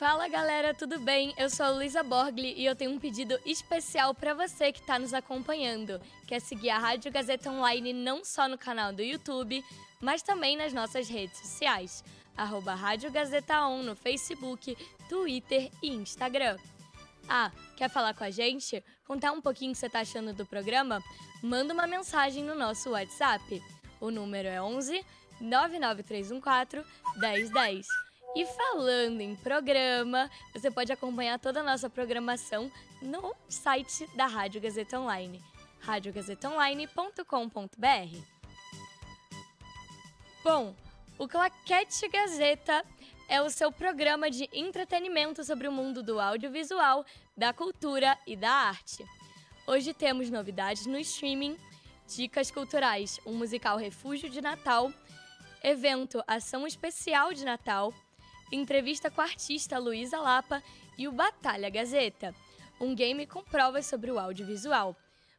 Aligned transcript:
Fala 0.00 0.28
galera, 0.28 0.72
tudo 0.72 0.98
bem? 0.98 1.34
Eu 1.36 1.50
sou 1.50 1.66
a 1.66 1.68
Luísa 1.68 2.02
Borgli 2.02 2.54
e 2.56 2.64
eu 2.64 2.74
tenho 2.74 2.90
um 2.90 2.98
pedido 2.98 3.38
especial 3.44 4.14
para 4.14 4.32
você 4.32 4.72
que 4.72 4.80
está 4.80 4.98
nos 4.98 5.12
acompanhando. 5.12 6.00
Quer 6.26 6.40
seguir 6.40 6.70
a 6.70 6.78
Rádio 6.78 7.12
Gazeta 7.12 7.50
Online 7.50 7.92
não 7.92 8.24
só 8.24 8.48
no 8.48 8.56
canal 8.56 8.94
do 8.94 9.02
YouTube, 9.02 9.62
mas 10.00 10.22
também 10.22 10.56
nas 10.56 10.72
nossas 10.72 11.06
redes 11.06 11.38
sociais. 11.40 12.02
Arroba 12.34 12.74
Rádio 12.74 13.12
Gazeta 13.12 13.66
On 13.66 13.82
no 13.82 13.94
Facebook, 13.94 14.74
Twitter 15.06 15.70
e 15.82 15.90
Instagram. 15.90 16.56
Ah, 17.28 17.52
quer 17.76 17.90
falar 17.90 18.14
com 18.14 18.24
a 18.24 18.30
gente? 18.30 18.82
Contar 19.06 19.32
um 19.32 19.42
pouquinho 19.42 19.72
o 19.72 19.74
que 19.74 19.80
você 19.80 19.86
está 19.86 20.00
achando 20.00 20.32
do 20.32 20.46
programa? 20.46 21.04
Manda 21.42 21.74
uma 21.74 21.86
mensagem 21.86 22.42
no 22.42 22.54
nosso 22.54 22.88
WhatsApp. 22.92 23.62
O 24.00 24.10
número 24.10 24.48
é 24.48 24.62
11 24.62 25.04
99314 25.42 26.88
1010. 27.18 28.09
E 28.34 28.46
falando 28.46 29.20
em 29.20 29.34
programa, 29.34 30.30
você 30.54 30.70
pode 30.70 30.92
acompanhar 30.92 31.40
toda 31.40 31.60
a 31.60 31.64
nossa 31.64 31.90
programação 31.90 32.70
no 33.02 33.34
site 33.48 34.06
da 34.14 34.26
Rádio 34.26 34.60
Gazeta 34.60 35.00
Online, 35.00 35.42
radiogazetaonline.com.br. 35.80 38.18
Bom, 40.44 40.76
o 41.18 41.26
Claquete 41.26 42.06
Gazeta 42.08 42.84
é 43.28 43.42
o 43.42 43.50
seu 43.50 43.72
programa 43.72 44.30
de 44.30 44.48
entretenimento 44.52 45.42
sobre 45.42 45.66
o 45.66 45.72
mundo 45.72 46.00
do 46.00 46.20
audiovisual, 46.20 47.04
da 47.36 47.52
cultura 47.52 48.16
e 48.26 48.36
da 48.36 48.52
arte. 48.52 49.04
Hoje 49.66 49.92
temos 49.92 50.30
novidades 50.30 50.86
no 50.86 51.00
streaming, 51.00 51.58
dicas 52.06 52.48
culturais, 52.48 53.18
um 53.26 53.34
musical 53.34 53.76
Refúgio 53.76 54.30
de 54.30 54.40
Natal, 54.40 54.92
evento 55.62 56.22
Ação 56.28 56.66
Especial 56.66 57.34
de 57.34 57.44
Natal, 57.44 57.92
entrevista 58.52 59.10
com 59.10 59.20
a 59.20 59.24
artista 59.24 59.78
Luísa 59.78 60.18
Lapa 60.18 60.62
e 60.96 61.06
o 61.08 61.12
Batalha 61.12 61.70
Gazeta, 61.70 62.34
um 62.80 62.94
game 62.94 63.26
com 63.26 63.42
provas 63.42 63.86
sobre 63.86 64.10
o 64.10 64.18
audiovisual. 64.18 64.96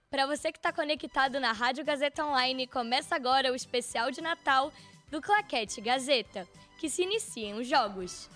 Para 0.10 0.28
você 0.28 0.52
que 0.52 0.58
está 0.58 0.74
conectado 0.74 1.40
na 1.40 1.52
Rádio 1.52 1.86
Gazeta 1.86 2.26
Online, 2.26 2.68
começa 2.68 3.16
agora 3.16 3.52
o 3.52 3.56
especial 3.56 4.12
de 4.12 4.22
Natal 4.22 4.72
do 5.10 5.22
Claquete 5.22 5.80
Gazeta, 5.82 6.48
que 6.80 6.90
se 6.90 7.04
iniciam 7.04 7.60
os 7.60 7.68
jogos. 7.68 8.30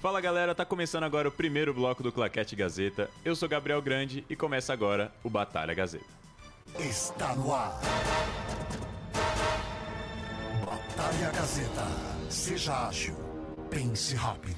Fala 0.00 0.20
galera, 0.20 0.54
tá 0.54 0.64
começando 0.64 1.04
agora 1.04 1.28
o 1.28 1.32
primeiro 1.32 1.72
bloco 1.72 2.02
do 2.02 2.10
Claquete 2.10 2.56
Gazeta. 2.56 3.08
Eu 3.24 3.36
sou 3.36 3.48
Gabriel 3.48 3.80
Grande 3.80 4.24
e 4.28 4.34
começa 4.34 4.72
agora 4.72 5.12
o 5.22 5.30
Batalha 5.30 5.72
Gazeta. 5.72 6.04
Está 6.78 7.34
no 7.36 7.54
ar. 7.54 7.80
Batalha 10.66 11.30
Gazeta. 11.30 12.21
Seja 12.32 12.88
ágil. 12.88 13.14
Pense 13.68 14.14
rápido. 14.14 14.56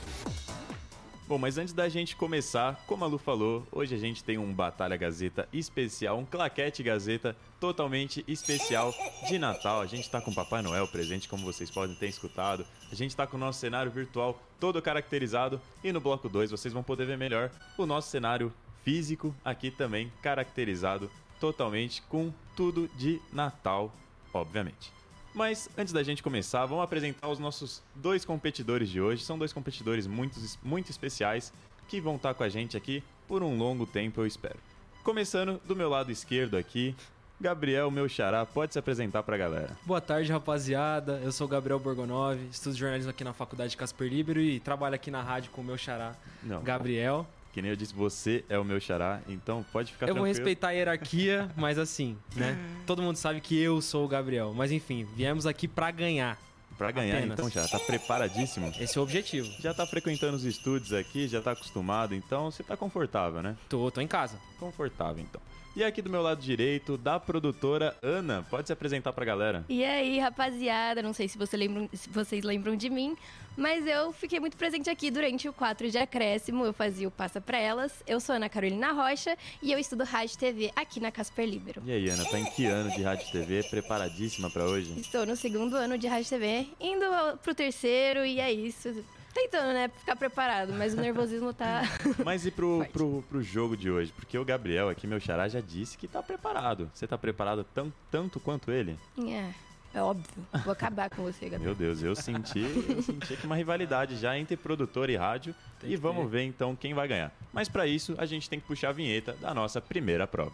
Bom, 1.26 1.38
mas 1.38 1.58
antes 1.58 1.74
da 1.74 1.88
gente 1.88 2.14
começar, 2.14 2.80
como 2.86 3.04
a 3.04 3.08
Lu 3.08 3.18
falou, 3.18 3.66
hoje 3.72 3.96
a 3.96 3.98
gente 3.98 4.22
tem 4.22 4.38
um 4.38 4.54
Batalha 4.54 4.96
Gazeta 4.96 5.48
especial, 5.52 6.16
um 6.16 6.24
Claquete 6.24 6.84
Gazeta 6.84 7.36
totalmente 7.58 8.24
especial 8.28 8.94
de 9.26 9.40
Natal. 9.40 9.80
A 9.80 9.86
gente 9.86 10.08
tá 10.08 10.20
com 10.20 10.32
Papai 10.32 10.62
Noel 10.62 10.86
presente, 10.86 11.28
como 11.28 11.44
vocês 11.44 11.68
podem 11.68 11.96
ter 11.96 12.06
escutado. 12.06 12.64
A 12.92 12.94
gente 12.94 13.16
tá 13.16 13.26
com 13.26 13.36
o 13.36 13.40
nosso 13.40 13.58
cenário 13.58 13.90
virtual 13.90 14.40
todo 14.60 14.80
caracterizado 14.80 15.60
e 15.82 15.90
no 15.90 16.00
bloco 16.00 16.28
2 16.28 16.52
vocês 16.52 16.72
vão 16.72 16.84
poder 16.84 17.06
ver 17.08 17.18
melhor 17.18 17.50
o 17.76 17.84
nosso 17.84 18.08
cenário 18.08 18.52
físico 18.84 19.34
aqui 19.44 19.72
também 19.72 20.12
caracterizado 20.22 21.10
totalmente 21.40 22.02
com 22.02 22.32
tudo 22.54 22.88
de 22.96 23.20
Natal, 23.32 23.92
obviamente. 24.32 24.92
Mas 25.34 25.68
antes 25.76 25.92
da 25.92 26.02
gente 26.02 26.22
começar, 26.22 26.64
vamos 26.64 26.84
apresentar 26.84 27.28
os 27.28 27.38
nossos 27.40 27.82
dois 27.94 28.24
competidores 28.24 28.88
de 28.88 29.00
hoje. 29.00 29.24
São 29.24 29.36
dois 29.36 29.52
competidores 29.52 30.06
muito, 30.06 30.38
muito 30.62 30.90
especiais 30.90 31.52
que 31.88 32.00
vão 32.00 32.16
estar 32.16 32.34
com 32.34 32.44
a 32.44 32.48
gente 32.48 32.76
aqui 32.76 33.02
por 33.26 33.42
um 33.42 33.58
longo 33.58 33.84
tempo, 33.84 34.20
eu 34.20 34.26
espero. 34.26 34.56
Começando 35.02 35.60
do 35.66 35.74
meu 35.74 35.88
lado 35.88 36.10
esquerdo 36.12 36.56
aqui, 36.56 36.94
Gabriel, 37.40 37.90
meu 37.90 38.08
xará, 38.08 38.46
pode 38.46 38.72
se 38.72 38.78
apresentar 38.78 39.22
pra 39.22 39.36
galera. 39.36 39.76
Boa 39.84 40.00
tarde, 40.00 40.30
rapaziada. 40.32 41.20
Eu 41.22 41.32
sou 41.32 41.46
o 41.46 41.50
Gabriel 41.50 41.78
Borgonov, 41.80 42.38
estudo 42.50 42.76
jornalismo 42.76 43.10
aqui 43.10 43.24
na 43.24 43.32
Faculdade 43.32 43.76
Casper 43.76 44.08
Libero 44.08 44.40
e 44.40 44.60
trabalho 44.60 44.94
aqui 44.94 45.10
na 45.10 45.20
rádio 45.20 45.50
com 45.50 45.60
o 45.60 45.64
meu 45.64 45.76
xará, 45.76 46.14
Não. 46.42 46.62
Gabriel. 46.62 47.26
Que 47.54 47.62
nem 47.62 47.70
eu 47.70 47.76
disse, 47.76 47.94
você 47.94 48.44
é 48.48 48.58
o 48.58 48.64
meu 48.64 48.80
xará, 48.80 49.20
então 49.28 49.64
pode 49.72 49.92
ficar 49.92 50.08
Eu 50.08 50.14
vou 50.14 50.24
tranquilo. 50.24 50.36
respeitar 50.44 50.68
a 50.68 50.70
hierarquia, 50.72 51.48
mas 51.56 51.78
assim, 51.78 52.18
né? 52.34 52.58
Todo 52.84 53.00
mundo 53.00 53.14
sabe 53.16 53.40
que 53.40 53.56
eu 53.56 53.80
sou 53.80 54.04
o 54.04 54.08
Gabriel. 54.08 54.52
Mas 54.52 54.72
enfim, 54.72 55.06
viemos 55.14 55.46
aqui 55.46 55.68
pra 55.68 55.92
ganhar. 55.92 56.36
Pra 56.76 56.90
ganhar, 56.90 57.18
Apenas. 57.18 57.38
então, 57.38 57.48
já 57.48 57.68
tá 57.68 57.78
preparadíssimo. 57.78 58.72
Esse 58.80 58.98
é 58.98 59.00
o 59.00 59.04
objetivo. 59.04 59.48
Já 59.60 59.72
tá 59.72 59.86
frequentando 59.86 60.36
os 60.36 60.44
estúdios 60.44 60.92
aqui, 60.92 61.28
já 61.28 61.40
tá 61.40 61.52
acostumado, 61.52 62.12
então 62.12 62.50
você 62.50 62.64
tá 62.64 62.76
confortável, 62.76 63.40
né? 63.40 63.56
Tô, 63.68 63.88
tô 63.88 64.00
em 64.00 64.08
casa. 64.08 64.36
Confortável, 64.58 65.22
então. 65.22 65.40
E 65.76 65.82
aqui 65.82 66.00
do 66.00 66.08
meu 66.08 66.22
lado 66.22 66.40
direito, 66.40 66.96
da 66.96 67.18
produtora 67.18 67.96
Ana, 68.00 68.46
pode 68.48 68.68
se 68.68 68.72
apresentar 68.72 69.12
pra 69.12 69.24
galera. 69.24 69.64
E 69.68 69.84
aí, 69.84 70.20
rapaziada, 70.20 71.02
não 71.02 71.12
sei 71.12 71.26
se, 71.26 71.36
você 71.36 71.56
lembram- 71.56 71.88
se 71.92 72.08
vocês 72.10 72.44
lembram 72.44 72.76
de 72.76 72.88
mim, 72.88 73.16
mas 73.56 73.84
eu 73.84 74.12
fiquei 74.12 74.38
muito 74.38 74.56
presente 74.56 74.88
aqui 74.88 75.10
durante 75.10 75.48
o 75.48 75.52
4 75.52 75.90
de 75.90 75.98
acréscimo. 75.98 76.64
Eu 76.64 76.72
fazia 76.72 77.08
o 77.08 77.10
Passa 77.10 77.40
Pra 77.40 77.58
Elas. 77.58 77.92
Eu 78.06 78.20
sou 78.20 78.36
Ana 78.36 78.48
Carolina 78.48 78.92
Rocha 78.92 79.36
e 79.60 79.72
eu 79.72 79.78
estudo 79.78 80.04
Rádio 80.04 80.38
TV 80.38 80.70
aqui 80.76 81.00
na 81.00 81.10
Casper 81.10 81.44
Libero. 81.48 81.82
E 81.84 81.90
aí, 81.90 82.08
Ana, 82.08 82.24
tá 82.24 82.38
em 82.38 82.44
que 82.44 82.66
ano 82.66 82.92
de 82.92 83.02
rádio 83.02 83.32
TV? 83.32 83.64
Preparadíssima 83.64 84.48
pra 84.50 84.66
hoje? 84.66 84.94
Estou 85.00 85.26
no 85.26 85.34
segundo 85.34 85.74
ano 85.74 85.98
de 85.98 86.06
Rádio 86.06 86.28
TV, 86.30 86.68
indo 86.80 87.04
pro 87.42 87.52
terceiro 87.52 88.24
e 88.24 88.38
é 88.38 88.52
isso. 88.52 89.04
Tentando, 89.34 89.72
né, 89.72 89.90
ficar 89.98 90.14
preparado, 90.14 90.72
mas 90.72 90.94
o 90.94 90.96
nervosismo 90.96 91.52
tá... 91.52 91.82
Mas 92.24 92.46
e 92.46 92.52
pro, 92.52 92.86
pro, 92.92 93.24
pro 93.28 93.42
jogo 93.42 93.76
de 93.76 93.90
hoje? 93.90 94.12
Porque 94.12 94.38
o 94.38 94.44
Gabriel 94.44 94.88
aqui, 94.88 95.08
meu 95.08 95.18
xará, 95.18 95.48
já 95.48 95.60
disse 95.60 95.98
que 95.98 96.06
tá 96.06 96.22
preparado. 96.22 96.88
Você 96.94 97.04
tá 97.06 97.18
preparado 97.18 97.64
tão, 97.74 97.92
tanto 98.12 98.38
quanto 98.38 98.70
ele? 98.70 98.96
é, 99.18 99.50
é 99.92 100.00
óbvio. 100.00 100.24
Vou 100.64 100.72
acabar 100.72 101.10
com 101.10 101.22
você, 101.22 101.48
Gabriel. 101.48 101.62
Meu 101.62 101.74
Deus, 101.74 102.00
eu 102.02 102.14
senti, 102.14 102.60
eu 102.88 103.02
senti 103.02 103.34
aqui 103.34 103.44
uma 103.44 103.56
rivalidade 103.56 104.16
já 104.16 104.38
entre 104.38 104.56
produtor 104.56 105.10
e 105.10 105.16
rádio. 105.16 105.54
Tem 105.80 105.90
e 105.90 105.96
vamos 105.96 106.24
ter. 106.24 106.30
ver 106.30 106.42
então 106.44 106.76
quem 106.76 106.94
vai 106.94 107.08
ganhar. 107.08 107.32
Mas 107.52 107.68
pra 107.68 107.86
isso, 107.88 108.14
a 108.18 108.26
gente 108.26 108.48
tem 108.48 108.60
que 108.60 108.66
puxar 108.66 108.90
a 108.90 108.92
vinheta 108.92 109.32
da 109.40 109.52
nossa 109.52 109.80
primeira 109.80 110.26
prova. 110.26 110.52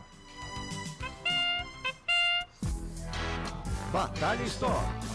Batalha 3.92 4.42
Store. 4.44 5.09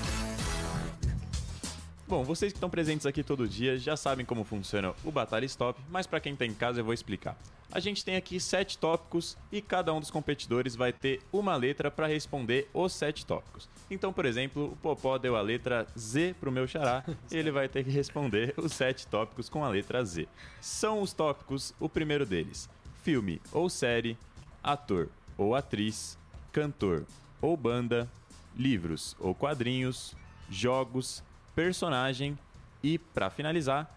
Bom, 2.08 2.24
vocês 2.24 2.54
que 2.54 2.58
estão 2.58 2.70
presentes 2.70 3.08
aqui 3.08 3.24
todo 3.24 3.48
dia 3.48 3.80
já 3.80 3.98
sabem 3.98 4.24
como 4.24 4.44
funciona 4.44 4.94
o 5.04 5.12
Batalha 5.12 5.44
Stop, 5.46 5.82
mas 5.90 6.06
para 6.06 6.20
quem 6.20 6.36
tá 6.36 6.46
em 6.46 6.54
casa 6.54 6.80
eu 6.80 6.86
vou 6.86 6.94
explicar. 6.94 7.36
A 7.72 7.80
gente 7.80 8.06
tem 8.06 8.16
aqui 8.16 8.40
sete 8.40 8.78
tópicos 8.78 9.36
e 9.52 9.60
cada 9.60 9.92
um 9.92 10.00
dos 10.00 10.12
competidores 10.12 10.76
vai 10.76 10.94
ter 10.94 11.20
uma 11.34 11.56
letra 11.56 11.90
para 11.90 12.06
responder 12.06 12.70
os 12.72 12.94
sete 12.94 13.26
tópicos. 13.26 13.68
Então, 13.90 14.14
por 14.14 14.24
exemplo, 14.24 14.66
o 14.74 14.76
Popó 14.76 15.18
deu 15.18 15.36
a 15.36 15.42
letra 15.42 15.88
Z 15.98 16.35
pro 16.40 16.52
meu 16.52 16.68
xará 16.68 17.03
e 17.32 17.35
ele 17.35 17.50
vai 17.50 17.68
ter 17.68 17.84
que 17.84 17.90
responder 17.90 18.53
os 18.56 18.72
sete 18.74 19.08
tópicos 19.08 19.50
com 19.50 19.66
a 19.66 19.70
letra 19.70 20.06
Z. 20.06 20.28
São 20.62 21.02
os 21.02 21.12
tópicos, 21.12 21.74
o 21.79 21.90
primeiro 21.90 22.24
deles: 22.24 22.70
filme 23.03 23.41
ou 23.52 23.68
série, 23.68 24.16
ator 24.64 25.09
ou 25.35 25.56
atriz, 25.56 26.20
cantor 26.52 27.03
ou 27.41 27.58
banda, 27.58 28.08
livros 28.56 29.16
ou 29.20 29.34
quadrinhos, 29.34 30.16
jogos, 30.52 31.24
personagem 31.55 32.37
e, 32.84 32.99
para 32.99 33.29
finalizar, 33.29 33.90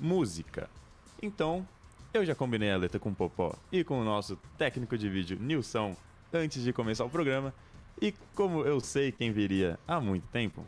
música. 0.00 0.68
Então, 1.22 1.66
eu 2.12 2.24
já 2.24 2.34
combinei 2.34 2.72
a 2.72 2.76
letra 2.76 2.98
com 2.98 3.10
o 3.10 3.14
Popó 3.14 3.54
e 3.70 3.84
com 3.84 4.00
o 4.00 4.04
nosso 4.04 4.38
técnico 4.56 4.96
de 4.96 5.08
vídeo, 5.08 5.38
Nilson, 5.40 5.94
antes 6.32 6.62
de 6.62 6.72
começar 6.72 7.04
o 7.04 7.10
programa. 7.10 7.54
E 8.00 8.12
como 8.34 8.64
eu 8.64 8.80
sei 8.80 9.12
quem 9.12 9.30
viria 9.30 9.78
há 9.86 10.00
muito 10.00 10.26
tempo, 10.28 10.64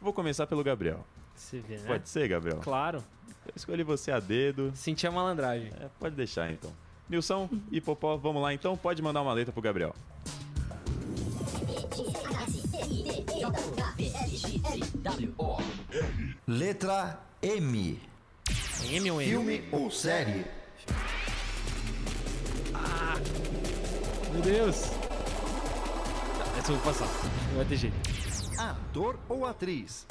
vou 0.00 0.12
começar 0.12 0.46
pelo 0.46 0.62
Gabriel. 0.62 1.04
Você 1.34 1.60
vê, 1.60 1.78
né? 1.78 1.86
Pode 1.86 2.08
ser, 2.08 2.28
Gabriel? 2.28 2.58
Claro. 2.58 3.02
Eu 3.46 3.52
escolhi 3.56 3.82
você 3.82 4.12
a 4.12 4.20
dedo. 4.20 4.72
Senti 4.74 5.06
a 5.06 5.10
malandragem. 5.10 5.72
É, 5.80 5.88
pode 5.98 6.14
deixar 6.14 6.50
então. 6.50 6.72
Nilson 7.08 7.48
e 7.70 7.80
Popó, 7.80 8.16
vamos 8.16 8.42
lá 8.42 8.52
então? 8.52 8.76
Pode 8.76 9.02
mandar 9.02 9.22
uma 9.22 9.32
letra 9.32 9.52
pro 9.52 9.62
Gabriel. 9.62 9.94
Letra 16.46 17.20
M. 17.40 18.00
M 18.90 19.10
ou 19.10 19.20
M? 19.20 19.30
Filme 19.30 19.64
ou 19.72 19.90
série? 19.90 20.44
Meu 24.32 24.40
Deus. 24.40 24.76
Tá, 26.38 26.58
essa 26.58 26.72
eu 26.72 26.76
vou 26.76 26.92
passar. 26.92 27.06
Não 27.48 27.56
vai 27.56 27.64
ter 27.66 27.76
jeito. 27.76 27.96
Ator 28.58 29.18
ou 29.28 29.44
atriz? 29.46 30.06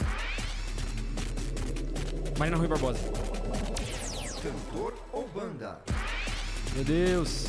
Marina 2.37 2.57
Rui 2.57 2.67
Barbosa. 2.67 2.99
Cantor 4.41 4.93
ou 5.11 5.27
banda? 5.29 5.79
Meu 6.75 6.83
Deus. 6.83 7.47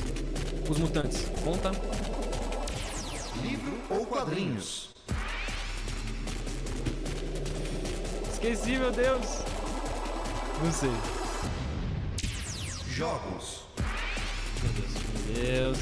Os 0.68 0.78
Mutantes. 0.78 1.26
Conta. 1.44 1.72
Livro 3.42 3.78
ou 3.90 4.06
quadrinhos? 4.06 4.91
Esqueci, 8.42 8.76
meu 8.76 8.90
Deus. 8.90 9.38
Não 10.64 10.72
sei. 10.72 10.90
Jogos. 12.88 13.60
Meu 14.60 15.32
Deus. 15.36 15.78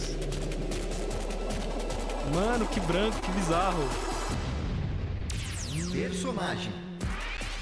Mano, 2.35 2.67
que 2.67 2.79
branco, 2.81 3.19
que 3.19 3.33
bizarro. 3.33 3.89
Personagem. 5.91 6.73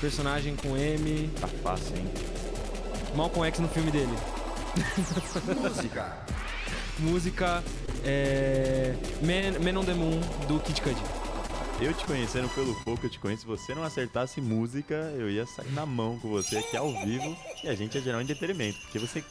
Personagem 0.01 0.57
com 0.57 0.77
M. 0.77 1.31
Tá 1.41 1.47
fácil, 1.47 1.97
hein? 1.97 2.13
Malcolm 3.15 3.47
X 3.47 3.61
no 3.61 3.69
filme 3.69 3.93
dele. 3.93 4.19
Música. 5.63 6.17
Música 6.99 7.65
é. 8.05 8.97
Man, 9.23 9.61
Man 9.65 9.81
on 9.81 9.85
the 9.85 9.95
Moon 9.95 10.19
do 10.49 10.59
Kid 10.59 10.83
Cudi. 10.83 11.18
Eu 11.81 11.95
te 11.95 12.05
conhecendo 12.07 12.49
pelo 12.55 12.75
pouco 12.83 13.01
que 13.03 13.07
eu 13.07 13.11
te 13.11 13.19
conheço, 13.21 13.43
se 13.43 13.47
você 13.47 13.73
não 13.73 13.85
acertasse 13.85 14.41
música, 14.41 14.95
eu 15.17 15.31
ia 15.31 15.47
sair 15.47 15.71
na 15.73 15.87
mão 15.87 16.19
com 16.19 16.29
você 16.29 16.59
aqui 16.59 16.77
ao 16.77 16.91
vivo 17.05 17.37
e 17.63 17.69
a 17.69 17.75
gente 17.75 17.95
ia 17.95 18.01
gerar 18.01 18.19
um 18.19 18.21
entretenimento, 18.21 18.81
porque 18.81 18.99
você 18.99 19.25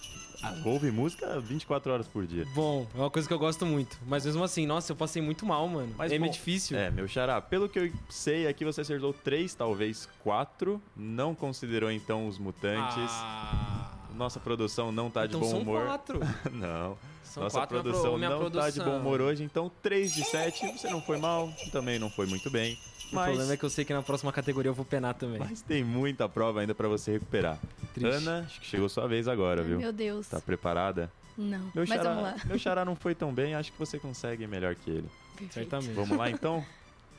ouve 0.64 0.90
música 0.90 1.40
24 1.42 1.92
horas 1.92 2.08
por 2.08 2.26
dia. 2.26 2.46
Bom, 2.56 2.88
é 2.96 3.00
uma 3.00 3.10
coisa 3.10 3.28
que 3.28 3.34
eu 3.34 3.40
gosto 3.40 3.66
muito. 3.66 4.00
Mas 4.08 4.26
mesmo 4.26 4.42
assim, 4.46 4.66
nossa, 4.66 4.94
eu 4.94 4.96
passei 4.96 5.22
muito 5.22 5.46
mal, 5.46 5.68
mano. 5.68 5.94
Mas, 5.98 6.10
é 6.10 6.18
bom, 6.18 6.30
difícil. 6.30 6.78
É, 6.78 6.90
meu 6.90 7.06
xará, 7.06 7.42
pelo 7.42 7.68
que 7.68 7.80
eu 7.80 7.92
sei 8.10 8.48
aqui 8.48 8.64
você 8.64 8.80
acertou 8.80 9.12
três, 9.12 9.54
talvez 9.54 10.08
quatro, 10.24 10.82
não 10.96 11.36
considerou 11.36 11.92
então 11.92 12.28
os 12.30 12.38
mutantes. 12.40 13.12
Ah, 13.12 13.92
Nossa 14.16 14.40
produção 14.40 14.90
não 14.90 15.10
tá 15.12 15.26
então 15.26 15.42
de 15.42 15.46
bom 15.46 15.52
são 15.52 15.62
humor. 15.62 15.86
quatro. 15.86 16.20
não. 16.54 16.98
São 17.38 17.44
Nossa 17.44 17.58
quatro, 17.60 17.76
minha 17.76 17.84
pro- 17.84 17.92
produção 17.92 18.18
minha 18.18 18.30
não 18.32 18.40
produção. 18.40 18.64
tá 18.64 18.70
de 18.72 18.80
bom 18.84 18.98
humor 18.98 19.22
hoje, 19.22 19.44
então 19.44 19.72
3 19.84 20.12
de 20.14 20.24
7, 20.24 20.72
você 20.78 20.90
não 20.90 21.00
foi 21.02 21.18
mal, 21.18 21.54
também 21.72 22.00
não 22.00 22.10
foi 22.10 22.26
muito 22.26 22.50
bem. 22.50 22.74
O 23.12 23.16
Mas, 23.16 23.26
problema 23.28 23.54
é 23.54 23.58
que 23.58 23.64
eu 23.64 23.70
sei 23.70 23.86
que 23.86 23.94
na 23.94 24.02
próxima 24.02 24.34
categoria 24.34 24.70
eu 24.70 24.74
vou 24.74 24.84
penar 24.84 25.14
também. 25.14 25.40
mas 25.40 25.62
tem 25.62 25.84
muita 25.84 26.28
prova 26.28 26.62
ainda 26.62 26.74
pra 26.74 26.88
você 26.88 27.12
recuperar. 27.12 27.60
Triste. 27.94 28.12
Ana, 28.28 28.40
acho 28.46 28.60
que 28.60 28.66
chegou 28.66 28.90
sua 28.90 29.08
vez 29.08 29.28
agora, 29.28 29.62
Ai, 29.62 29.68
viu? 29.68 29.78
Meu 29.78 29.94
Deus. 29.94 30.28
Tá 30.28 30.42
preparada? 30.42 31.12
Não. 31.38 31.60
Meu 31.76 31.86
Mas 31.88 31.90
xará, 31.90 32.04
vamos 32.10 32.24
lá. 32.24 32.36
meu 32.46 32.58
xará 32.60 32.84
não 32.84 32.96
foi 32.96 33.14
tão 33.14 33.32
bem, 33.32 33.54
acho 33.54 33.72
que 33.72 33.78
você 33.80 34.00
consegue 34.00 34.46
melhor 34.48 34.74
que 34.76 34.90
ele. 34.90 35.10
Perfeito. 35.38 35.54
Certamente. 35.54 35.94
Vamos 35.94 36.18
lá 36.18 36.30
então? 36.32 36.66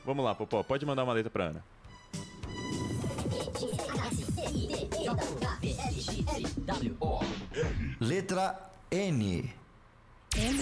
Vamos 0.05 0.23
lá, 0.25 0.35
Popó, 0.35 0.61
pode 0.63 0.85
mandar 0.85 1.05
uma 1.05 1.13
letra 1.13 1.29
pra 1.31 1.45
Ana. 1.45 1.63
Letra 7.99 8.55
N. 8.91 9.49
M? 10.37 10.57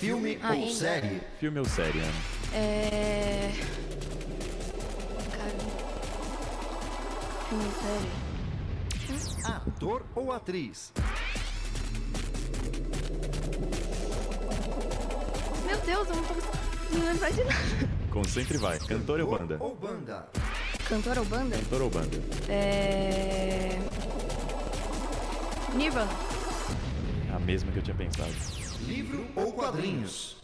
Filme 0.00 0.38
Ah, 0.42 0.50
ou 0.52 0.54
N. 0.62 0.74
série? 0.74 1.20
Filme 1.38 1.58
ou 1.60 1.64
série, 1.64 1.98
Ana? 2.00 2.12
É. 2.54 3.50
Cara. 5.36 5.50
Filme 7.48 7.70
série. 7.82 9.52
Ator 9.52 10.02
ou 10.14 10.32
atriz? 10.32 10.92
Meu 15.66 15.76
Deus, 15.78 16.08
eu 16.08 16.16
não 16.16 16.22
tô 16.24 16.34
conseguindo 16.34 17.06
lembrar 17.06 17.30
de 17.30 17.44
nada. 17.44 17.90
Concentre 18.10 18.54
e 18.56 18.58
vai. 18.60 18.78
Cantor 18.78 19.20
ou 19.20 19.38
banda? 19.38 19.56
Ou 19.60 19.74
banda? 19.76 20.28
Cantor 20.88 21.18
ou 21.18 21.24
banda? 21.24 21.56
Cantor 21.56 21.82
ou 21.82 21.90
banda? 21.90 22.16
É. 22.48 23.78
Nirvana. 25.74 26.10
A 27.34 27.38
mesma 27.38 27.70
que 27.70 27.78
eu 27.78 27.82
tinha 27.82 27.96
pensado. 27.96 28.59
Livro 28.90 29.24
ou 29.36 29.52
quadrinhos? 29.52 30.36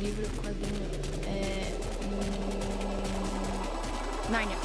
Livro, 0.00 0.24
quadrinho. 0.40 0.88
É. 1.26 1.76
Hum... 2.04 2.20
Nárnia. 4.30 4.56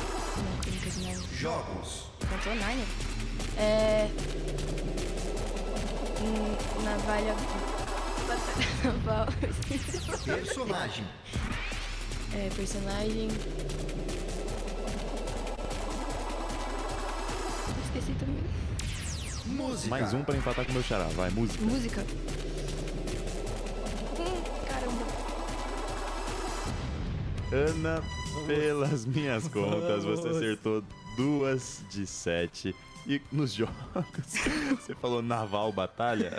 Jogos. 1.34 2.12
Cantor 2.30 2.54
Nárnia? 2.58 2.86
É. 3.58 4.08
Hum, 6.22 6.56
navalha. 6.84 7.34
Batalha 8.28 8.68
naval. 8.86 9.26
Personagem. 10.24 11.08
É, 12.36 12.50
personagem. 12.56 13.30
Esqueci 17.84 18.14
também. 18.20 18.44
Música. 19.50 19.90
Mais 19.90 20.14
um 20.14 20.24
pra 20.24 20.36
empatar 20.36 20.66
com 20.66 20.72
o 20.72 20.74
meu 20.74 20.84
xará. 20.84 21.06
Vai, 21.16 21.30
música. 21.30 21.64
Música. 21.64 22.06
Caramba. 24.68 25.06
Ana, 27.52 28.04
pelas 28.46 29.06
minhas 29.06 29.48
contas, 29.48 30.04
você 30.04 30.30
acertou 30.30 30.84
duas 31.16 31.84
de 31.90 32.06
sete. 32.06 32.76
E 33.08 33.22
nos 33.32 33.54
jogos, 33.54 33.74
você 34.82 34.94
falou 34.96 35.22
naval 35.22 35.72
batalha, 35.72 36.34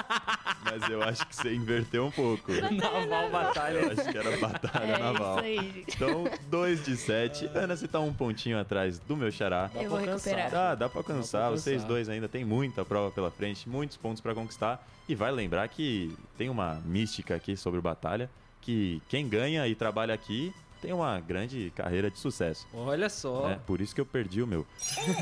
mas 0.64 0.88
eu 0.88 1.02
acho 1.02 1.26
que 1.26 1.36
você 1.36 1.54
inverteu 1.54 2.06
um 2.06 2.10
pouco. 2.10 2.50
Naval 2.50 3.28
Batalha. 3.30 3.78
Eu 3.80 3.92
acho 3.92 4.10
que 4.10 4.16
era 4.16 4.36
batalha 4.38 4.92
É 4.94 4.98
naval. 4.98 5.36
isso 5.36 5.44
aí, 5.44 5.56
gente. 5.72 5.94
Então, 5.96 6.24
dois 6.48 6.82
de 6.82 6.96
sete. 6.96 7.44
Ana, 7.54 7.76
você 7.76 7.86
tá 7.86 8.00
um 8.00 8.12
pontinho 8.12 8.58
atrás 8.58 8.98
do 8.98 9.16
meu 9.18 9.30
xará. 9.30 9.70
Eu 9.74 9.90
vou 9.90 9.98
recuperar. 9.98 10.50
Dá, 10.50 10.74
dá 10.74 10.88
pra 10.88 11.00
alcançar. 11.00 11.40
Dá 11.40 11.50
Vocês 11.50 11.84
dois 11.84 12.08
ainda 12.08 12.26
tem 12.26 12.42
muita 12.42 12.86
prova 12.86 13.10
pela 13.10 13.30
frente, 13.30 13.68
muitos 13.68 13.98
pontos 13.98 14.22
pra 14.22 14.34
conquistar. 14.34 14.82
E 15.06 15.14
vai 15.14 15.30
lembrar 15.30 15.68
que 15.68 16.16
tem 16.38 16.48
uma 16.48 16.80
mística 16.86 17.34
aqui 17.34 17.54
sobre 17.54 17.78
o 17.78 17.82
Batalha, 17.82 18.30
que 18.62 19.02
quem 19.10 19.28
ganha 19.28 19.66
e 19.68 19.74
trabalha 19.74 20.14
aqui 20.14 20.54
tem 20.80 20.92
uma 20.92 21.18
grande 21.20 21.72
carreira 21.74 22.10
de 22.10 22.18
sucesso. 22.18 22.66
Olha 22.72 23.08
só. 23.08 23.50
É, 23.50 23.56
por 23.56 23.80
isso 23.80 23.94
que 23.94 24.00
eu 24.00 24.06
perdi 24.06 24.42
o 24.42 24.46
meu. 24.46 24.66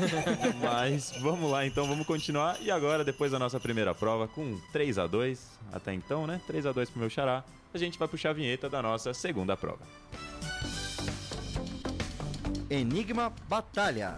Mas 0.61 1.11
vamos 1.21 1.49
lá 1.49 1.65
então, 1.65 1.87
vamos 1.87 2.05
continuar. 2.05 2.61
E 2.61 2.69
agora, 2.69 3.03
depois 3.03 3.31
da 3.31 3.39
nossa 3.39 3.59
primeira 3.59 3.93
prova, 3.93 4.27
com 4.27 4.59
3 4.71 4.97
a 4.97 5.07
2 5.07 5.59
até 5.73 5.93
então, 5.93 6.27
né? 6.27 6.39
3 6.47 6.65
a 6.65 6.71
2 6.71 6.89
pro 6.89 6.99
meu 6.99 7.09
xará, 7.09 7.43
a 7.73 7.77
gente 7.77 7.97
vai 7.97 8.07
puxar 8.07 8.29
a 8.29 8.33
vinheta 8.33 8.69
da 8.69 8.81
nossa 8.81 9.13
segunda 9.13 9.57
prova. 9.57 9.81
Enigma 12.69 13.33
Batalha. 13.47 14.17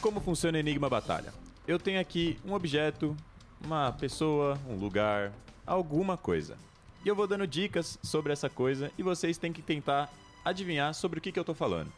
Como 0.00 0.20
funciona 0.20 0.56
o 0.56 0.60
Enigma 0.60 0.88
Batalha? 0.88 1.32
Eu 1.66 1.78
tenho 1.78 2.00
aqui 2.00 2.38
um 2.44 2.52
objeto, 2.52 3.16
uma 3.64 3.92
pessoa, 3.92 4.58
um 4.68 4.76
lugar, 4.76 5.32
alguma 5.66 6.16
coisa. 6.16 6.56
E 7.04 7.08
eu 7.08 7.14
vou 7.14 7.26
dando 7.26 7.46
dicas 7.46 7.98
sobre 8.02 8.32
essa 8.32 8.48
coisa 8.50 8.90
e 8.98 9.02
vocês 9.02 9.38
têm 9.38 9.52
que 9.52 9.62
tentar 9.62 10.12
adivinhar 10.44 10.92
sobre 10.94 11.18
o 11.18 11.22
que, 11.22 11.32
que 11.32 11.38
eu 11.38 11.44
tô 11.44 11.54
falando. 11.54 11.92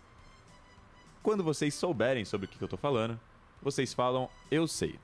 Quando 1.22 1.42
vocês 1.42 1.74
souberem 1.74 2.24
sobre 2.24 2.46
o 2.46 2.48
que, 2.48 2.58
que 2.58 2.64
eu 2.64 2.68
tô 2.68 2.76
falando, 2.76 3.18
vocês 3.62 3.92
falam 3.92 4.28
eu 4.50 4.66
sei. 4.66 4.98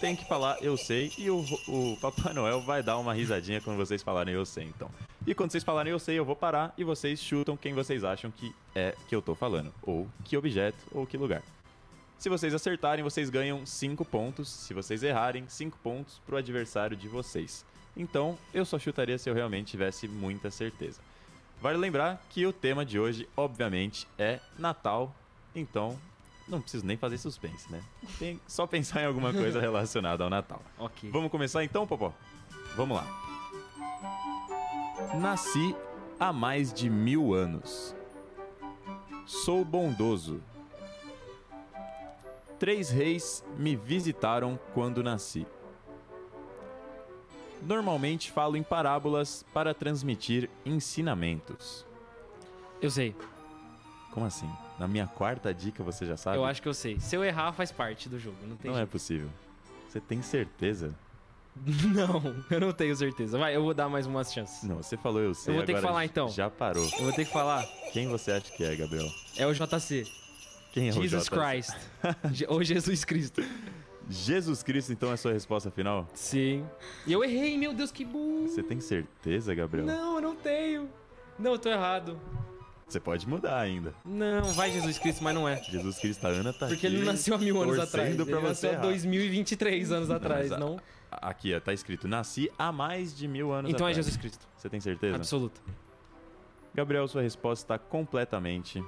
Tem 0.00 0.16
que 0.16 0.26
falar 0.26 0.60
eu 0.62 0.76
sei 0.76 1.12
e 1.16 1.30
o, 1.30 1.44
o 1.68 1.96
Papai 2.00 2.32
Noel 2.32 2.60
vai 2.62 2.82
dar 2.82 2.98
uma 2.98 3.14
risadinha 3.14 3.60
quando 3.60 3.76
vocês 3.76 4.02
falarem 4.02 4.34
eu 4.34 4.44
sei, 4.44 4.64
então. 4.64 4.90
E 5.26 5.34
quando 5.34 5.52
vocês 5.52 5.62
falarem 5.62 5.92
eu 5.92 5.98
sei, 5.98 6.18
eu 6.18 6.24
vou 6.24 6.34
parar 6.34 6.74
e 6.76 6.82
vocês 6.82 7.20
chutam 7.20 7.56
quem 7.56 7.72
vocês 7.72 8.02
acham 8.02 8.30
que 8.30 8.52
é 8.74 8.96
que 9.08 9.14
eu 9.14 9.22
tô 9.22 9.34
falando, 9.34 9.72
ou 9.82 10.08
que 10.24 10.36
objeto, 10.36 10.78
ou 10.90 11.06
que 11.06 11.16
lugar. 11.16 11.42
Se 12.18 12.28
vocês 12.28 12.54
acertarem, 12.54 13.02
vocês 13.02 13.28
ganham 13.30 13.66
5 13.66 14.04
pontos. 14.04 14.48
Se 14.48 14.72
vocês 14.72 15.02
errarem, 15.02 15.44
5 15.48 15.76
pontos 15.78 16.20
pro 16.24 16.36
adversário 16.36 16.96
de 16.96 17.08
vocês. 17.08 17.64
Então, 17.96 18.38
eu 18.54 18.64
só 18.64 18.78
chutaria 18.78 19.18
se 19.18 19.28
eu 19.28 19.34
realmente 19.34 19.70
tivesse 19.70 20.08
muita 20.08 20.50
certeza. 20.50 21.00
Vale 21.60 21.78
lembrar 21.78 22.20
que 22.30 22.46
o 22.46 22.52
tema 22.52 22.84
de 22.84 22.98
hoje, 22.98 23.28
obviamente, 23.36 24.08
é 24.18 24.40
Natal. 24.58 25.14
Então, 25.54 25.98
não 26.48 26.60
preciso 26.60 26.84
nem 26.84 26.96
fazer 26.96 27.18
suspense, 27.18 27.70
né? 27.70 27.82
Tem 28.18 28.40
só 28.48 28.66
pensar 28.66 29.02
em 29.02 29.06
alguma 29.06 29.32
coisa 29.32 29.60
relacionada 29.60 30.24
ao 30.24 30.30
Natal. 30.30 30.62
Ok. 30.78 31.10
Vamos 31.10 31.30
começar 31.30 31.62
então, 31.62 31.86
Popó? 31.86 32.12
Vamos 32.74 32.96
lá. 32.96 33.06
Nasci 35.20 35.76
há 36.18 36.32
mais 36.32 36.72
de 36.72 36.88
mil 36.88 37.34
anos. 37.34 37.94
Sou 39.26 39.64
bondoso. 39.64 40.42
Três 42.58 42.90
reis 42.90 43.44
me 43.56 43.76
visitaram 43.76 44.58
quando 44.72 45.02
nasci. 45.02 45.46
Normalmente 47.66 48.30
falo 48.30 48.56
em 48.56 48.62
parábolas 48.62 49.44
para 49.52 49.72
transmitir 49.72 50.50
ensinamentos. 50.66 51.86
Eu 52.80 52.90
sei. 52.90 53.14
Como 54.10 54.26
assim? 54.26 54.50
Na 54.78 54.88
minha 54.88 55.06
quarta 55.06 55.54
dica 55.54 55.82
você 55.82 56.04
já 56.04 56.16
sabe? 56.16 56.36
Eu 56.36 56.44
acho 56.44 56.60
que 56.60 56.68
eu 56.68 56.74
sei. 56.74 56.98
Se 56.98 57.16
eu 57.16 57.24
errar, 57.24 57.52
faz 57.52 57.70
parte 57.70 58.08
do 58.08 58.18
jogo. 58.18 58.36
Não 58.46 58.56
tem 58.56 58.70
Não 58.70 58.78
é 58.78 58.84
possível. 58.84 59.28
Você 59.88 60.00
tem 60.00 60.20
certeza? 60.22 60.94
Não, 61.94 62.34
eu 62.50 62.60
não 62.60 62.72
tenho 62.72 62.96
certeza. 62.96 63.36
Vai, 63.38 63.54
eu 63.54 63.62
vou 63.62 63.74
dar 63.74 63.86
mais 63.86 64.06
umas 64.06 64.32
chances. 64.32 64.62
Não, 64.62 64.76
você 64.76 64.96
falou 64.96 65.20
eu 65.20 65.34
sei. 65.34 65.52
Eu 65.52 65.56
vou 65.58 65.66
ter 65.66 65.74
que 65.74 65.82
falar, 65.82 66.02
então. 66.06 66.26
Já 66.28 66.48
parou. 66.48 66.82
Eu 66.82 67.04
vou 67.04 67.12
ter 67.12 67.26
que 67.26 67.30
falar. 67.30 67.66
Quem 67.92 68.08
você 68.08 68.32
acha 68.32 68.50
que 68.50 68.64
é, 68.64 68.74
Gabriel? 68.74 69.06
É 69.36 69.46
o 69.46 69.52
JC. 69.52 70.06
Quem 70.72 70.88
é 70.88 70.92
Jesus 70.92 71.12
o 71.12 71.26
Jota? 71.26 71.52
Christ. 71.52 71.76
Ou 72.48 72.64
Jesus 72.64 73.04
Cristo. 73.04 73.42
Jesus 74.12 74.62
Cristo, 74.62 74.92
então, 74.92 75.10
é 75.10 75.14
a 75.14 75.16
sua 75.16 75.32
resposta 75.32 75.70
final? 75.70 76.06
Sim. 76.14 76.64
E 77.06 77.12
eu 77.12 77.24
errei, 77.24 77.56
meu 77.56 77.72
Deus, 77.72 77.90
que 77.90 78.04
burro. 78.04 78.48
Você 78.48 78.62
tem 78.62 78.80
certeza, 78.80 79.54
Gabriel? 79.54 79.86
Não, 79.86 80.16
eu 80.16 80.20
não 80.20 80.36
tenho. 80.36 80.88
Não, 81.38 81.52
eu 81.52 81.58
tô 81.58 81.68
errado. 81.70 82.20
Você 82.86 83.00
pode 83.00 83.26
mudar 83.26 83.58
ainda. 83.58 83.94
Não, 84.04 84.42
vai 84.52 84.70
Jesus 84.70 84.98
Cristo, 84.98 85.24
mas 85.24 85.34
não 85.34 85.48
é. 85.48 85.56
Jesus 85.62 85.98
Cristo, 85.98 86.26
a 86.26 86.28
Ana 86.28 86.52
tá 86.52 86.66
Porque 86.66 86.86
aqui 86.86 86.94
ele 86.94 86.98
não 86.98 87.12
nasceu 87.12 87.34
há 87.34 87.38
mil 87.38 87.62
anos 87.62 87.78
atrás. 87.78 88.18
Ele 88.20 88.40
nasceu 88.40 88.68
há 88.70 88.72
errar. 88.74 88.82
2023 88.82 89.92
anos 89.92 90.10
atrás, 90.10 90.50
mas 90.50 90.52
a- 90.52 90.58
não? 90.58 90.78
Aqui, 91.10 91.54
ó, 91.54 91.60
tá 91.60 91.72
escrito, 91.72 92.06
nasci 92.06 92.50
há 92.58 92.70
mais 92.70 93.16
de 93.16 93.26
mil 93.26 93.50
anos 93.52 93.70
Então 93.70 93.86
é 93.86 93.90
atrás. 93.92 93.96
Jesus 94.04 94.16
Cristo. 94.20 94.46
Você 94.56 94.68
tem 94.68 94.80
certeza? 94.80 95.16
Absoluto. 95.16 95.60
Gabriel, 96.74 97.06
sua 97.08 97.22
resposta 97.22 97.64
está 97.64 97.78
completamente 97.78 98.82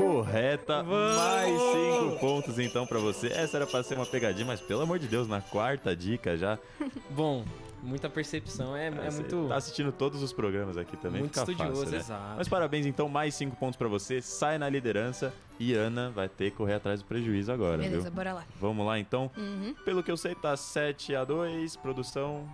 correta. 0.00 0.82
Vamos! 0.82 1.16
Mais 1.16 1.60
cinco 1.60 2.18
pontos 2.20 2.58
então 2.58 2.86
pra 2.86 2.98
você. 2.98 3.28
Essa 3.28 3.58
era 3.58 3.66
pra 3.66 3.82
ser 3.82 3.94
uma 3.94 4.06
pegadinha, 4.06 4.46
mas 4.46 4.60
pelo 4.60 4.82
amor 4.82 4.98
de 4.98 5.06
Deus, 5.06 5.28
na 5.28 5.40
quarta 5.40 5.94
dica 5.94 6.36
já. 6.36 6.58
Bom, 7.10 7.44
muita 7.82 8.08
percepção. 8.08 8.76
É, 8.76 8.88
é 8.88 9.10
Você 9.10 9.20
muito, 9.20 9.48
Tá 9.48 9.56
assistindo 9.56 9.92
todos 9.92 10.22
os 10.22 10.32
programas 10.32 10.76
aqui 10.76 10.96
também, 10.96 11.20
muito 11.20 11.38
fica 11.38 11.50
estudioso, 11.50 11.80
fácil, 11.82 11.92
né? 11.92 11.98
exato. 11.98 12.34
Mas 12.36 12.48
parabéns 12.48 12.86
então, 12.86 13.08
mais 13.08 13.34
cinco 13.34 13.56
pontos 13.56 13.76
pra 13.76 13.88
você. 13.88 14.20
Sai 14.22 14.58
na 14.58 14.68
liderança 14.68 15.32
e 15.58 15.74
Ana 15.74 16.10
vai 16.10 16.28
ter 16.28 16.50
que 16.50 16.56
correr 16.56 16.74
atrás 16.74 17.00
do 17.02 17.06
prejuízo 17.06 17.52
agora, 17.52 17.78
Beleza, 17.78 18.02
viu? 18.02 18.10
bora 18.12 18.32
lá. 18.32 18.44
Vamos 18.60 18.86
lá 18.86 18.98
então. 18.98 19.30
Uhum. 19.36 19.74
Pelo 19.84 20.02
que 20.02 20.10
eu 20.10 20.16
sei, 20.16 20.34
tá 20.34 20.56
7 20.56 21.14
a 21.14 21.24
2 21.24 21.76
produção. 21.76 22.48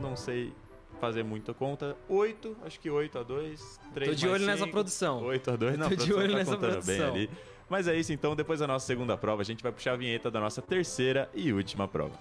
Não 0.00 0.16
sei 0.16 0.52
fazer 1.00 1.24
muita 1.24 1.54
conta. 1.54 1.96
8, 2.08 2.56
acho 2.64 2.78
que 2.78 2.90
8 2.90 3.18
a 3.18 3.22
2 3.22 3.80
3 3.94 4.10
Tô 4.10 4.14
de 4.16 4.28
olho 4.28 4.46
nessa 4.46 4.66
produção. 4.66 5.24
8 5.24 5.50
a 5.50 5.56
2 5.56 5.78
não, 5.78 5.86
a 5.86 5.88
Tô 5.88 5.96
de 5.96 6.04
produção 6.04 6.18
olho 6.22 6.32
tá 6.32 6.38
nessa 6.38 6.56
produção. 6.56 7.12
bem 7.12 7.24
ali. 7.24 7.30
Mas 7.68 7.88
é 7.88 7.96
isso 7.96 8.12
então, 8.12 8.34
depois 8.36 8.60
da 8.60 8.66
nossa 8.66 8.86
segunda 8.86 9.16
prova, 9.16 9.42
a 9.42 9.44
gente 9.44 9.62
vai 9.62 9.72
puxar 9.72 9.92
a 9.92 9.96
vinheta 9.96 10.30
da 10.30 10.40
nossa 10.40 10.60
terceira 10.60 11.30
e 11.34 11.52
última 11.52 11.86
prova. 11.88 12.18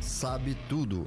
Sabe 0.00 0.56
tudo. 0.68 1.06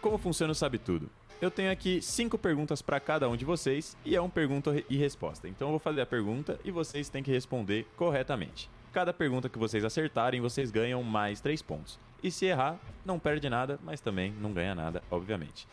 Como 0.00 0.18
funciona 0.18 0.52
o 0.52 0.54
Sabe 0.54 0.78
Tudo? 0.78 1.10
Eu 1.40 1.50
tenho 1.50 1.70
aqui 1.70 2.00
cinco 2.00 2.38
perguntas 2.38 2.80
para 2.80 3.00
cada 3.00 3.28
um 3.28 3.36
de 3.36 3.44
vocês 3.44 3.96
e 4.04 4.14
é 4.14 4.20
um 4.22 4.30
pergunta 4.30 4.72
e 4.88 4.96
resposta. 4.96 5.48
Então 5.48 5.68
eu 5.68 5.72
vou 5.72 5.80
fazer 5.80 6.00
a 6.00 6.06
pergunta 6.06 6.60
e 6.64 6.70
vocês 6.70 7.08
têm 7.08 7.22
que 7.22 7.30
responder 7.30 7.86
corretamente. 7.96 8.70
Cada 8.96 9.12
pergunta 9.12 9.50
que 9.50 9.58
vocês 9.58 9.84
acertarem, 9.84 10.40
vocês 10.40 10.70
ganham 10.70 11.02
mais 11.02 11.38
três 11.38 11.60
pontos. 11.60 12.00
E 12.22 12.30
se 12.30 12.46
errar, 12.46 12.78
não 13.04 13.18
perde 13.18 13.46
nada, 13.50 13.78
mas 13.84 14.00
também 14.00 14.32
não 14.40 14.54
ganha 14.54 14.74
nada, 14.74 15.02
obviamente. 15.10 15.68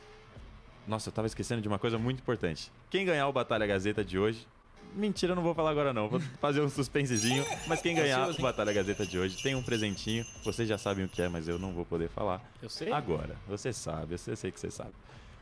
Nossa, 0.85 1.07
eu 1.07 1.13
tava 1.13 1.25
esquecendo 1.25 1.61
de 1.61 1.67
uma 1.69 1.79
coisa 1.79 1.97
muito 1.97 2.19
importante. 2.19 2.69
Quem 2.89 3.05
ganhar 3.05 3.25
o 3.29 3.31
Batalha 3.31 3.65
Gazeta 3.65 4.03
de 4.03 4.19
hoje. 4.19 4.45
Mentira, 4.93 5.31
eu 5.31 5.37
não 5.37 5.41
vou 5.41 5.55
falar 5.55 5.69
agora 5.69 5.93
não. 5.93 6.09
Vou 6.09 6.19
fazer 6.41 6.59
um 6.59 6.67
suspensezinho. 6.67 7.45
Mas 7.65 7.81
quem 7.81 7.95
ganhar 7.95 8.29
o? 8.29 8.41
Batalha 8.41 8.73
Gazeta 8.73 9.05
de 9.05 9.17
hoje 9.17 9.41
tem 9.41 9.55
um 9.55 9.63
presentinho. 9.63 10.25
Vocês 10.43 10.67
já 10.67 10.77
sabem 10.77 11.05
o 11.05 11.07
que 11.07 11.21
é, 11.21 11.29
mas 11.29 11.47
eu 11.47 11.57
não 11.57 11.71
vou 11.71 11.85
poder 11.85 12.09
falar. 12.09 12.41
Eu 12.61 12.67
sei. 12.67 12.91
Agora, 12.91 13.37
você 13.47 13.71
sabe, 13.71 14.15
eu 14.15 14.35
sei 14.35 14.51
que 14.51 14.59
você 14.59 14.69
sabe. 14.69 14.91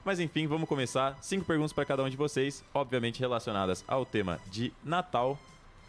Mas 0.06 0.20
enfim, 0.20 0.46
vamos 0.46 0.70
começar. 0.70 1.18
Cinco 1.20 1.46
perguntas 1.46 1.74
para 1.74 1.84
cada 1.84 2.04
um 2.04 2.10
de 2.12 2.16
vocês, 2.16 2.64
obviamente 2.76 3.20
relacionadas 3.20 3.84
ao 3.88 4.06
tema 4.06 4.40
de 4.52 4.72
Natal. 4.84 5.36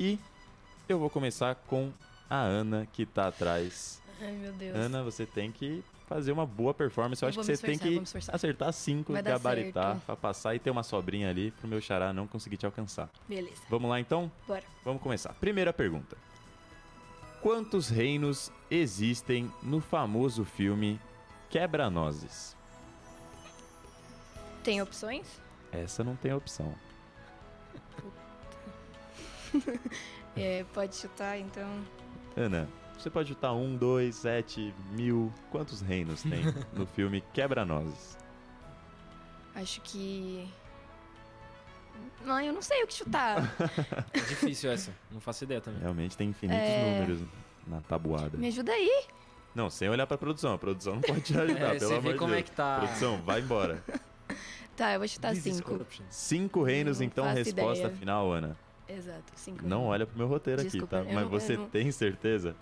E 0.00 0.18
eu 0.92 0.98
vou 0.98 1.10
começar 1.10 1.54
com 1.54 1.90
a 2.28 2.36
Ana, 2.40 2.86
que 2.92 3.04
tá 3.06 3.28
atrás. 3.28 4.00
Ai, 4.20 4.32
meu 4.32 4.52
Deus. 4.52 4.76
Ana, 4.76 5.02
você 5.02 5.26
tem 5.26 5.50
que 5.50 5.82
fazer 6.06 6.30
uma 6.32 6.44
boa 6.46 6.72
performance. 6.74 7.22
Eu, 7.22 7.26
Eu 7.26 7.30
acho 7.30 7.38
que 7.38 7.44
você 7.44 7.56
tem 7.56 7.78
que 7.78 8.00
acertar 8.30 8.72
cinco, 8.72 9.12
Vai 9.12 9.22
gabaritar, 9.22 9.98
pra 10.06 10.14
passar 10.14 10.54
e 10.54 10.58
ter 10.58 10.70
uma 10.70 10.82
sobrinha 10.82 11.30
ali 11.30 11.50
pro 11.52 11.66
meu 11.66 11.80
xará 11.80 12.12
não 12.12 12.26
conseguir 12.26 12.56
te 12.58 12.66
alcançar. 12.66 13.08
Beleza, 13.28 13.62
Vamos 13.68 13.88
lá 13.90 13.98
então? 13.98 14.30
bora. 14.46 14.64
Vamos 14.84 15.02
começar. 15.02 15.32
Primeira 15.34 15.72
pergunta. 15.72 16.16
Quantos 17.40 17.88
reinos 17.88 18.52
existem 18.70 19.50
no 19.62 19.80
famoso 19.80 20.44
filme 20.44 21.00
Quebra-Nozes? 21.50 22.56
Tem 24.62 24.80
opções? 24.80 25.26
Essa 25.72 26.04
não 26.04 26.14
tem 26.14 26.32
opção. 26.32 26.72
É, 30.36 30.64
pode 30.72 30.94
chutar, 30.96 31.38
então. 31.38 31.68
Ana, 32.36 32.68
você 32.98 33.10
pode 33.10 33.28
chutar 33.30 33.52
um, 33.52 33.76
dois, 33.76 34.16
sete, 34.16 34.72
mil. 34.92 35.32
Quantos 35.50 35.80
reinos 35.80 36.22
tem 36.22 36.42
no 36.72 36.86
filme 36.86 37.22
Quebra-Nozes? 37.32 38.16
Acho 39.54 39.80
que. 39.82 40.48
Não, 42.24 42.40
eu 42.40 42.52
não 42.52 42.62
sei 42.62 42.82
o 42.82 42.86
que 42.86 42.94
chutar. 42.94 43.54
É 44.14 44.18
difícil 44.20 44.70
essa. 44.70 44.92
Não 45.10 45.20
faço 45.20 45.44
ideia 45.44 45.60
também. 45.60 45.80
Realmente 45.80 46.16
tem 46.16 46.28
infinitos 46.30 46.62
É. 46.62 47.00
números 47.00 47.20
na 47.66 47.80
tabuada. 47.82 48.38
Me 48.38 48.48
ajuda 48.48 48.72
aí. 48.72 49.04
Não, 49.54 49.68
sem 49.68 49.88
olhar 49.90 50.06
pra 50.06 50.16
produção. 50.16 50.54
A 50.54 50.58
produção 50.58 50.94
não 50.94 51.02
pode 51.02 51.20
te 51.20 51.36
ajudar, 51.38 51.74
É, 51.74 51.78
pelo 51.78 51.80
você 51.80 51.92
amor 51.92 52.02
vê 52.02 52.12
de 52.12 52.18
como 52.18 52.30
Deus. 52.30 52.40
é 52.40 52.42
que 52.42 52.50
tá. 52.52 52.78
Produção, 52.78 53.20
vai 53.22 53.40
embora. 53.40 53.82
Tá, 54.74 54.94
eu 54.94 55.00
vou 55.00 55.06
chutar 55.08 55.32
This 55.34 55.42
cinco. 55.42 55.86
Cinco 56.08 56.62
reinos, 56.62 56.98
Não 57.00 57.06
então, 57.06 57.24
resposta 57.34 57.84
ideia. 57.84 57.90
final, 57.98 58.32
Ana. 58.32 58.56
Exato. 58.96 59.32
Não 59.62 59.86
olha 59.86 60.06
pro 60.06 60.16
meu 60.18 60.26
roteiro 60.28 60.62
Desculpa, 60.62 60.98
aqui, 60.98 61.08
tá? 61.08 61.14
Mas 61.14 61.22
não- 61.24 61.30
você 61.30 61.56
não- 61.56 61.68
tem 61.68 61.90
certeza? 61.90 62.54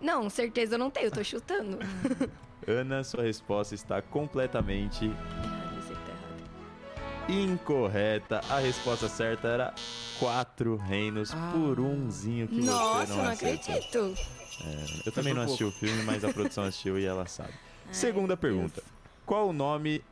Não, 0.00 0.28
certeza 0.28 0.74
eu 0.74 0.78
não 0.78 0.90
tenho, 0.90 1.06
eu 1.06 1.10
tô 1.10 1.24
chutando. 1.24 1.78
Ana, 2.66 3.02
sua 3.04 3.22
resposta 3.22 3.74
está 3.74 4.00
completamente 4.02 5.04
Errado, 5.06 5.76
eu 5.76 5.82
sei 5.82 5.96
que 5.96 6.02
tá 6.02 6.12
errado. 6.12 7.42
incorreta. 7.42 8.40
A 8.50 8.58
resposta 8.58 9.08
certa 9.08 9.48
era 9.48 9.74
quatro 10.18 10.76
reinos 10.76 11.32
Ah. 11.34 11.52
por 11.54 11.78
umzinho 11.80 12.48
que 12.48 12.60
Nossa, 12.62 13.06
você 13.06 13.12
eu 13.12 13.16
não 13.16 13.24
não 13.24 13.30
acertou. 13.30 13.74
acredito. 14.12 15.04
Eu 15.06 15.12
também 15.12 15.34
não 15.34 15.42
assisti 15.42 15.64
o 15.64 15.70
filme, 15.72 16.02
mas 16.04 16.24
a 16.24 16.32
produção 16.32 16.64
assistiu 16.64 16.98
e 16.98 17.04
ela 17.04 17.26
sabe. 17.26 17.52
Segunda 17.90 18.34
meu 18.34 18.36
pergunta. 18.36 18.82
Qual 19.26 19.48
o 19.48 19.52
nome 19.52 20.02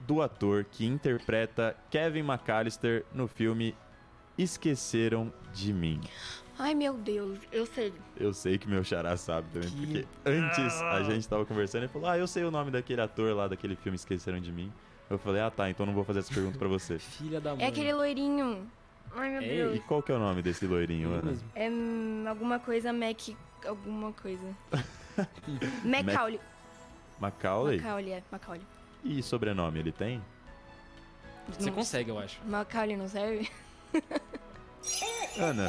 do 0.00 0.20
ator 0.22 0.64
que 0.64 0.84
interpreta 0.86 1.76
Kevin 1.90 2.20
McAllister 2.20 3.04
no 3.14 3.28
filme 3.28 3.74
Esqueceram 4.36 5.32
de 5.52 5.72
Mim? 5.72 6.00
Ai, 6.58 6.74
meu 6.74 6.94
Deus, 6.94 7.38
eu 7.50 7.66
sei. 7.66 7.92
Eu 8.16 8.32
sei 8.32 8.56
que 8.58 8.68
meu 8.68 8.84
xará 8.84 9.16
sabe 9.16 9.48
também, 9.52 9.70
Que- 9.70 9.86
porque 9.86 10.06
antes 10.30 10.80
a 10.82 11.02
gente 11.02 11.28
tava 11.28 11.44
conversando 11.44 11.84
e 11.84 11.88
falou: 11.88 12.08
Ah, 12.08 12.18
eu 12.18 12.26
sei 12.26 12.44
o 12.44 12.50
nome 12.50 12.70
daquele 12.70 13.00
ator 13.00 13.34
lá 13.34 13.48
daquele 13.48 13.74
filme 13.76 13.96
Esqueceram 13.96 14.40
de 14.40 14.52
Mim. 14.52 14.72
Eu 15.10 15.18
falei: 15.18 15.40
Ah, 15.42 15.50
tá, 15.50 15.68
então 15.68 15.84
não 15.86 15.92
vou 15.94 16.04
fazer 16.04 16.20
essa 16.20 16.32
pergunta 16.32 16.58
pra 16.58 16.68
você. 16.68 16.98
Filha 17.18 17.40
da 17.40 17.54
mãe. 17.54 17.64
É 17.64 17.68
aquele 17.68 17.92
loirinho. 17.92 18.70
Ai, 19.14 19.30
meu 19.30 19.42
Ei, 19.42 19.48
E 19.48 19.56
Deus. 19.72 19.84
qual 19.86 20.02
que 20.02 20.10
é 20.12 20.14
o 20.14 20.18
nome 20.18 20.40
desse 20.42 20.66
loirinho, 20.66 21.10
Ana? 21.12 21.22
mesmo. 21.22 21.48
É 21.54 21.68
hum, 21.68 22.24
alguma 22.28 22.58
coisa 22.58 22.92
Mac. 22.92 23.20
Alguma 23.66 24.12
coisa. 24.12 24.44
Macaulay. 25.84 26.40
Macaulay? 27.20 27.76
Macaulay, 27.78 28.12
é. 28.12 28.22
Macaulay. 28.30 28.62
E 29.04 29.22
sobrenome 29.22 29.78
ele 29.80 29.92
tem? 29.92 30.22
Você 31.48 31.66
Não- 31.66 31.72
consegue, 31.74 32.10
eu 32.10 32.18
acho. 32.18 32.40
Macaulay 32.46 32.96
não 32.96 33.08
serve? 33.08 33.50
Ana, 35.38 35.68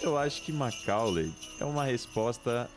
eu 0.00 0.16
acho 0.16 0.42
que 0.42 0.52
Macaulay 0.52 1.32
é 1.60 1.64
uma 1.64 1.84
resposta 1.84 2.68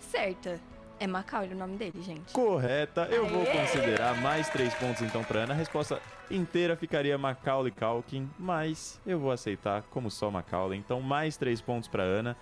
Certa. 0.00 0.58
É 1.00 1.06
Macaulay 1.06 1.52
o 1.52 1.56
nome 1.56 1.76
dele, 1.76 2.02
gente. 2.02 2.32
correta. 2.32 3.02
Eu 3.10 3.26
vou 3.26 3.42
Aê! 3.42 3.52
considerar 3.60 4.20
mais 4.20 4.48
três 4.48 4.74
pontos 4.74 5.00
então 5.02 5.22
pra 5.22 5.40
Ana. 5.40 5.54
A 5.54 5.56
resposta 5.56 6.00
inteira 6.30 6.74
ficaria 6.76 7.16
Macaulay 7.16 7.70
Culkin, 7.70 8.28
mas 8.38 8.98
eu 9.06 9.18
vou 9.20 9.30
aceitar 9.30 9.82
como 9.90 10.10
só 10.10 10.28
Macaulay. 10.30 10.78
Então 10.78 11.00
mais 11.00 11.36
três 11.36 11.60
pontos 11.60 11.88
pra 11.88 12.02
Ana. 12.02 12.36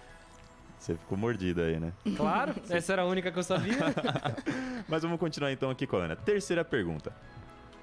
Você 0.78 0.94
ficou 0.94 1.18
mordida 1.18 1.62
aí, 1.64 1.78
né? 1.80 1.92
Claro, 2.16 2.54
essa 2.70 2.92
era 2.94 3.02
a 3.02 3.06
única 3.06 3.30
que 3.32 3.38
eu 3.38 3.42
sabia. 3.42 3.74
Mas 4.88 5.02
vamos 5.02 5.18
continuar 5.18 5.50
então 5.50 5.70
aqui 5.70 5.86
com 5.86 5.96
a 5.96 6.00
Ana. 6.04 6.16
Terceira 6.16 6.64
pergunta. 6.64 7.12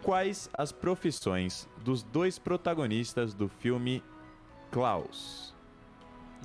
Quais 0.03 0.49
as 0.53 0.71
profissões 0.71 1.67
dos 1.77 2.03
dois 2.03 2.37
protagonistas 2.37 3.33
do 3.33 3.47
filme 3.47 4.03
Klaus? 4.71 5.53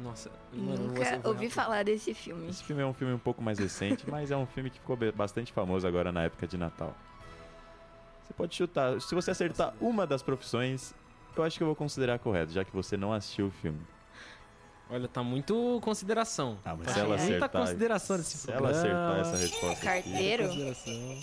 Nossa, 0.01 0.31
mano, 0.53 0.89
Nunca 0.89 1.21
ouvi 1.29 1.51
falar 1.51 1.83
desse 1.85 2.15
filme. 2.15 2.49
Esse 2.49 2.63
filme 2.63 2.81
é 2.83 2.87
um 2.87 2.95
filme 2.95 3.13
um 3.13 3.19
pouco 3.19 3.43
mais 3.43 3.59
recente, 3.59 4.05
mas 4.09 4.31
é 4.31 4.37
um 4.37 4.47
filme 4.47 4.71
que 4.71 4.79
ficou 4.79 4.97
bastante 5.13 5.53
famoso 5.53 5.87
agora 5.89 6.13
na 6.13 6.23
época 6.23 6.47
de 6.47 6.57
Natal. 6.57 6.95
Você 8.23 8.33
pode 8.33 8.55
chutar. 8.55 9.01
Se 9.01 9.13
você 9.15 9.33
acertar 9.33 9.75
uma 9.81 10.07
das 10.07 10.23
profissões, 10.23 10.95
eu 11.37 11.43
acho 11.43 11.57
que 11.57 11.63
eu 11.65 11.67
vou 11.67 11.75
considerar 11.75 12.19
correto, 12.21 12.53
já 12.53 12.65
que 12.65 12.71
você 12.73 12.97
não 12.97 13.13
assistiu 13.13 13.47
o 13.49 13.51
filme. 13.51 13.81
Olha, 14.91 15.09
tá 15.09 15.23
muito 15.23 15.81
consideração. 15.83 16.59
Ah, 16.65 16.77
mas 16.77 16.87
Tá 16.87 16.93
se 16.95 17.01
ela 17.01 17.09
muita 17.09 17.23
acertar. 17.25 17.51
consideração 17.51 18.17
nesse 18.19 18.39
Se 18.39 18.51
ela 18.53 18.71
acertar 18.71 19.19
essa 19.21 19.37
resposta. 19.37 19.91
aqui- 19.91 20.11
Carteiro? 20.11 20.45
Consideração. 20.47 21.19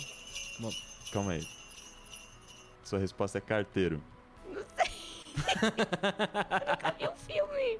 calma 1.12 1.32
aí. 1.32 1.48
Sua 2.86 3.00
resposta 3.00 3.38
é 3.38 3.40
carteiro. 3.40 4.00
Cadê 6.78 7.08
o 7.08 7.12
filme? 7.16 7.78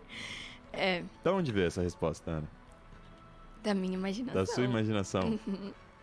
É, 0.73 1.05
Da 1.23 1.33
onde 1.33 1.53
veio 1.53 1.69
essa 1.69 1.81
resposta, 1.81 2.29
Ana? 2.29 2.49
da 3.63 3.73
minha 3.75 3.95
imaginação. 3.95 4.35
Da 4.41 4.47
sua 4.47 4.63
imaginação. 4.65 5.39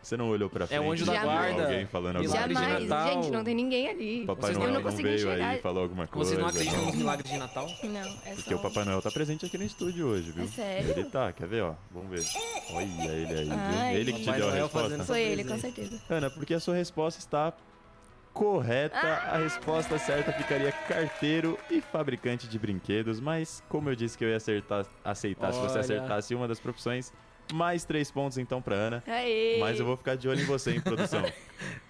Você 0.01 0.17
não 0.17 0.29
olhou 0.29 0.49
pra 0.49 0.67
frente? 0.67 0.79
o 0.81 0.91
anjo 0.91 1.05
da 1.05 1.13
viu 1.13 1.21
guarda. 1.21 1.63
Alguém 1.63 1.85
falando 1.85 2.15
alguma 2.17 2.35
coisa? 2.37 2.53
Jamais, 2.53 2.87
Natal. 2.89 3.13
gente, 3.23 3.31
não 3.31 3.43
tem 3.43 3.55
ninguém 3.55 3.89
ali. 3.89 4.25
Papai 4.25 4.41
Vocês 4.41 4.57
Noel 4.57 4.67
eu 4.67 4.73
não 4.73 4.81
não 4.81 4.89
consegui 4.89 5.03
veio 5.03 5.15
enxergar. 5.15 5.49
aí 5.49 5.57
e 5.57 5.61
falou 5.61 5.83
alguma 5.83 6.07
coisa. 6.07 6.29
Vocês 6.29 6.39
não 6.41 6.47
acreditam 6.47 6.79
não. 6.79 6.85
nos 6.87 6.95
milagres 6.95 7.31
de 7.31 7.37
Natal? 7.37 7.67
Não, 7.83 8.17
é 8.25 8.33
Porque 8.35 8.49
só... 8.49 8.55
o 8.55 8.59
Papai 8.61 8.83
Noel 8.85 9.01
tá 9.01 9.11
presente 9.11 9.45
aqui 9.45 9.57
no 9.57 9.63
estúdio 9.63 10.07
hoje, 10.07 10.31
viu? 10.31 10.43
É 10.43 10.47
sério? 10.47 10.89
Ele 10.91 11.03
tá, 11.05 11.31
quer 11.31 11.47
ver, 11.47 11.63
ó? 11.63 11.75
Vamos 11.91 12.09
ver. 12.09 12.25
Olha 12.73 12.83
ele 13.13 13.33
aí, 13.33 13.45
viu? 13.45 13.53
Ai. 13.57 13.95
Ele 13.95 14.11
que 14.13 14.19
te 14.19 14.25
Papai 14.25 14.39
deu 14.39 14.47
a 14.49 14.51
Noel 14.51 14.63
resposta. 14.65 15.03
Foi 15.05 15.21
ele, 15.21 15.43
com 15.45 15.57
certeza. 15.57 16.01
Ana, 16.09 16.29
porque 16.29 16.53
a 16.53 16.59
sua 16.59 16.75
resposta 16.75 17.19
está 17.21 17.53
correta. 18.33 18.97
A 18.97 19.37
resposta 19.37 19.97
certa 19.99 20.31
ficaria 20.33 20.71
carteiro 20.71 21.57
e 21.69 21.79
fabricante 21.81 22.47
de 22.47 22.57
brinquedos, 22.57 23.19
mas 23.19 23.63
como 23.69 23.89
eu 23.89 23.95
disse 23.95 24.17
que 24.17 24.25
eu 24.25 24.29
ia 24.29 24.37
acertar, 24.37 24.85
aceitar 25.03 25.53
se 25.53 25.59
você 25.59 25.71
Olha. 25.73 25.79
acertasse 25.81 26.35
uma 26.35 26.47
das 26.47 26.59
profissões, 26.59 27.13
mais 27.53 27.85
três 27.85 28.09
pontos 28.09 28.37
então 28.37 28.61
pra 28.61 28.75
Ana. 28.75 29.03
Aê! 29.07 29.57
Mas 29.59 29.79
eu 29.79 29.85
vou 29.85 29.95
ficar 29.97 30.15
de 30.15 30.27
olho 30.27 30.41
em 30.41 30.45
você, 30.45 30.75
em 30.75 30.81
produção. 30.81 31.21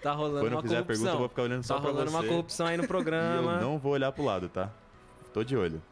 Tá 0.00 0.12
rolando 0.12 0.40
Quando 0.40 0.52
eu 0.52 0.56
uma 0.58 0.62
fizer 0.62 0.76
a 0.76 0.82
corrupção. 0.82 0.86
pergunta, 0.86 1.10
eu 1.14 1.18
vou 1.18 1.28
ficar 1.28 1.42
olhando 1.42 1.62
só 1.64 1.74
Tá 1.74 1.80
pra 1.80 1.90
rolando 1.90 2.10
você. 2.10 2.16
uma 2.16 2.24
corrupção 2.28 2.66
aí 2.66 2.76
no 2.76 2.82
E 2.82 2.84
eu 2.84 2.88
programa. 2.88 3.60
não 3.60 3.76
vou 3.78 3.92
olhar 3.92 4.12
pro 4.12 4.22
lado, 4.22 4.48
tá? 4.48 4.70
Tô 5.32 5.42
de 5.42 5.56
olho. 5.56 5.82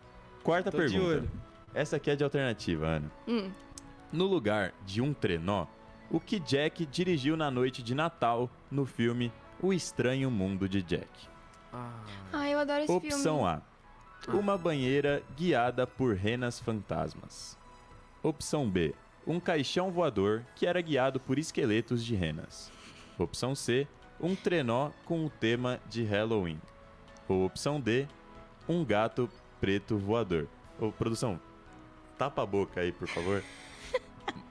Quarta 0.44 0.71
Tô 0.71 0.76
de 0.78 0.85
pergunta. 0.92 1.04
olho. 1.14 1.30
Essa 1.75 1.97
aqui 1.97 2.11
é 2.11 2.14
de 2.14 2.23
alternativa, 2.23 2.87
Ana. 2.87 3.11
Hum. 3.26 3.50
No 4.12 4.26
lugar 4.26 4.73
de 4.87 5.00
um 5.00 5.12
trenó, 5.12 5.66
o 6.11 6.21
que 6.21 6.38
Jack 6.38 6.85
dirigiu 6.87 7.37
na 7.37 7.50
noite 7.50 7.82
de 7.82 7.92
Natal 7.94 8.49
no 8.71 8.85
filme 8.87 9.32
O 9.62 9.73
Estranho 9.73 10.31
Mundo 10.31 10.69
de 10.69 10.83
Jack? 10.83 11.09
Ah, 11.73 12.00
Ai, 12.33 12.52
eu 12.54 12.59
adoro 12.59 12.83
esse 12.83 12.92
Opção 12.92 13.38
filme. 13.38 13.49
A. 13.49 13.62
Uma 14.37 14.59
banheira 14.59 15.23
guiada 15.37 15.87
por 15.87 16.14
renas 16.14 16.61
fantasmas. 16.61 17.57
Opção 18.23 18.69
B. 18.69 18.95
Um 19.26 19.38
caixão 19.40 19.90
voador 19.90 20.45
que 20.57 20.66
era 20.66 20.81
guiado 20.81 21.19
por 21.21 21.38
esqueletos 21.38 22.04
de 22.04 22.14
renas. 22.14 22.71
Opção 23.19 23.54
C. 23.54 23.87
Um 24.21 24.35
trenó 24.35 24.90
com 25.04 25.25
o 25.25 25.31
tema 25.31 25.81
de 25.88 26.04
Halloween. 26.04 26.61
Ou 27.28 27.45
opção 27.45 27.81
D. 27.81 28.07
Um 28.69 28.85
gato 28.85 29.28
preto 29.61 29.97
voador. 29.97 30.49
Ô, 30.78 30.90
produção, 30.92 31.40
tapa 32.19 32.42
a 32.42 32.47
boca 32.47 32.81
aí, 32.81 32.92
por 32.92 33.09
favor. 33.09 33.42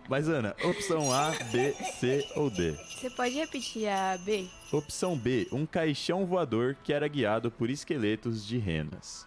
Mas, 0.09 0.27
Ana, 0.27 0.55
opção 0.63 1.11
A, 1.13 1.31
B, 1.51 1.73
C 1.99 2.27
ou 2.35 2.49
D? 2.49 2.73
Você 2.73 3.09
pode 3.09 3.33
repetir 3.35 3.87
a 3.87 4.17
B? 4.17 4.49
Opção 4.71 5.17
B, 5.17 5.47
um 5.51 5.65
caixão 5.65 6.25
voador 6.25 6.75
que 6.83 6.91
era 6.91 7.07
guiado 7.07 7.49
por 7.49 7.69
esqueletos 7.69 8.45
de 8.45 8.57
renas. 8.57 9.25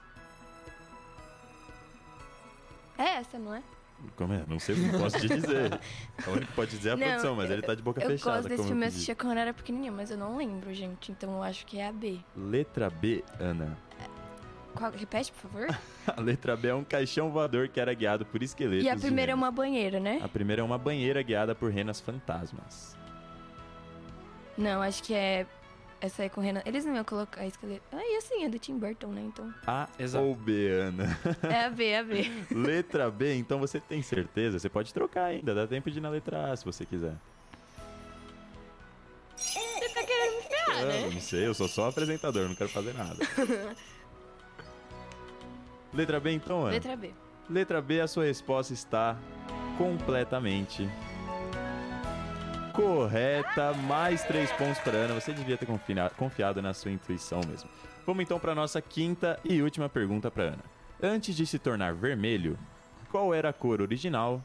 É 2.99 3.17
essa, 3.17 3.39
não 3.39 3.55
é? 3.55 3.63
Como 4.17 4.35
é? 4.35 4.45
Não 4.47 4.59
sei 4.59 4.75
o 4.75 4.79
que 4.91 4.99
posso 4.99 5.19
te 5.19 5.29
dizer. 5.29 5.81
A 6.27 6.31
única 6.31 6.47
que 6.47 6.53
pode 6.53 6.71
dizer 6.77 6.91
é 6.91 6.93
a 6.93 6.97
Não, 6.97 7.07
produção, 7.07 7.35
mas 7.37 7.51
ele 7.51 7.63
tá 7.63 7.75
de 7.75 7.83
boca 7.83 8.03
eu 8.03 8.11
fechada. 8.11 8.37
gosto 8.37 8.49
desse 8.49 8.65
filme, 8.65 8.83
eu 8.85 8.89
assistia 8.89 9.15
quando 9.15 9.33
eu 9.33 9.39
era 9.39 9.55
pequenininha, 9.55 9.91
mas 9.93 10.11
eu 10.11 10.19
não 10.19 10.37
lembro, 10.37 10.73
gente. 10.75 11.11
Então 11.11 11.33
eu 11.37 11.43
acho 11.43 11.65
que 11.65 11.79
é 11.79 11.89
a 11.89 11.93
B. 11.93 12.21
Letra 12.37 12.91
B, 12.91 13.25
Ana. 13.41 13.79
Qual- 14.75 14.91
repete, 14.93 15.33
por 15.33 15.51
favor. 15.51 15.79
A 16.07 16.21
letra 16.21 16.57
B 16.57 16.69
é 16.69 16.75
um 16.75 16.85
caixão 16.85 17.31
voador 17.31 17.69
que 17.69 17.79
era 17.81 17.93
guiado 17.95 18.25
por 18.27 18.43
esqueletos 18.43 18.85
e 18.85 18.89
a 18.89 18.97
primeira 18.97 19.33
é 19.33 19.35
renas. 19.35 19.43
uma 19.49 19.51
banheira, 19.51 20.01
né? 20.01 20.21
A 20.23 20.29
primeira 20.29 20.63
é 20.63 20.65
uma 20.65 20.77
banheira 20.79 21.23
guiada 21.23 21.55
por 21.55 21.71
renas 21.71 22.01
fantasmas. 22.01 22.97
Não, 24.59 24.83
acho 24.83 25.03
que 25.03 25.15
é. 25.15 25.47
Essa 26.01 26.25
é 26.25 26.29
com 26.29 26.41
Renan. 26.43 26.61
Eles 26.67 26.85
não 26.85 26.95
iam 26.95 27.05
colocar 27.05 27.47
esqueleto. 27.47 27.83
Ah, 27.91 27.97
e 28.03 28.17
assim, 28.19 28.45
é 28.45 28.49
do 28.49 28.59
Tim 28.59 28.77
Burton, 28.79 29.07
né? 29.07 29.23
Então. 29.23 29.53
A 29.67 29.89
Exato. 29.99 30.23
ou 30.25 30.35
B, 30.35 30.69
Ana? 30.69 31.19
É 31.51 31.65
a 31.65 31.71
B, 31.71 31.85
é 31.87 31.99
a 31.99 32.05
B. 32.05 32.31
letra 32.55 33.11
B, 33.11 33.35
então 33.37 33.59
você 33.59 33.81
tem 33.81 34.03
certeza? 34.03 34.59
Você 34.59 34.69
pode 34.69 34.93
trocar 34.93 35.25
ainda, 35.27 35.55
dá 35.55 35.67
tempo 35.67 35.91
de 35.91 35.99
ir 35.99 36.03
na 36.03 36.11
letra 36.11 36.53
A 36.53 36.57
se 36.57 36.65
você 36.65 36.85
quiser. 36.85 37.15
Você 39.37 39.89
tá 39.95 40.03
querendo 40.05 40.37
me 40.37 40.43
ferrar, 40.43 40.85
né? 40.85 41.11
não 41.15 41.21
sei, 41.21 41.47
eu 41.47 41.55
sou 41.55 41.69
só 41.69 41.89
apresentador, 41.89 42.49
não 42.49 42.55
quero 42.55 42.71
fazer 42.71 42.93
nada. 42.95 43.17
Letra 45.95 46.21
B 46.21 46.33
então, 46.33 46.63
Ana? 46.63 46.71
Letra 46.73 46.97
B. 46.97 47.11
Letra 47.49 47.81
B, 47.83 48.01
a 48.01 48.07
sua 48.09 48.25
resposta 48.25 48.73
está 48.73 49.17
completamente 49.79 50.89
correta. 52.73 53.73
Mais 53.87 54.23
três 54.25 54.51
pontos 54.53 54.79
para 54.79 54.93
Ana. 54.97 55.15
Você 55.15 55.33
devia 55.33 55.57
ter 55.57 55.67
confina- 55.67 56.11
confiado 56.11 56.61
na 56.63 56.73
sua 56.75 56.91
intuição 56.91 57.41
mesmo. 57.47 57.69
Vamos 58.07 58.23
então 58.23 58.39
para 58.39 58.55
nossa 58.55 58.81
quinta 58.83 59.39
e 59.45 59.63
última 59.63 59.89
pergunta 59.89 60.31
para 60.31 60.45
Ana. 60.45 60.65
Antes 61.03 61.35
de 61.37 61.47
se 61.47 61.59
tornar 61.59 61.95
vermelho, 61.95 62.59
qual 63.11 63.35
era 63.35 63.51
a 63.51 63.53
cor 63.53 63.81
original 63.81 64.43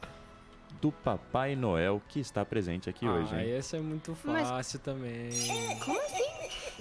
do 0.81 0.91
Papai 0.91 1.55
Noel 1.55 2.01
que 2.07 2.19
está 2.19 2.45
presente 2.45 2.89
aqui 2.89 3.07
hoje? 3.07 3.33
ah, 3.33 3.45
essa 3.45 3.77
é 3.77 3.79
muito 3.79 4.15
Mas- 4.23 4.47
fácil 4.47 4.79
também. 4.79 5.29
Como 5.83 5.99
assim? 5.99 6.29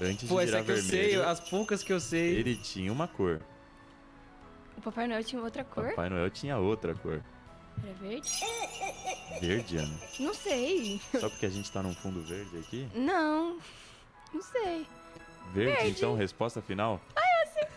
Antes 0.01 0.29
Pô, 0.29 0.37
de 0.37 0.43
essa 0.45 0.53
virar 0.53 0.65
que 0.65 0.71
eu 0.71 0.77
sei, 0.83 1.01
vermelho, 1.09 1.29
as 1.29 1.41
poucas 1.41 1.83
que 1.83 1.93
eu 1.93 1.99
sei. 1.99 2.37
ele 2.37 2.55
tinha 2.57 2.93
uma 2.93 3.09
cor. 3.09 3.41
O 4.79 4.81
Papai 4.81 5.09
Noel 5.09 5.25
tinha 5.25 5.43
outra 5.43 5.65
cor? 5.65 5.89
Papai 5.89 6.09
Noel 6.09 6.31
tinha 6.31 6.57
outra 6.57 6.95
cor. 6.95 7.21
Era 7.83 7.93
verde? 7.95 8.31
Verde, 9.41 9.77
Ana. 9.77 9.99
Não 10.21 10.33
sei. 10.33 11.01
Só 11.19 11.29
porque 11.29 11.47
a 11.47 11.51
gente 11.51 11.71
tá 11.73 11.83
num 11.83 11.93
fundo 11.95 12.23
verde 12.23 12.59
aqui? 12.59 12.89
Não. 12.95 13.59
Não 14.33 14.41
sei. 14.41 14.87
Verde, 15.53 15.83
Verde. 15.83 15.91
então, 15.91 16.15
resposta 16.15 16.63
final? 16.63 17.01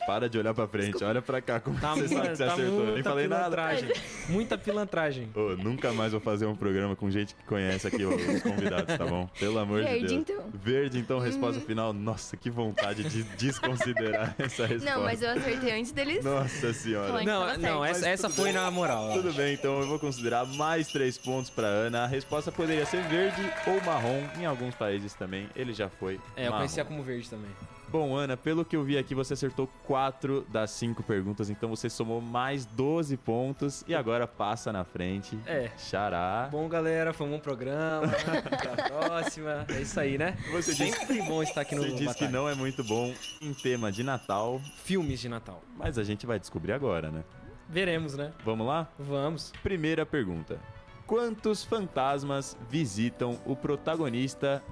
Para 0.06 0.30
de 0.30 0.38
olhar 0.38 0.54
pra 0.54 0.68
frente, 0.68 1.04
olha 1.04 1.22
pra 1.22 1.42
cá 1.42 1.60
como 1.60 1.80
Tá, 1.80 1.94
você 1.96 2.08
sabe 2.08 2.30
que 2.30 2.36
você 2.36 2.46
tá 2.46 2.54
acertou. 2.54 2.86
Nem 2.94 3.04
falei 3.04 3.28
nada. 3.28 3.44
pilantragem. 3.56 3.90
Muita 4.30 4.58
pilantragem. 4.58 5.30
Ô, 5.36 5.56
nunca 5.56 5.94
mais 5.94 6.12
vou 6.12 6.20
fazer 6.22 6.46
um 6.46 6.56
programa 6.56 6.96
com 6.96 7.10
gente 7.12 7.36
que 7.36 7.44
conhece 7.46 7.88
aqui 7.88 8.04
os 8.04 8.42
convidados, 8.42 8.98
tá 8.98 9.06
bom? 9.06 9.30
Pelo 9.40 9.60
amor 9.60 9.82
de 9.84 9.88
Verde, 9.90 10.08
Deus. 10.08 10.12
então. 10.22 10.44
Verde, 10.54 11.00
então, 11.00 11.20
resposta 11.20 11.62
final. 11.62 11.94
Nossa, 11.94 12.36
que 12.36 12.50
vontade 12.50 13.04
de 13.04 13.24
desconsiderar 13.38 14.36
essa 14.40 14.66
resposta. 14.66 14.96
Não, 14.96 15.04
mas 15.04 15.22
eu 15.22 15.30
acertei 15.32 15.80
antes 15.80 15.92
deles. 15.92 16.24
Nossa 16.24 16.74
senhora. 16.74 17.24
Não, 17.24 17.58
não, 17.58 17.86
essa, 17.86 18.08
essa 18.10 18.30
foi 18.30 18.46
bem. 18.46 18.54
na 18.54 18.70
moral. 18.72 19.12
eu 19.16 19.22
Tudo 19.22 19.34
bem, 19.34 19.54
então 19.54 19.80
eu 19.82 19.88
vou 19.88 20.00
considerar 20.00 20.46
mais 20.46 20.88
três 20.88 21.18
pontos 21.18 21.50
pra 21.50 21.68
Ana. 21.68 22.04
A 22.04 22.08
resposta 22.08 22.52
poderia 22.52 22.86
ser 22.86 23.02
verde 23.04 23.42
ou 23.68 23.82
marrom. 23.82 24.24
Em 24.40 24.46
alguns 24.46 24.76
países 24.76 25.14
também, 25.14 25.48
ele 25.56 25.74
já 25.74 25.90
foi 25.90 26.20
É, 26.36 26.42
eu 26.42 26.46
marrom. 26.46 26.58
conhecia 26.58 26.84
como 26.86 27.04
verde 27.04 27.30
também. 27.30 27.50
Bom, 27.91 28.15
Ana, 28.15 28.38
pelo 28.38 28.63
que 28.63 28.73
eu 28.73 28.84
vi 28.84 28.97
aqui, 28.97 29.13
você 29.13 29.34
acertou 29.34 29.67
4 29.86 30.45
das 30.49 30.71
5 30.71 31.04
perguntas, 31.04 31.49
então 31.49 31.67
você 31.69 31.89
somou 31.89 32.21
mais 32.21 32.65
12 32.65 33.17
pontos 33.17 33.84
e 33.86 33.93
agora 33.93 34.25
passa 34.25 34.71
na 34.71 34.86
frente. 34.86 35.38
É. 35.45 35.69
Xará. 35.77 36.47
Bom, 36.49 36.69
galera, 36.69 37.12
foi 37.12 37.27
um 37.27 37.32
bom 37.32 37.39
programa. 37.39 38.08
Até 38.08 38.69
a 38.69 38.89
próxima. 38.89 39.65
É 39.67 39.82
isso 39.82 39.99
aí, 39.99 40.17
né? 40.17 40.38
Você 40.54 40.73
Sempre 40.73 41.21
bom 41.23 41.43
estar 41.43 41.62
aqui 41.62 41.75
no 41.75 41.82
Você 41.82 41.95
disse 41.95 42.15
que 42.15 42.30
não 42.30 42.47
é 42.47 42.56
muito 42.56 42.82
bom 42.82 43.13
em 43.41 43.54
tema 43.54 43.91
de 43.91 44.04
Natal, 44.04 44.62
Filmes 44.84 45.19
de 45.19 45.27
Natal. 45.27 45.62
mas 45.75 45.97
a 45.97 46.04
gente 46.04 46.25
vai 46.25 46.39
descobrir 46.39 46.71
agora, 46.71 47.12
né? 47.12 47.25
Veremos, 47.67 48.15
né? 48.15 48.32
Vamos 48.45 48.65
lá? 48.67 48.88
Vamos. 48.97 49.51
Primeira 49.62 50.06
pergunta. 50.06 50.58
Quantos 51.06 51.62
fantasmas 51.65 52.56
visitam 52.69 53.38
o 53.45 53.54
protagonista 53.54 54.63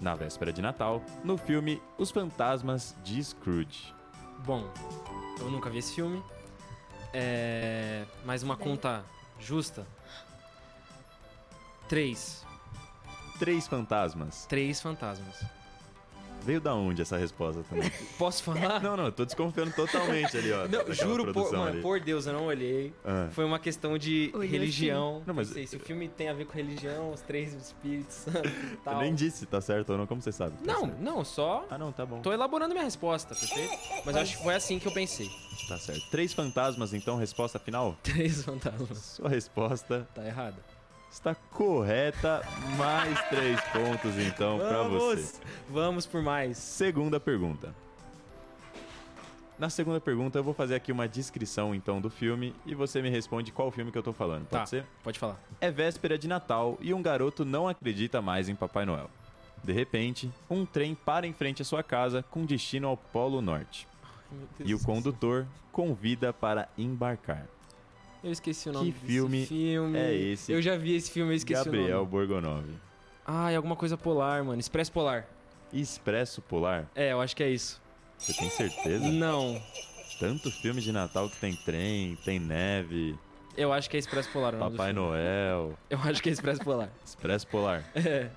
na 0.00 0.14
véspera 0.14 0.52
de 0.52 0.62
Natal 0.62 1.02
no 1.22 1.36
filme 1.36 1.82
Os 1.98 2.10
Fantasmas 2.10 2.96
de 3.04 3.22
Scrooge? 3.22 3.94
Bom, 4.44 4.64
eu 5.38 5.50
nunca 5.50 5.68
vi 5.68 5.78
esse 5.78 5.94
filme. 5.94 6.22
É... 7.12 8.04
Mas 8.24 8.42
uma 8.42 8.56
conta 8.56 9.04
justa. 9.38 9.86
Três. 11.88 12.46
Três 13.38 13.66
fantasmas. 13.66 14.46
Três 14.46 14.80
fantasmas. 14.80 15.59
Veio 16.50 16.60
da 16.60 16.74
onde 16.74 17.00
essa 17.00 17.16
resposta 17.16 17.62
também? 17.70 17.88
Posso 18.18 18.42
falar? 18.42 18.82
Não, 18.82 18.96
não, 18.96 19.04
eu 19.04 19.12
tô 19.12 19.24
desconfiando 19.24 19.70
totalmente 19.72 20.36
ali, 20.36 20.50
ó. 20.52 20.66
Não, 20.66 20.92
juro, 20.92 21.32
por, 21.32 21.52
mano, 21.52 21.64
ali. 21.68 21.80
por 21.80 22.00
Deus, 22.00 22.26
eu 22.26 22.32
não 22.32 22.46
olhei. 22.46 22.92
Ah. 23.04 23.28
Foi 23.30 23.44
uma 23.44 23.60
questão 23.60 23.96
de 23.96 24.32
Olhou 24.34 24.48
religião. 24.50 25.22
Não, 25.24 25.32
mas- 25.32 25.46
Não 25.46 25.54
sei 25.54 25.66
se 25.68 25.76
o 25.76 25.78
filme 25.80 26.08
tem 26.08 26.28
a 26.28 26.32
ver 26.32 26.46
com 26.46 26.54
religião, 26.54 27.12
os 27.12 27.20
três 27.20 27.54
espíritos. 27.54 28.26
Eu 28.34 28.42
tal. 28.84 28.98
nem 29.00 29.14
disse 29.14 29.38
se 29.38 29.46
tá 29.46 29.60
certo 29.60 29.90
ou 29.90 29.98
não, 29.98 30.08
como 30.08 30.20
você 30.20 30.32
sabe? 30.32 30.56
tá 30.56 30.72
Não, 30.72 30.80
certo? 30.86 31.00
não, 31.00 31.24
só 31.24 31.66
Ah, 31.70 31.78
não, 31.78 31.92
tá 31.92 32.04
bom. 32.04 32.20
tô 32.20 32.32
elaborando 32.32 32.72
minha 32.74 32.82
resposta, 32.84 33.32
perfeito? 33.32 33.72
Mas 34.04 34.16
eu 34.16 34.22
acho 34.22 34.36
que 34.38 34.42
foi 34.42 34.54
assim 34.56 34.80
que 34.80 34.88
eu 34.88 34.92
pensei. 34.92 35.30
Tá 35.68 35.78
certo. 35.78 36.10
Três 36.10 36.32
fantasmas, 36.32 36.92
então, 36.92 37.16
resposta 37.16 37.60
final? 37.60 37.96
Três 38.02 38.42
fantasmas. 38.42 38.98
Sua 38.98 39.28
resposta 39.28 40.08
Tá 40.12 40.26
errado. 40.26 40.56
Está 41.10 41.34
correta. 41.34 42.42
Mais 42.76 43.28
três 43.28 43.60
pontos, 43.72 44.16
então, 44.18 44.58
pra 44.58 44.82
você. 44.84 45.40
Vamos 45.68 46.06
por 46.06 46.22
mais. 46.22 46.56
Segunda 46.58 47.18
pergunta. 47.20 47.74
Na 49.58 49.68
segunda 49.68 50.00
pergunta, 50.00 50.38
eu 50.38 50.42
vou 50.42 50.54
fazer 50.54 50.74
aqui 50.74 50.90
uma 50.90 51.06
descrição, 51.06 51.74
então, 51.74 52.00
do 52.00 52.08
filme 52.08 52.54
e 52.64 52.74
você 52.74 53.02
me 53.02 53.10
responde 53.10 53.52
qual 53.52 53.70
filme 53.70 53.92
que 53.92 53.98
eu 53.98 54.02
tô 54.02 54.12
falando. 54.12 54.46
Pode 54.46 54.62
Tá, 54.62 54.66
ser? 54.66 54.86
pode 55.04 55.18
falar. 55.18 55.38
É 55.60 55.70
véspera 55.70 56.16
de 56.16 56.26
Natal 56.26 56.78
e 56.80 56.94
um 56.94 57.02
garoto 57.02 57.44
não 57.44 57.68
acredita 57.68 58.22
mais 58.22 58.48
em 58.48 58.54
Papai 58.54 58.86
Noel. 58.86 59.10
De 59.62 59.70
repente, 59.72 60.32
um 60.48 60.64
trem 60.64 60.94
para 60.94 61.26
em 61.26 61.34
frente 61.34 61.60
à 61.60 61.64
sua 61.66 61.82
casa 61.82 62.24
com 62.30 62.46
destino 62.46 62.88
ao 62.88 62.96
Polo 62.96 63.42
Norte. 63.42 63.86
Deus 64.56 64.70
E 64.70 64.74
o 64.74 64.80
condutor 64.82 65.46
convida 65.70 66.32
para 66.32 66.66
embarcar. 66.78 67.46
Eu 68.22 68.32
esqueci 68.32 68.68
o 68.68 68.72
nome 68.72 68.92
Que 68.92 69.06
filme 69.06 69.46
filme. 69.46 69.98
é 69.98 70.14
esse? 70.14 70.52
Eu 70.52 70.60
já 70.60 70.76
vi 70.76 70.94
esse 70.94 71.10
filme, 71.10 71.32
eu 71.32 71.36
esqueci 71.36 71.60
o 71.60 71.64
Gabriel 71.64 71.98
nome. 71.98 72.10
Borgonov. 72.10 72.64
Ah, 73.26 73.50
é 73.50 73.56
alguma 73.56 73.76
coisa 73.76 73.96
polar, 73.96 74.42
mano. 74.44 74.58
Expresso 74.60 74.92
Polar. 74.92 75.26
Expresso 75.72 76.42
Polar? 76.42 76.86
É, 76.94 77.12
eu 77.12 77.20
acho 77.20 77.34
que 77.36 77.42
é 77.42 77.48
isso. 77.50 77.80
Você 78.18 78.34
tem 78.34 78.50
certeza? 78.50 79.08
Não. 79.08 79.60
Tanto 80.18 80.50
filme 80.50 80.80
de 80.82 80.92
Natal 80.92 81.30
que 81.30 81.36
tem 81.36 81.54
trem, 81.56 82.16
tem 82.24 82.38
neve, 82.38 83.16
Eu 83.56 83.72
acho 83.72 83.88
que 83.88 83.96
é 83.96 84.00
Expresso 84.00 84.30
Polar. 84.30 84.54
o 84.54 84.58
nome 84.58 84.76
Papai. 84.76 84.92
Noel, 84.92 85.78
Eu 85.88 85.98
acho 86.00 86.22
que 86.22 86.28
é 86.28 86.32
Expresso 86.32 86.60
Polar. 86.62 86.90
Expresso 87.04 87.46
Polar. 87.46 87.84
É. 87.94 88.30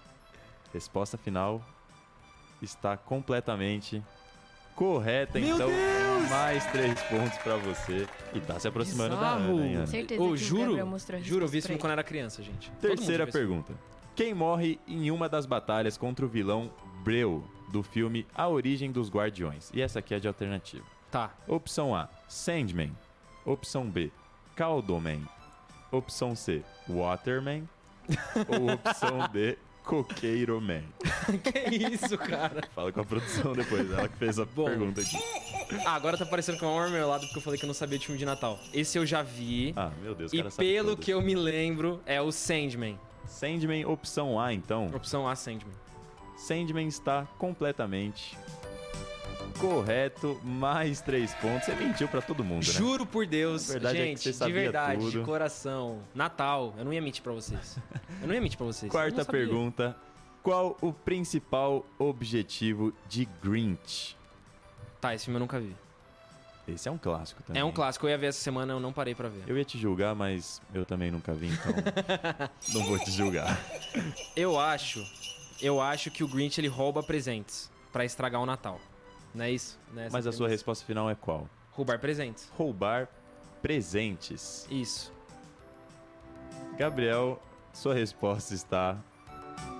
Resposta 0.74 1.18
final 1.18 1.62
está 2.62 2.96
completamente 2.98 4.02
correta, 4.76 5.38
Meu 5.40 5.56
então 5.56 5.68
Deus! 5.68 6.03
Mais 6.30 6.66
três 6.72 7.02
pontos 7.04 7.38
pra 7.40 7.58
você. 7.58 8.08
E 8.34 8.40
tá 8.40 8.60
se 8.60 8.68
aproximando 8.68 9.16
da. 9.16 9.32
Ana, 9.34 9.66
hein, 9.66 9.76
Ana? 9.76 9.88
Certeza 9.88 10.22
Ô, 10.22 10.28
que 10.28 10.34
o 10.34 10.38
juro, 10.38 10.62
Gabriel 10.64 10.88
mostrou 10.88 11.20
a 11.20 11.24
juro, 11.24 11.46
eu 11.46 11.50
vi 11.50 11.58
resposta 11.58 11.74
pra 11.74 11.82
quando 11.82 11.92
era 11.94 12.04
criança, 12.04 12.42
gente. 12.42 12.70
Todo 12.72 12.90
mundo 12.90 12.98
Terceira 12.98 13.26
viu 13.26 13.34
pergunta. 13.34 13.74
Quem 14.16 14.34
morre 14.34 14.80
em 14.88 15.10
uma 15.10 15.28
das 15.28 15.46
batalhas 15.46 15.98
contra 15.98 16.26
o 16.26 16.28
vilão 16.30 16.72
Breu 17.04 17.44
do 17.72 17.82
filme 17.82 18.28
A 18.34 18.48
Origem 18.48 18.92
dos 18.92 19.10
Guardiões? 19.10 19.72
E 19.74 19.82
essa 19.82 20.00
aqui 20.00 20.14
é 20.14 20.20
de 20.20 20.28
alternativa. 20.28 20.86
Tá. 21.10 21.32
Opção 21.48 21.96
A, 21.96 22.10
Sandman. 22.28 22.96
Opção 23.46 23.90
B, 23.90 24.12
Caldoman. 24.56 25.22
Opção 25.92 26.36
C, 26.36 26.64
Waterman. 26.88 27.68
Ou 28.48 28.74
opção 28.74 29.30
D, 29.32 29.58
Coqueiro 29.84 30.60
Man. 30.62 30.84
que 31.44 31.76
isso, 31.94 32.18
cara? 32.18 32.68
Fala 32.74 32.92
com 32.92 33.02
a 33.02 33.06
produção 33.06 33.54
depois, 33.54 33.92
ela 33.92 34.08
que 34.08 34.18
fez 34.18 34.40
a 34.40 34.46
Bom. 34.46 34.66
pergunta 34.66 35.02
aqui. 35.02 35.18
Ah, 35.86 35.96
agora 35.96 36.18
tá 36.18 36.26
parecendo 36.26 36.58
que 36.58 36.64
é 36.66 36.68
uma 36.68 36.80
marmelada 36.82 37.26
porque 37.26 37.38
eu 37.38 37.42
falei 37.42 37.60
que 37.60 37.66
eu 37.66 37.68
não 37.68 37.74
sabia 37.74 37.98
de 38.00 38.06
filme 38.06 38.18
de 38.20 38.26
Natal. 38.26 38.60
Esse 38.74 38.98
eu 38.98 39.06
já 39.06 39.22
vi. 39.22 39.74
Ah, 39.76 39.92
meu 40.02 40.16
Deus, 40.16 40.32
o 40.32 40.36
e 40.36 40.38
cara 40.40 40.50
sabe 40.52 40.70
pelo 40.74 40.90
todas. 40.92 41.06
que 41.06 41.12
eu 41.12 41.22
me 41.22 41.36
lembro, 41.36 42.02
é 42.06 42.22
o 42.22 42.32
Sandman. 42.32 42.98
Sandman, 43.28 43.86
opção 43.86 44.40
A, 44.40 44.54
então. 44.54 44.88
Opção 44.94 45.28
A, 45.28 45.36
Sandman. 45.36 45.74
Sandman 46.38 46.88
está 46.88 47.28
completamente 47.38 48.38
correto, 49.60 50.40
mais 50.44 51.02
três 51.02 51.34
pontos. 51.36 51.66
Você 51.66 51.76
mentiu 51.76 52.08
pra 52.08 52.22
todo 52.22 52.44
mundo, 52.44 52.66
né? 52.66 52.74
Juro 52.74 53.06
por 53.06 53.26
Deus, 53.26 53.70
A 53.70 53.74
verdade 53.74 53.98
é 53.98 54.02
que 54.02 54.08
gente, 54.10 54.34
você 54.34 54.46
de 54.46 54.52
verdade, 54.52 55.00
tudo. 55.00 55.12
de 55.20 55.26
coração. 55.26 56.00
Natal, 56.14 56.74
eu 56.78 56.86
não 56.86 56.94
ia 56.94 57.02
mentir 57.02 57.24
pra 57.24 57.32
vocês. 57.34 57.78
Eu 58.22 58.28
não 58.28 58.34
ia 58.36 58.42
mentir 58.42 58.58
pra 58.58 58.68
vocês. 58.68 58.92
Quarta 58.92 59.24
pergunta. 59.26 59.96
Qual 60.42 60.78
o 60.82 60.92
principal 60.92 61.86
objetivo 61.98 62.94
de 63.08 63.26
Grinch? 63.42 64.18
Tá, 65.00 65.16
esse 65.16 65.26
filme 65.26 65.38
eu 65.38 65.42
nunca 65.42 65.60
vi. 65.60 65.76
Esse 66.68 66.88
é 66.88 66.92
um 66.92 66.98
clássico 66.98 67.44
também. 67.44 67.62
É 67.62 67.66
um 67.66 67.72
clássico, 67.72 68.06
eu 68.06 68.10
ia 68.12 68.18
ver 68.18 68.28
essa 68.28 68.40
semana, 68.40 68.72
eu 68.74 68.80
não 68.80 68.94
parei 68.94 69.14
pra 69.14 69.28
ver. 69.28 69.44
Eu 69.48 69.58
ia 69.58 69.66
te 69.66 69.78
julgar, 69.78 70.16
mas 70.16 70.62
eu 70.74 70.86
também 70.86 71.12
nunca 71.12 71.34
vi, 71.34 71.48
então 71.48 71.74
não 72.74 72.86
vou 72.86 72.98
te 73.00 73.12
julgar. 73.12 73.60
Eu 74.36 74.58
acho, 74.58 75.06
eu 75.62 75.82
acho 75.82 76.10
que 76.10 76.24
o 76.24 76.28
Grinch 76.28 76.60
ele 76.60 76.70
rouba 76.70 77.04
presentes 77.04 77.70
pra 77.92 78.06
estragar 78.06 78.42
o 78.42 78.46
Natal. 78.46 78.80
Não 79.34 79.46
é 79.46 79.52
isso? 79.52 79.80
É 79.98 80.10
Mas 80.12 80.28
a 80.28 80.32
sua 80.32 80.48
resposta 80.48 80.86
final 80.86 81.10
é 81.10 81.16
qual? 81.16 81.48
Roubar 81.72 82.00
presentes. 82.00 82.50
Roubar 82.56 83.08
presentes. 83.62 84.68
Isso. 84.70 85.12
Gabriel, 86.78 87.42
sua 87.72 87.94
resposta 87.94 88.54
está 88.54 88.98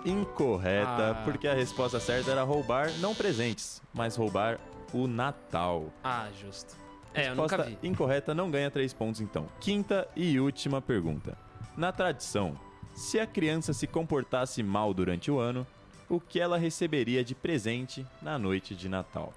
incorreta, 0.06 1.12
Ah. 1.12 1.22
porque 1.24 1.48
a 1.48 1.54
resposta 1.54 2.00
certa 2.00 2.32
era 2.32 2.44
roubar 2.44 2.92
não 3.00 3.14
presentes, 3.16 3.82
mas 3.94 4.16
roubar 4.16 4.60
o 4.94 5.08
Natal. 5.08 5.92
Ah, 6.04 6.28
justo. 6.40 6.76
É, 7.14 7.28
eu 7.30 7.36
nunca 7.36 7.56
Resposta 7.58 7.80
vi. 7.82 7.88
incorreta 7.88 8.34
não 8.34 8.50
ganha 8.50 8.70
três 8.72 8.92
pontos, 8.94 9.22
então. 9.22 9.48
Quinta 9.60 10.08
e 10.16 10.40
última 10.40 10.82
pergunta. 10.82 11.38
Na 11.78 11.92
tradição, 11.92 12.60
se 12.96 13.20
a 13.20 13.26
criança 13.28 13.72
se 13.74 13.86
comportasse 13.88 14.62
mal 14.64 14.94
durante 14.94 15.30
o 15.32 15.40
ano, 15.40 15.66
o 16.10 16.20
que 16.20 16.40
ela 16.40 16.58
receberia 16.58 17.24
de 17.24 17.34
presente 17.36 18.06
na 18.22 18.38
noite 18.38 18.76
de 18.76 18.90
Natal? 18.90 19.34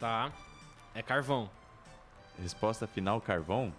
Tá. 0.00 0.32
É 0.94 1.02
carvão. 1.02 1.48
Resposta 2.40 2.86
final, 2.86 3.20
carvão? 3.20 3.72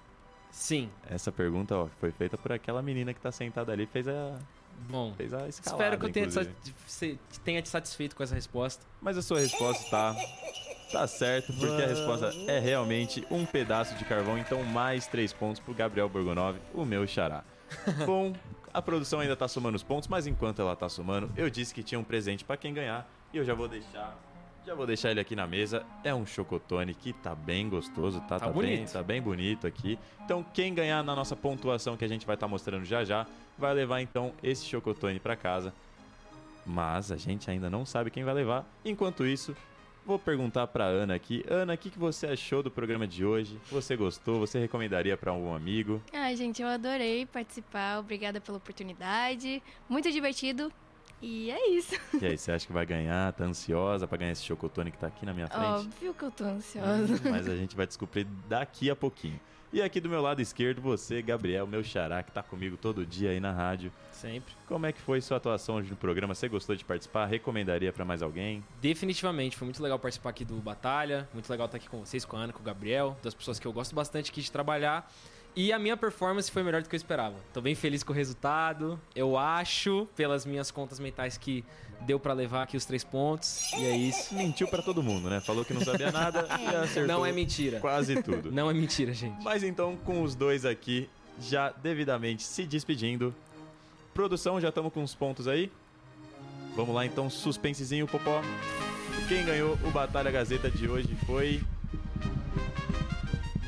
Sim. 0.51 0.89
Essa 1.09 1.31
pergunta 1.31 1.75
ó, 1.75 1.87
foi 1.99 2.11
feita 2.11 2.37
por 2.37 2.51
aquela 2.51 2.81
menina 2.81 3.13
que 3.13 3.19
tá 3.19 3.31
sentada 3.31 3.71
ali, 3.71 3.87
fez 3.87 4.07
a, 4.07 4.37
Bom. 4.89 5.13
fez 5.15 5.33
a 5.33 5.47
escalada, 5.47 5.83
Espero 5.83 5.99
que 5.99 6.05
eu 6.05 6.11
tenha 6.11 6.27
te, 6.27 7.19
tenha 7.43 7.61
te 7.61 7.69
satisfeito 7.69 8.15
com 8.15 8.21
essa 8.21 8.35
resposta. 8.35 8.85
Mas 9.01 9.17
a 9.17 9.21
sua 9.21 9.39
resposta 9.39 9.89
tá, 9.89 10.15
tá 10.91 11.07
certo, 11.07 11.53
porque 11.53 11.81
a 11.81 11.87
resposta 11.87 12.31
é 12.47 12.59
realmente 12.59 13.25
um 13.31 13.45
pedaço 13.45 13.95
de 13.95 14.05
carvão, 14.05 14.37
então 14.37 14.63
mais 14.63 15.07
três 15.07 15.33
pontos 15.33 15.59
pro 15.59 15.73
Gabriel 15.73 16.09
Borgonov, 16.09 16.57
o 16.73 16.85
meu 16.85 17.07
xará. 17.07 17.43
Bom, 18.05 18.33
a 18.73 18.81
produção 18.81 19.21
ainda 19.21 19.35
tá 19.35 19.47
somando 19.47 19.77
os 19.77 19.83
pontos, 19.83 20.07
mas 20.07 20.27
enquanto 20.27 20.61
ela 20.61 20.75
tá 20.75 20.89
somando, 20.89 21.31
eu 21.35 21.49
disse 21.49 21.73
que 21.73 21.81
tinha 21.81 21.99
um 21.99 22.03
presente 22.03 22.43
pra 22.43 22.57
quem 22.57 22.73
ganhar, 22.73 23.09
e 23.33 23.37
eu 23.37 23.45
já 23.45 23.53
vou 23.53 23.67
deixar... 23.67 24.17
Já 24.65 24.75
vou 24.75 24.85
deixar 24.85 25.09
ele 25.09 25.19
aqui 25.19 25.35
na 25.35 25.47
mesa. 25.47 25.83
É 26.03 26.13
um 26.13 26.25
chocotone 26.25 26.93
que 26.93 27.13
tá 27.13 27.33
bem 27.33 27.67
gostoso, 27.67 28.21
tá? 28.21 28.39
Tá 28.39 28.45
bem, 28.45 28.53
bonito. 28.53 28.93
tá 28.93 29.01
bem 29.01 29.21
bonito 29.21 29.65
aqui. 29.65 29.97
Então, 30.23 30.45
quem 30.53 30.73
ganhar 30.73 31.03
na 31.03 31.15
nossa 31.15 31.35
pontuação 31.35 31.97
que 31.97 32.05
a 32.05 32.07
gente 32.07 32.27
vai 32.27 32.35
estar 32.35 32.47
mostrando 32.47 32.85
já 32.85 33.03
já, 33.03 33.25
vai 33.57 33.73
levar 33.73 34.01
então 34.01 34.33
esse 34.43 34.65
chocotone 34.65 35.19
pra 35.19 35.35
casa. 35.35 35.73
Mas 36.65 37.11
a 37.11 37.17
gente 37.17 37.49
ainda 37.49 37.69
não 37.71 37.85
sabe 37.85 38.11
quem 38.11 38.23
vai 38.23 38.35
levar. 38.35 38.63
Enquanto 38.85 39.25
isso, 39.25 39.55
vou 40.05 40.19
perguntar 40.19 40.67
pra 40.67 40.85
Ana 40.85 41.15
aqui. 41.15 41.43
Ana, 41.49 41.73
o 41.73 41.77
que, 41.77 41.89
que 41.89 41.97
você 41.97 42.27
achou 42.27 42.61
do 42.61 42.69
programa 42.69 43.07
de 43.07 43.25
hoje? 43.25 43.59
Você 43.71 43.95
gostou? 43.95 44.39
Você 44.39 44.59
recomendaria 44.59 45.17
pra 45.17 45.31
algum 45.31 45.55
amigo? 45.55 45.99
Ai, 46.13 46.35
gente, 46.35 46.61
eu 46.61 46.67
adorei 46.67 47.25
participar. 47.25 47.99
Obrigada 47.99 48.39
pela 48.39 48.57
oportunidade. 48.59 49.61
Muito 49.89 50.11
divertido. 50.11 50.71
E 51.21 51.51
é 51.51 51.69
isso. 51.69 51.95
E 52.21 52.25
aí, 52.25 52.37
você 52.37 52.51
acha 52.51 52.67
que 52.67 52.73
vai 52.73 52.85
ganhar? 52.85 53.33
Tá 53.33 53.45
ansiosa 53.45 54.07
pra 54.07 54.17
ganhar 54.17 54.31
esse 54.31 54.43
chocotone 54.43 54.91
que 54.91 54.97
tá 54.97 55.07
aqui 55.07 55.25
na 55.25 55.33
minha 55.33 55.47
frente? 55.47 55.65
Óbvio 55.65 56.13
que 56.13 56.23
eu 56.23 56.31
tô 56.31 56.43
ansiosa. 56.43 57.19
Mas 57.29 57.47
a 57.47 57.55
gente 57.55 57.75
vai 57.75 57.87
descobrir 57.87 58.25
daqui 58.47 58.89
a 58.89 58.95
pouquinho. 58.95 59.39
E 59.73 59.81
aqui 59.81 60.01
do 60.01 60.09
meu 60.09 60.21
lado 60.21 60.41
esquerdo, 60.41 60.81
você, 60.81 61.21
Gabriel, 61.21 61.65
meu 61.65 61.81
xará, 61.81 62.21
que 62.21 62.31
tá 62.31 62.43
comigo 62.43 62.75
todo 62.75 63.05
dia 63.05 63.29
aí 63.29 63.39
na 63.39 63.53
rádio. 63.53 63.89
Sempre. 64.11 64.53
Como 64.67 64.85
é 64.85 64.91
que 64.91 64.99
foi 64.99 65.21
sua 65.21 65.37
atuação 65.37 65.75
hoje 65.75 65.89
no 65.89 65.95
programa? 65.95 66.35
Você 66.35 66.49
gostou 66.49 66.75
de 66.75 66.83
participar? 66.83 67.25
Recomendaria 67.25 67.93
pra 67.93 68.03
mais 68.03 68.21
alguém? 68.21 68.61
Definitivamente, 68.81 69.55
foi 69.55 69.65
muito 69.65 69.81
legal 69.81 69.97
participar 69.97 70.31
aqui 70.31 70.43
do 70.43 70.55
Batalha, 70.55 71.27
muito 71.33 71.49
legal 71.49 71.67
estar 71.67 71.77
aqui 71.77 71.87
com 71.87 72.01
vocês, 72.01 72.25
com 72.25 72.35
a 72.35 72.41
Ana, 72.41 72.51
com 72.51 72.59
o 72.59 72.63
Gabriel, 72.63 73.17
das 73.23 73.33
pessoas 73.33 73.59
que 73.59 73.65
eu 73.65 73.71
gosto 73.71 73.95
bastante 73.95 74.29
aqui 74.29 74.41
de 74.41 74.51
trabalhar. 74.51 75.09
E 75.55 75.73
a 75.73 75.77
minha 75.79 75.97
performance 75.97 76.49
foi 76.49 76.63
melhor 76.63 76.81
do 76.81 76.87
que 76.89 76.95
eu 76.95 76.97
esperava. 76.97 77.35
Tô 77.53 77.59
bem 77.59 77.75
feliz 77.75 78.03
com 78.03 78.13
o 78.13 78.15
resultado. 78.15 78.99
Eu 79.13 79.37
acho, 79.37 80.07
pelas 80.15 80.45
minhas 80.45 80.71
contas 80.71 80.97
mentais, 80.99 81.37
que 81.37 81.63
deu 82.01 82.19
pra 82.19 82.33
levar 82.33 82.63
aqui 82.63 82.77
os 82.77 82.85
três 82.85 83.03
pontos. 83.03 83.71
E 83.73 83.85
é 83.85 83.95
isso. 83.95 84.33
Mentiu 84.33 84.67
pra 84.67 84.81
todo 84.81 85.03
mundo, 85.03 85.29
né? 85.29 85.41
Falou 85.41 85.65
que 85.65 85.73
não 85.73 85.81
sabia 85.81 86.11
nada 86.11 86.47
e 86.59 86.75
acertou 86.75 87.07
Não 87.07 87.25
é 87.25 87.31
mentira. 87.33 87.79
quase 87.81 88.21
tudo. 88.23 88.49
Não 88.51 88.69
é 88.69 88.73
mentira, 88.73 89.13
gente. 89.13 89.43
Mas 89.43 89.61
então, 89.61 89.97
com 89.97 90.21
os 90.23 90.35
dois 90.35 90.63
aqui 90.65 91.09
já 91.39 91.69
devidamente 91.71 92.43
se 92.43 92.63
despedindo. 92.65 93.33
Produção, 94.13 94.59
já 94.59 94.69
estamos 94.69 94.93
com 94.93 95.03
os 95.03 95.13
pontos 95.13 95.47
aí? 95.47 95.71
Vamos 96.75 96.95
lá 96.95 97.05
então, 97.05 97.29
suspensezinho, 97.29 98.07
Popó. 98.07 98.41
Quem 99.27 99.43
ganhou 99.45 99.77
o 99.85 99.91
Batalha 99.91 100.31
Gazeta 100.31 100.69
de 100.71 100.87
hoje 100.89 101.13
foi. 101.25 101.61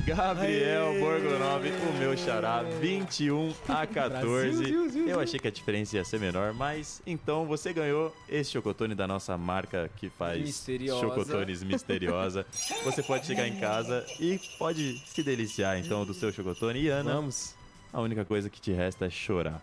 Gabriel 0.06 1.00
Borgonov, 1.00 1.64
o 1.66 1.98
meu 1.98 2.18
xará, 2.18 2.62
21 2.62 3.54
a 3.70 3.88
14. 3.88 4.74
Eu 5.08 5.20
achei 5.22 5.40
que 5.40 5.48
a 5.48 5.52
diferença 5.52 5.96
ia 5.96 6.04
ser 6.04 6.20
menor, 6.20 6.54
mas 6.54 7.02
então 7.08 7.46
você 7.46 7.72
ganhou 7.72 8.14
esse 8.28 8.52
chocotone 8.52 8.96
da 8.96 9.08
nossa 9.08 9.38
marca 9.38 9.90
que 9.96 10.10
faz 10.10 10.42
Misteriosa. 10.42 11.00
chocotones 11.00 11.64
misteriosa. 11.64 12.46
Você 12.84 13.02
pode 13.02 13.26
chegar 13.26 13.48
em 13.48 13.58
casa 13.62 14.06
e 14.20 14.42
pode 14.60 15.00
se 15.06 15.24
deliciar 15.24 15.80
então 15.80 16.06
do 16.06 16.14
seu 16.14 16.34
chocotone. 16.34 16.82
E 16.82 16.90
Ana, 16.90 17.14
Vamos. 17.14 17.56
a 17.94 18.02
única 18.02 18.26
coisa 18.26 18.50
que 18.50 18.60
te 18.60 18.74
resta 18.74 19.06
é 19.06 19.10
chorar. 19.10 19.62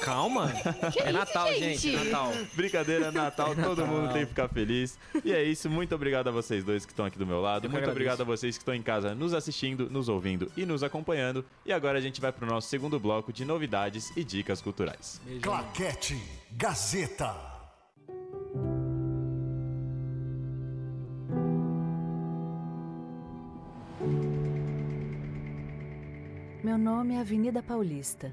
Calma. 0.00 0.52
é 0.96 1.12
Natal, 1.12 1.48
gente. 1.54 1.78
gente? 1.80 1.96
É 1.96 2.04
Natal. 2.04 2.32
Brincadeira, 2.54 3.12
Natal, 3.12 3.54
todo 3.54 3.82
Natal. 3.82 3.86
mundo 3.86 4.12
tem 4.12 4.22
que 4.22 4.28
ficar 4.28 4.48
feliz. 4.48 4.98
E 5.24 5.32
é 5.32 5.42
isso, 5.42 5.68
muito 5.68 5.94
obrigado 5.94 6.28
a 6.28 6.30
vocês 6.30 6.64
dois 6.64 6.84
que 6.84 6.92
estão 6.92 7.04
aqui 7.04 7.18
do 7.18 7.26
meu 7.26 7.40
lado. 7.40 7.64
Eu 7.66 7.70
que 7.70 7.76
Muito 7.76 7.90
obrigado 7.90 8.20
a 8.20 8.24
vocês 8.24 8.56
que 8.56 8.62
estão 8.62 8.74
em 8.74 8.82
casa 8.82 9.14
nos 9.14 9.34
assistindo, 9.34 9.88
nos 9.90 10.08
ouvindo 10.08 10.50
e 10.56 10.64
nos 10.64 10.82
acompanhando. 10.82 11.44
E 11.64 11.72
agora 11.72 11.98
a 11.98 12.00
gente 12.00 12.20
vai 12.20 12.32
pro 12.32 12.46
nosso 12.46 12.68
segundo 12.68 12.98
bloco 12.98 13.32
de 13.32 13.44
novidades 13.44 14.12
e 14.16 14.24
dicas 14.24 14.60
culturais. 14.60 15.20
Beijão. 15.24 15.42
Claquete 15.42 16.20
Gazeta. 16.52 17.36
Meu 26.62 26.76
nome 26.76 27.14
é 27.14 27.20
Avenida 27.20 27.62
Paulista. 27.62 28.32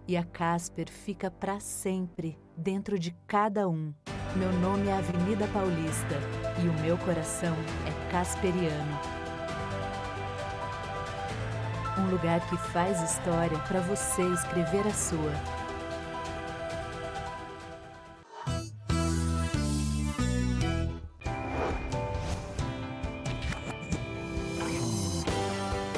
E 0.11 0.17
a 0.17 0.25
Casper 0.25 0.89
fica 0.91 1.31
para 1.31 1.61
sempre 1.61 2.37
dentro 2.57 2.99
de 2.99 3.15
cada 3.25 3.69
um. 3.69 3.93
Meu 4.35 4.51
nome 4.59 4.89
é 4.89 4.91
Avenida 4.91 5.47
Paulista 5.53 6.19
e 6.61 6.67
o 6.67 6.73
meu 6.81 6.97
coração 6.97 7.55
é 7.87 8.11
casperiano. 8.11 8.99
Um 11.97 12.11
lugar 12.11 12.45
que 12.49 12.57
faz 12.57 13.01
história 13.01 13.57
para 13.59 13.79
você 13.79 14.21
escrever 14.33 14.85
a 14.85 14.93
sua. 14.93 15.31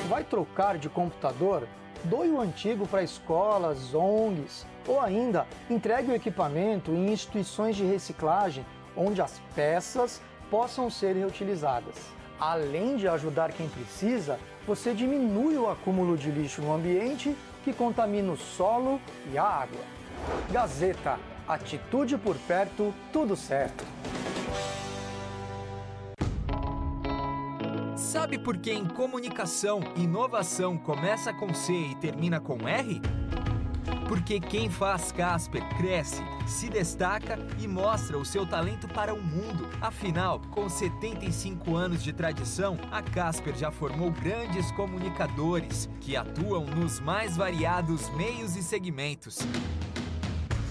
Vai 0.07 0.23
trocar 0.23 0.77
de 0.77 0.87
computador? 0.87 1.67
Doe 2.05 2.29
o 2.29 2.41
antigo 2.41 2.85
para 2.85 3.01
escolas, 3.01 3.93
ONGs 3.93 4.65
ou 4.85 4.99
ainda 4.99 5.47
entregue 5.69 6.11
o 6.11 6.15
equipamento 6.15 6.91
em 6.91 7.11
instituições 7.11 7.77
de 7.77 7.85
reciclagem 7.85 8.65
onde 8.95 9.21
as 9.21 9.41
peças 9.55 10.21
possam 10.49 10.89
ser 10.89 11.15
reutilizadas. 11.15 11.95
Além 12.39 12.97
de 12.97 13.07
ajudar 13.07 13.53
quem 13.53 13.69
precisa, 13.69 14.37
você 14.67 14.93
diminui 14.93 15.57
o 15.57 15.69
acúmulo 15.69 16.17
de 16.17 16.29
lixo 16.29 16.61
no 16.61 16.73
ambiente 16.73 17.35
que 17.63 17.71
contamina 17.71 18.33
o 18.33 18.37
solo 18.37 18.99
e 19.31 19.37
a 19.37 19.43
água. 19.43 19.81
Gazeta, 20.51 21.17
atitude 21.47 22.17
por 22.17 22.35
perto, 22.35 22.93
tudo 23.13 23.35
certo. 23.37 23.85
Sabe 28.13 28.37
por 28.37 28.57
que 28.57 28.71
em 28.71 28.85
comunicação, 28.85 29.79
inovação 29.95 30.77
começa 30.77 31.33
com 31.33 31.51
C 31.51 31.73
e 31.73 31.95
termina 31.95 32.39
com 32.39 32.67
R? 32.67 33.01
Porque 34.07 34.39
quem 34.39 34.69
faz 34.69 35.11
Casper 35.11 35.67
cresce, 35.77 36.21
se 36.45 36.69
destaca 36.69 37.39
e 37.59 37.67
mostra 37.67 38.15
o 38.15 38.23
seu 38.23 38.45
talento 38.45 38.87
para 38.87 39.15
o 39.15 39.19
mundo. 39.19 39.67
Afinal, 39.81 40.39
com 40.51 40.69
75 40.69 41.75
anos 41.75 42.03
de 42.03 42.13
tradição, 42.13 42.77
a 42.91 43.01
Casper 43.01 43.55
já 43.55 43.71
formou 43.71 44.11
grandes 44.11 44.71
comunicadores 44.73 45.89
que 45.99 46.15
atuam 46.15 46.67
nos 46.67 46.99
mais 46.99 47.35
variados 47.35 48.11
meios 48.11 48.55
e 48.55 48.61
segmentos. 48.61 49.39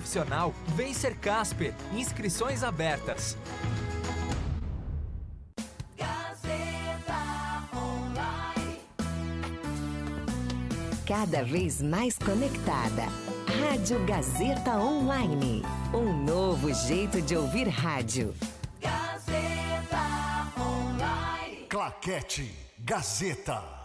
profissional, 0.00 0.54
vem 0.74 0.92
ser 0.94 1.16
Casper. 1.16 1.74
Inscrições 1.92 2.64
abertas. 2.64 3.36
Cada 11.06 11.42
vez 11.44 11.82
mais 11.82 12.16
conectada. 12.18 13.02
Rádio 13.68 14.04
Gazeta 14.06 14.78
Online. 14.78 15.62
Um 15.92 16.24
novo 16.24 16.72
jeito 16.72 17.20
de 17.20 17.36
ouvir 17.36 17.68
rádio. 17.68 18.32
Gazeta 18.80 20.52
Online. 20.56 21.66
Claquete 21.68 22.54
Gazeta. 22.78 23.79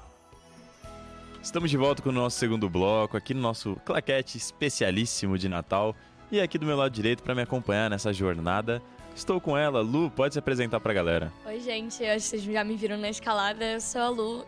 Estamos 1.45 1.69
de 1.69 1.77
volta 1.77 2.01
com 2.01 2.09
o 2.09 2.11
nosso 2.11 2.39
segundo 2.39 2.67
bloco, 2.67 3.15
aqui 3.15 3.31
no 3.31 3.39
nosso 3.39 3.75
claquete 3.85 4.35
especialíssimo 4.35 5.37
de 5.37 5.47
Natal. 5.47 5.95
E 6.31 6.41
aqui 6.41 6.57
do 6.57 6.65
meu 6.65 6.75
lado 6.75 6.91
direito, 6.91 7.21
para 7.21 7.35
me 7.35 7.43
acompanhar 7.43 7.87
nessa 7.87 8.11
jornada, 8.11 8.81
estou 9.15 9.39
com 9.39 9.55
ela. 9.55 9.79
Lu, 9.79 10.09
pode 10.09 10.33
se 10.33 10.39
apresentar 10.39 10.79
para 10.79 10.91
a 10.91 10.95
galera. 10.95 11.31
Oi, 11.45 11.59
gente. 11.59 12.03
Eu 12.03 12.13
acho 12.13 12.21
que 12.21 12.39
vocês 12.39 12.43
já 12.43 12.63
me 12.63 12.75
viram 12.75 12.97
na 12.97 13.09
escalada. 13.09 13.63
Eu 13.63 13.79
sou 13.79 14.01
a 14.01 14.09
Lu, 14.09 14.45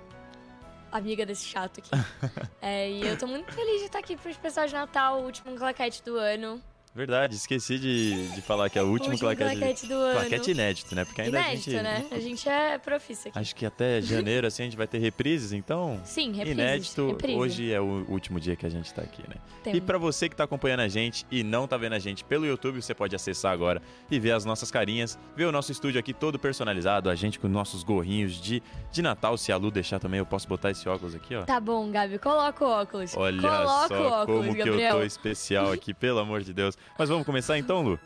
amiga 0.91 1.23
desse 1.23 1.45
chato 1.45 1.81
aqui. 1.81 1.91
é, 2.59 2.89
e 2.89 3.07
eu 3.07 3.15
tô 3.15 3.27
muito 3.27 3.53
feliz 3.53 3.79
de 3.81 3.85
estar 3.85 3.99
aqui 3.99 4.17
pro 4.17 4.31
especial 4.31 4.65
de 4.65 4.73
Natal, 4.73 5.21
o 5.21 5.25
último 5.25 5.55
claquete 5.55 6.01
do 6.03 6.17
ano. 6.17 6.59
Verdade, 6.97 7.35
esqueci 7.35 7.77
de, 7.77 8.27
de 8.29 8.41
falar 8.41 8.71
que 8.71 8.79
é 8.79 8.81
o 8.81 8.87
último, 8.87 9.11
último 9.11 9.29
claquete, 9.29 9.55
claquete 9.59 9.87
do 9.87 9.93
ano. 9.93 10.19
Claquete 10.19 10.51
inédito, 10.51 10.95
né? 10.95 11.05
Porque 11.05 11.21
ainda 11.21 11.39
inédito, 11.39 11.69
a 11.69 11.73
gente. 11.73 11.83
né? 11.83 12.05
A 12.09 12.19
gente 12.19 12.49
é 12.49 12.77
profissa 12.79 13.29
aqui. 13.29 13.37
Acho 13.37 13.55
que 13.55 13.67
até 13.67 14.01
janeiro, 14.01 14.47
assim, 14.47 14.63
a 14.63 14.65
gente 14.65 14.75
vai 14.75 14.87
ter 14.87 14.97
reprises, 14.97 15.51
então. 15.51 16.01
Sim, 16.03 16.31
reprises. 16.31 16.53
Inédito, 16.53 17.07
reprise. 17.09 17.37
hoje 17.37 17.71
é 17.71 17.79
o 17.79 18.03
último 18.09 18.39
dia 18.39 18.55
que 18.55 18.65
a 18.65 18.69
gente 18.69 18.91
tá 18.91 19.03
aqui, 19.03 19.21
né? 19.29 19.35
Temos. 19.63 19.77
E 19.77 19.81
para 19.81 19.99
você 19.99 20.27
que 20.27 20.35
tá 20.35 20.45
acompanhando 20.45 20.79
a 20.79 20.87
gente 20.87 21.23
e 21.29 21.43
não 21.43 21.67
tá 21.67 21.77
vendo 21.77 21.93
a 21.93 21.99
gente 21.99 22.23
pelo 22.23 22.47
YouTube, 22.47 22.81
você 22.81 22.95
pode 22.95 23.15
acessar 23.15 23.53
agora 23.53 23.79
e 24.09 24.19
ver 24.19 24.31
as 24.31 24.43
nossas 24.43 24.71
carinhas, 24.71 25.19
ver 25.35 25.45
o 25.45 25.51
nosso 25.51 25.71
estúdio 25.71 25.99
aqui 25.99 26.13
todo 26.13 26.39
personalizado, 26.39 27.11
a 27.11 27.15
gente 27.15 27.37
com 27.37 27.47
nossos 27.47 27.83
gorrinhos 27.83 28.41
de, 28.41 28.63
de 28.91 29.03
Natal. 29.03 29.37
Se 29.37 29.51
a 29.51 29.57
Lu 29.57 29.69
deixar 29.69 29.99
também, 29.99 30.17
eu 30.17 30.25
posso 30.25 30.47
botar 30.47 30.71
esse 30.71 30.89
óculos 30.89 31.13
aqui, 31.13 31.35
ó. 31.35 31.43
Tá 31.43 31.59
bom, 31.59 31.91
Gabi, 31.91 32.17
coloca 32.17 32.65
o 32.65 32.67
óculos. 32.67 33.15
Olha 33.15 33.39
coloca 33.39 33.87
só 33.87 34.01
o 34.01 34.21
óculos, 34.23 34.45
como 34.47 34.57
Gabriel. 34.57 34.77
que 34.77 34.83
eu 34.83 34.99
tô 34.99 35.03
especial 35.03 35.71
aqui, 35.71 35.93
pelo 35.93 36.17
amor 36.17 36.41
de 36.41 36.53
Deus. 36.53 36.75
Mas 36.97 37.09
vamos 37.09 37.25
começar 37.25 37.57
então, 37.57 37.81
Lu? 37.81 37.99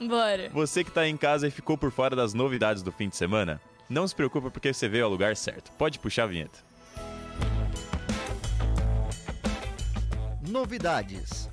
Bora. 0.00 0.48
Você 0.50 0.84
que 0.84 0.90
tá 0.90 1.06
em 1.06 1.16
casa 1.16 1.48
e 1.48 1.50
ficou 1.50 1.76
por 1.76 1.90
fora 1.90 2.14
das 2.14 2.34
novidades 2.34 2.82
do 2.82 2.92
fim 2.92 3.08
de 3.08 3.16
semana, 3.16 3.60
não 3.88 4.06
se 4.06 4.14
preocupe 4.14 4.50
porque 4.50 4.72
você 4.72 4.88
veio 4.88 5.04
ao 5.04 5.10
lugar 5.10 5.36
certo. 5.36 5.72
Pode 5.72 5.98
puxar 5.98 6.24
a 6.24 6.26
vinheta. 6.26 6.58
Novidades. 10.48 11.49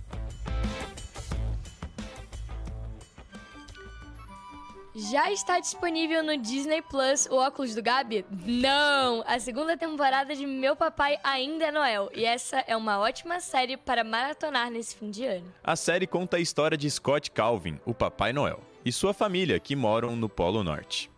Já 4.99 5.31
está 5.31 5.59
disponível 5.59 6.23
no 6.23 6.35
Disney 6.35 6.81
Plus 6.81 7.27
o 7.27 7.35
óculos 7.35 7.75
do 7.75 7.83
Gabi? 7.83 8.25
Não! 8.31 9.23
A 9.27 9.39
segunda 9.39 9.77
temporada 9.77 10.35
de 10.35 10.43
Meu 10.47 10.75
Papai 10.75 11.19
Ainda 11.23 11.65
é 11.65 11.71
Noel. 11.71 12.09
E 12.15 12.25
essa 12.25 12.63
é 12.65 12.75
uma 12.75 12.97
ótima 12.97 13.39
série 13.39 13.77
para 13.77 14.03
maratonar 14.03 14.71
nesse 14.71 14.95
fim 14.95 15.11
de 15.11 15.23
ano. 15.23 15.53
A 15.63 15.75
série 15.75 16.07
conta 16.07 16.37
a 16.37 16.39
história 16.39 16.75
de 16.75 16.89
Scott 16.89 17.29
Calvin, 17.29 17.79
o 17.85 17.93
Papai 17.93 18.33
Noel, 18.33 18.59
e 18.83 18.91
sua 18.91 19.13
família 19.13 19.59
que 19.59 19.75
moram 19.75 20.15
no 20.15 20.27
Polo 20.27 20.63
Norte. 20.63 21.11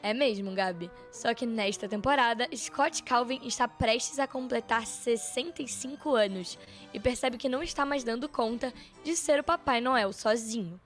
É 0.00 0.14
mesmo, 0.14 0.52
Gabi. 0.52 0.88
Só 1.10 1.34
que 1.34 1.44
nesta 1.44 1.88
temporada, 1.88 2.48
Scott 2.54 3.02
Calvin 3.02 3.40
está 3.44 3.66
prestes 3.66 4.20
a 4.20 4.28
completar 4.28 4.86
65 4.86 6.14
anos 6.14 6.56
e 6.94 7.00
percebe 7.00 7.36
que 7.36 7.48
não 7.48 7.64
está 7.64 7.84
mais 7.84 8.04
dando 8.04 8.28
conta 8.28 8.72
de 9.02 9.16
ser 9.16 9.40
o 9.40 9.44
Papai 9.44 9.80
Noel 9.80 10.12
sozinho. 10.12 10.80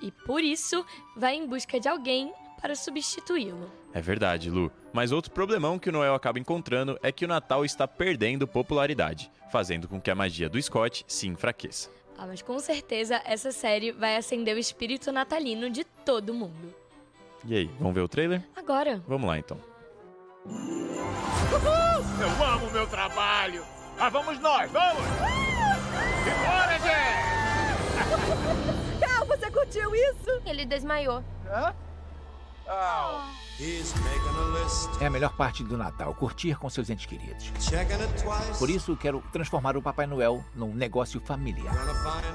E 0.00 0.10
por 0.10 0.42
isso, 0.42 0.84
vai 1.16 1.34
em 1.34 1.46
busca 1.46 1.78
de 1.80 1.88
alguém 1.88 2.32
para 2.60 2.74
substituí-lo. 2.74 3.70
É 3.92 4.00
verdade, 4.00 4.50
Lu. 4.50 4.70
Mas 4.92 5.12
outro 5.12 5.30
problemão 5.30 5.78
que 5.78 5.88
o 5.88 5.92
Noel 5.92 6.14
acaba 6.14 6.38
encontrando 6.38 6.98
é 7.02 7.10
que 7.12 7.24
o 7.24 7.28
Natal 7.28 7.64
está 7.64 7.86
perdendo 7.86 8.46
popularidade, 8.46 9.30
fazendo 9.50 9.88
com 9.88 10.00
que 10.00 10.10
a 10.10 10.14
magia 10.14 10.48
do 10.48 10.60
Scott 10.60 11.04
se 11.06 11.26
enfraqueça. 11.28 11.90
Ah, 12.16 12.26
mas 12.26 12.42
com 12.42 12.58
certeza 12.58 13.22
essa 13.24 13.52
série 13.52 13.92
vai 13.92 14.16
acender 14.16 14.56
o 14.56 14.58
espírito 14.58 15.12
natalino 15.12 15.70
de 15.70 15.84
todo 15.84 16.34
mundo. 16.34 16.74
E 17.44 17.54
aí, 17.54 17.70
vamos 17.78 17.94
ver 17.94 18.00
o 18.00 18.08
trailer? 18.08 18.42
Agora. 18.56 19.00
Vamos 19.06 19.28
lá 19.28 19.38
então. 19.38 19.60
Uhul! 20.44 21.88
Eu 22.20 22.44
amo 22.44 22.70
meu 22.72 22.86
trabalho! 22.88 23.64
Ah, 23.98 24.08
vamos 24.08 24.40
nós, 24.40 24.68
vamos! 24.70 25.02
Bora, 26.44 26.78
gente! 26.80 28.78
Você 29.26 29.50
curtiu 29.50 29.94
isso? 29.94 30.42
Ele 30.44 30.64
desmaiou. 30.64 31.22
Hã? 31.46 31.74
É 35.00 35.06
a 35.06 35.10
melhor 35.10 35.34
parte 35.34 35.64
do 35.64 35.76
Natal, 35.76 36.14
curtir 36.14 36.54
com 36.56 36.68
seus 36.68 36.90
entes 36.90 37.06
queridos. 37.06 37.50
Por 38.58 38.68
isso, 38.68 38.96
quero 38.96 39.22
transformar 39.32 39.76
o 39.76 39.82
Papai 39.82 40.06
Noel 40.06 40.44
num 40.54 40.74
negócio 40.74 41.18
familiar. 41.20 41.74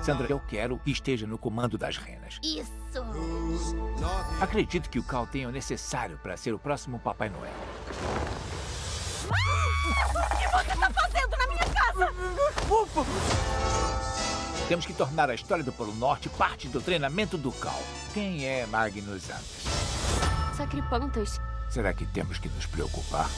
Sandra, 0.01 0.27
eu 0.27 0.39
quero 0.39 0.79
que 0.79 0.91
esteja 0.91 1.27
no 1.27 1.37
comando 1.37 1.77
das 1.77 1.97
renas. 1.97 2.39
Isso! 2.43 2.73
Acredito 4.41 4.89
que 4.89 4.97
o 4.99 5.03
Cal 5.03 5.27
tenha 5.27 5.47
o 5.47 5.51
necessário 5.51 6.17
para 6.17 6.35
ser 6.35 6.53
o 6.53 6.59
próximo 6.59 6.99
Papai 6.99 7.29
Noel. 7.29 7.53
O 9.23 10.35
que 10.35 10.47
você 10.47 10.75
tá 10.77 10.89
fazendo 10.91 11.37
na 11.37 11.47
minha 11.47 11.65
casa? 11.73 12.11
Temos 14.67 14.85
que 14.85 14.93
tornar 14.93 15.29
a 15.29 15.35
história 15.35 15.63
do 15.63 15.73
Polo 15.73 15.93
Norte 15.93 16.29
parte 16.29 16.69
do 16.69 16.81
treinamento 16.81 17.37
do 17.37 17.51
Cal. 17.51 17.81
Quem 18.13 18.45
é 18.45 18.65
Magnus 18.65 19.29
Anders? 19.29 19.65
Sacripantas. 20.55 21.39
Será 21.69 21.93
que 21.93 22.05
temos 22.05 22.37
que 22.37 22.47
nos 22.49 22.65
preocupar? 22.65 23.29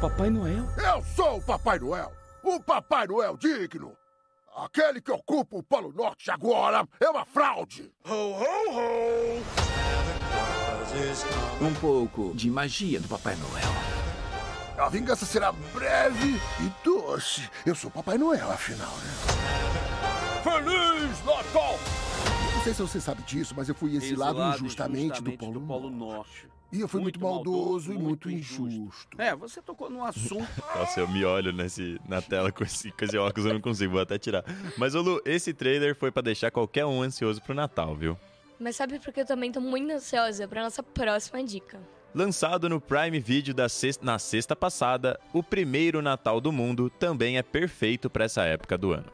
Papai 0.00 0.30
Noel? 0.30 0.66
Eu 0.76 1.04
sou 1.14 1.36
o 1.36 1.42
Papai 1.42 1.78
Noel! 1.78 2.10
O 2.42 2.58
Papai 2.58 3.06
Noel 3.06 3.36
digno! 3.36 3.92
Aquele 4.56 5.00
que 5.00 5.12
ocupa 5.12 5.56
o 5.56 5.62
Polo 5.62 5.92
Norte 5.92 6.30
agora 6.30 6.88
é 6.98 7.08
uma 7.08 7.24
fraude! 7.24 7.92
Ho, 8.08 8.12
ho, 8.12 8.70
ho! 8.72 9.42
Um 11.60 11.74
pouco 11.74 12.34
de 12.34 12.50
magia 12.50 12.98
do 12.98 13.06
Papai 13.06 13.36
Noel. 13.36 13.99
A 14.80 14.88
vingança 14.88 15.26
será 15.26 15.52
breve 15.52 16.40
e 16.58 16.72
doce. 16.82 17.46
Eu 17.66 17.74
sou 17.74 17.90
o 17.90 17.92
Papai 17.92 18.16
Noel, 18.16 18.50
afinal, 18.50 18.88
né? 18.88 19.12
Feliz 20.42 21.22
Natal! 21.22 21.78
Não 22.54 22.64
sei 22.64 22.72
se 22.72 22.80
você 22.80 22.98
sabe 22.98 23.22
disso, 23.24 23.52
mas 23.54 23.68
eu 23.68 23.74
fui 23.74 23.94
exilado, 23.94 24.38
Exilado 24.38 24.64
injustamente, 24.64 25.22
do 25.22 25.32
Polo, 25.60 25.90
Norte. 25.90 26.48
E 26.72 26.80
eu 26.80 26.88
fui 26.88 27.02
muito, 27.02 27.20
maldoso, 27.20 27.92
e 27.92 27.98
muito 27.98 28.30
injusto. 28.30 29.20
É, 29.20 29.36
você 29.36 29.60
tocou 29.60 29.90
num 29.90 30.02
assunto. 30.02 30.48
Nossa, 30.74 31.00
eu 31.00 31.08
me 31.08 31.26
olho 31.26 31.52
nesse, 31.52 32.00
na 32.08 32.22
tela 32.22 32.50
com 32.50 32.64
esse, 32.64 32.90
com 32.90 33.04
esse 33.04 33.18
óculos, 33.18 33.46
eu 33.46 33.52
não 33.52 33.60
consigo, 33.60 33.92
vou 33.92 34.00
até 34.00 34.18
tirar. 34.18 34.44
Mas, 34.78 34.94
ô 34.94 35.02
Lu, 35.02 35.20
esse 35.26 35.52
trailer 35.52 35.94
foi 35.94 36.10
pra 36.10 36.22
deixar 36.22 36.50
qualquer 36.50 36.86
um 36.86 37.02
ansioso 37.02 37.42
pro 37.42 37.54
Natal, 37.54 37.94
viu? 37.94 38.18
Mas 38.58 38.76
sabe 38.76 38.98
por 38.98 39.12
que 39.12 39.20
eu 39.20 39.26
também 39.26 39.52
tô 39.52 39.60
muito 39.60 39.92
ansiosa 39.92 40.48
pra 40.48 40.62
nossa 40.62 40.82
próxima 40.82 41.44
dica? 41.44 41.78
Lançado 42.12 42.68
no 42.68 42.80
Prime 42.80 43.20
Video 43.20 43.54
sexta, 43.68 44.04
na 44.04 44.18
sexta 44.18 44.56
passada, 44.56 45.20
o 45.32 45.44
primeiro 45.44 46.02
Natal 46.02 46.40
do 46.40 46.50
mundo 46.50 46.90
também 46.90 47.38
é 47.38 47.42
perfeito 47.42 48.10
pra 48.10 48.24
essa 48.24 48.42
época 48.42 48.76
do 48.76 48.92
ano. 48.92 49.12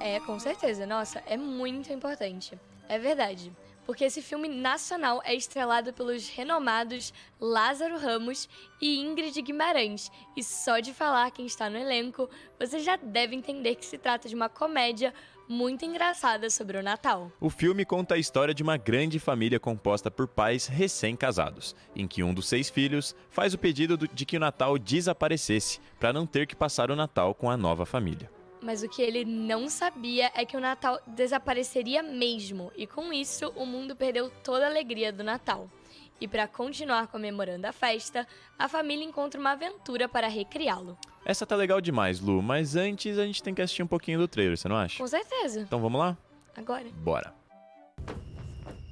É, 0.00 0.18
com 0.18 0.40
certeza. 0.40 0.84
Nossa, 0.86 1.22
é 1.24 1.36
muito 1.36 1.92
importante. 1.92 2.58
É 2.88 2.98
verdade. 2.98 3.52
Porque 3.86 4.04
esse 4.04 4.20
filme 4.20 4.48
nacional 4.48 5.22
é 5.24 5.34
estrelado 5.34 5.92
pelos 5.92 6.28
renomados 6.28 7.14
Lázaro 7.40 7.96
Ramos 7.96 8.48
e 8.80 8.98
Ingrid 8.98 9.40
Guimarães. 9.40 10.10
E 10.36 10.42
só 10.42 10.80
de 10.80 10.92
falar 10.92 11.30
quem 11.30 11.46
está 11.46 11.70
no 11.70 11.78
elenco, 11.78 12.28
você 12.58 12.80
já 12.80 12.96
deve 12.96 13.36
entender 13.36 13.76
que 13.76 13.86
se 13.86 13.96
trata 13.98 14.28
de 14.28 14.34
uma 14.34 14.48
comédia 14.48 15.14
muito 15.48 15.84
engraçada 15.84 16.50
sobre 16.50 16.76
o 16.78 16.82
Natal. 16.82 17.32
O 17.40 17.48
filme 17.48 17.84
conta 17.84 18.14
a 18.14 18.18
história 18.18 18.52
de 18.54 18.62
uma 18.62 18.76
grande 18.76 19.18
família 19.18 19.58
composta 19.58 20.10
por 20.10 20.28
pais 20.28 20.66
recém-casados, 20.66 21.74
em 21.96 22.06
que 22.06 22.22
um 22.22 22.34
dos 22.34 22.46
seis 22.48 22.68
filhos 22.68 23.14
faz 23.30 23.54
o 23.54 23.58
pedido 23.58 23.96
do- 23.96 24.08
de 24.08 24.26
que 24.26 24.36
o 24.36 24.40
Natal 24.40 24.78
desaparecesse, 24.78 25.80
para 25.98 26.12
não 26.12 26.26
ter 26.26 26.46
que 26.46 26.54
passar 26.54 26.90
o 26.90 26.96
Natal 26.96 27.34
com 27.34 27.50
a 27.50 27.56
nova 27.56 27.86
família. 27.86 28.30
Mas 28.60 28.82
o 28.82 28.88
que 28.88 29.00
ele 29.00 29.24
não 29.24 29.68
sabia 29.68 30.32
é 30.34 30.44
que 30.44 30.56
o 30.56 30.60
Natal 30.60 31.00
desapareceria 31.06 32.02
mesmo, 32.02 32.72
e 32.76 32.86
com 32.88 33.12
isso 33.12 33.52
o 33.54 33.64
mundo 33.64 33.94
perdeu 33.94 34.30
toda 34.42 34.66
a 34.66 34.68
alegria 34.68 35.12
do 35.12 35.22
Natal. 35.22 35.70
E 36.20 36.26
para 36.26 36.48
continuar 36.48 37.06
comemorando 37.06 37.66
a 37.66 37.72
festa, 37.72 38.26
a 38.58 38.68
família 38.68 39.04
encontra 39.04 39.40
uma 39.40 39.52
aventura 39.52 40.08
para 40.08 40.28
recriá-lo. 40.28 40.98
Essa 41.24 41.46
tá 41.46 41.54
legal 41.54 41.80
demais, 41.80 42.20
Lu, 42.20 42.42
mas 42.42 42.74
antes 42.74 43.18
a 43.18 43.24
gente 43.24 43.42
tem 43.42 43.54
que 43.54 43.62
assistir 43.62 43.82
um 43.82 43.86
pouquinho 43.86 44.18
do 44.18 44.26
trailer, 44.26 44.56
você 44.56 44.68
não 44.68 44.76
acha? 44.76 44.98
Com 44.98 45.06
certeza. 45.06 45.60
Então 45.60 45.80
vamos 45.80 46.00
lá? 46.00 46.16
Agora. 46.56 46.86
Bora. 46.94 47.34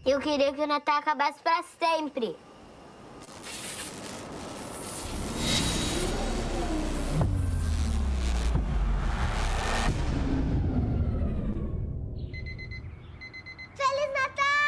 Eu 0.04 0.20
queria 0.20 0.52
que 0.52 0.60
o 0.60 0.66
Natal 0.66 0.98
acabasse 0.98 1.42
para 1.42 1.62
sempre. 1.64 2.36
Feliz 13.74 14.12
Natal! 14.12 14.65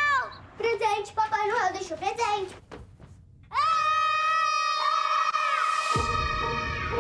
Presente, 0.58 1.12
Papai 1.12 1.46
Noel 1.46 1.72
deixou 1.72 1.96
presente. 1.96 2.56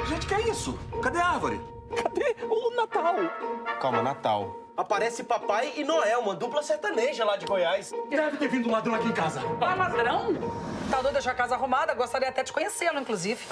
Gente, 0.06 0.26
que 0.26 0.34
é 0.34 0.40
isso? 0.48 0.78
Cadê 1.02 1.18
a 1.18 1.26
árvore? 1.26 1.60
Cadê 2.02 2.36
o 2.48 2.70
Natal? 2.76 3.16
Calma, 3.80 4.00
Natal. 4.00 4.56
Aparece 4.76 5.24
Papai 5.24 5.72
e 5.76 5.82
Noel, 5.82 6.20
uma 6.20 6.36
dupla 6.36 6.62
sertaneja 6.62 7.24
lá 7.24 7.36
de 7.36 7.46
Goiás. 7.46 7.92
Deve 8.08 8.36
ter 8.36 8.48
vindo 8.48 8.68
um 8.68 8.72
ladrão 8.72 8.94
aqui 8.94 9.08
em 9.08 9.12
casa. 9.12 9.40
Ah, 9.60 9.74
ladrão? 9.74 10.34
Tá 10.88 11.02
doido 11.02 11.14
deixar 11.14 11.32
a 11.32 11.34
casa 11.34 11.56
arrumada? 11.56 11.94
Gostaria 11.94 12.28
até 12.28 12.44
de 12.44 12.52
conhecê-lo, 12.52 13.00
inclusive. 13.00 13.44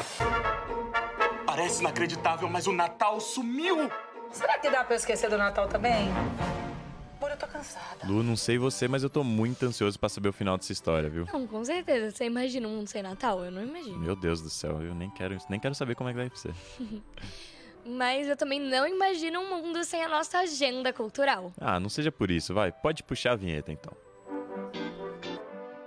Parece 1.44 1.80
inacreditável, 1.80 2.48
mas 2.48 2.68
o 2.68 2.72
Natal 2.72 3.18
sumiu. 3.20 3.90
Será 4.30 4.56
que 4.56 4.70
dá 4.70 4.84
pra 4.84 4.94
eu 4.94 4.98
esquecer 4.98 5.28
do 5.28 5.36
Natal 5.36 5.66
também? 5.66 6.08
Eu 7.36 7.40
tô 7.40 7.46
cansada. 7.46 8.06
Lu, 8.06 8.22
não 8.22 8.34
sei 8.34 8.56
você, 8.56 8.88
mas 8.88 9.02
eu 9.02 9.10
tô 9.10 9.22
muito 9.22 9.66
ansioso 9.66 9.98
pra 9.98 10.08
saber 10.08 10.30
o 10.30 10.32
final 10.32 10.56
dessa 10.56 10.72
história, 10.72 11.10
viu? 11.10 11.26
Não, 11.30 11.46
com 11.46 11.62
certeza. 11.62 12.10
Você 12.10 12.24
imagina 12.24 12.66
um 12.66 12.76
mundo 12.76 12.88
sem 12.88 13.02
Natal? 13.02 13.44
Eu 13.44 13.50
não 13.50 13.62
imagino. 13.62 13.98
Meu 13.98 14.16
Deus 14.16 14.40
do 14.40 14.48
céu, 14.48 14.80
eu 14.80 14.94
nem 14.94 15.10
quero, 15.10 15.36
nem 15.50 15.60
quero 15.60 15.74
saber 15.74 15.94
como 15.94 16.08
é 16.08 16.12
que 16.14 16.18
vai 16.18 16.30
ser. 16.34 16.54
Mas 17.84 18.26
eu 18.26 18.36
também 18.36 18.58
não 18.58 18.86
imagino 18.86 19.38
um 19.38 19.62
mundo 19.62 19.84
sem 19.84 20.02
a 20.02 20.08
nossa 20.08 20.38
agenda 20.38 20.92
cultural. 20.92 21.52
Ah, 21.60 21.78
não 21.78 21.88
seja 21.90 22.10
por 22.10 22.30
isso, 22.30 22.54
vai. 22.54 22.72
Pode 22.72 23.02
puxar 23.02 23.32
a 23.32 23.36
vinheta 23.36 23.70
então. 23.70 23.94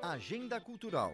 Agenda 0.02 0.62
Cultural. 0.62 1.14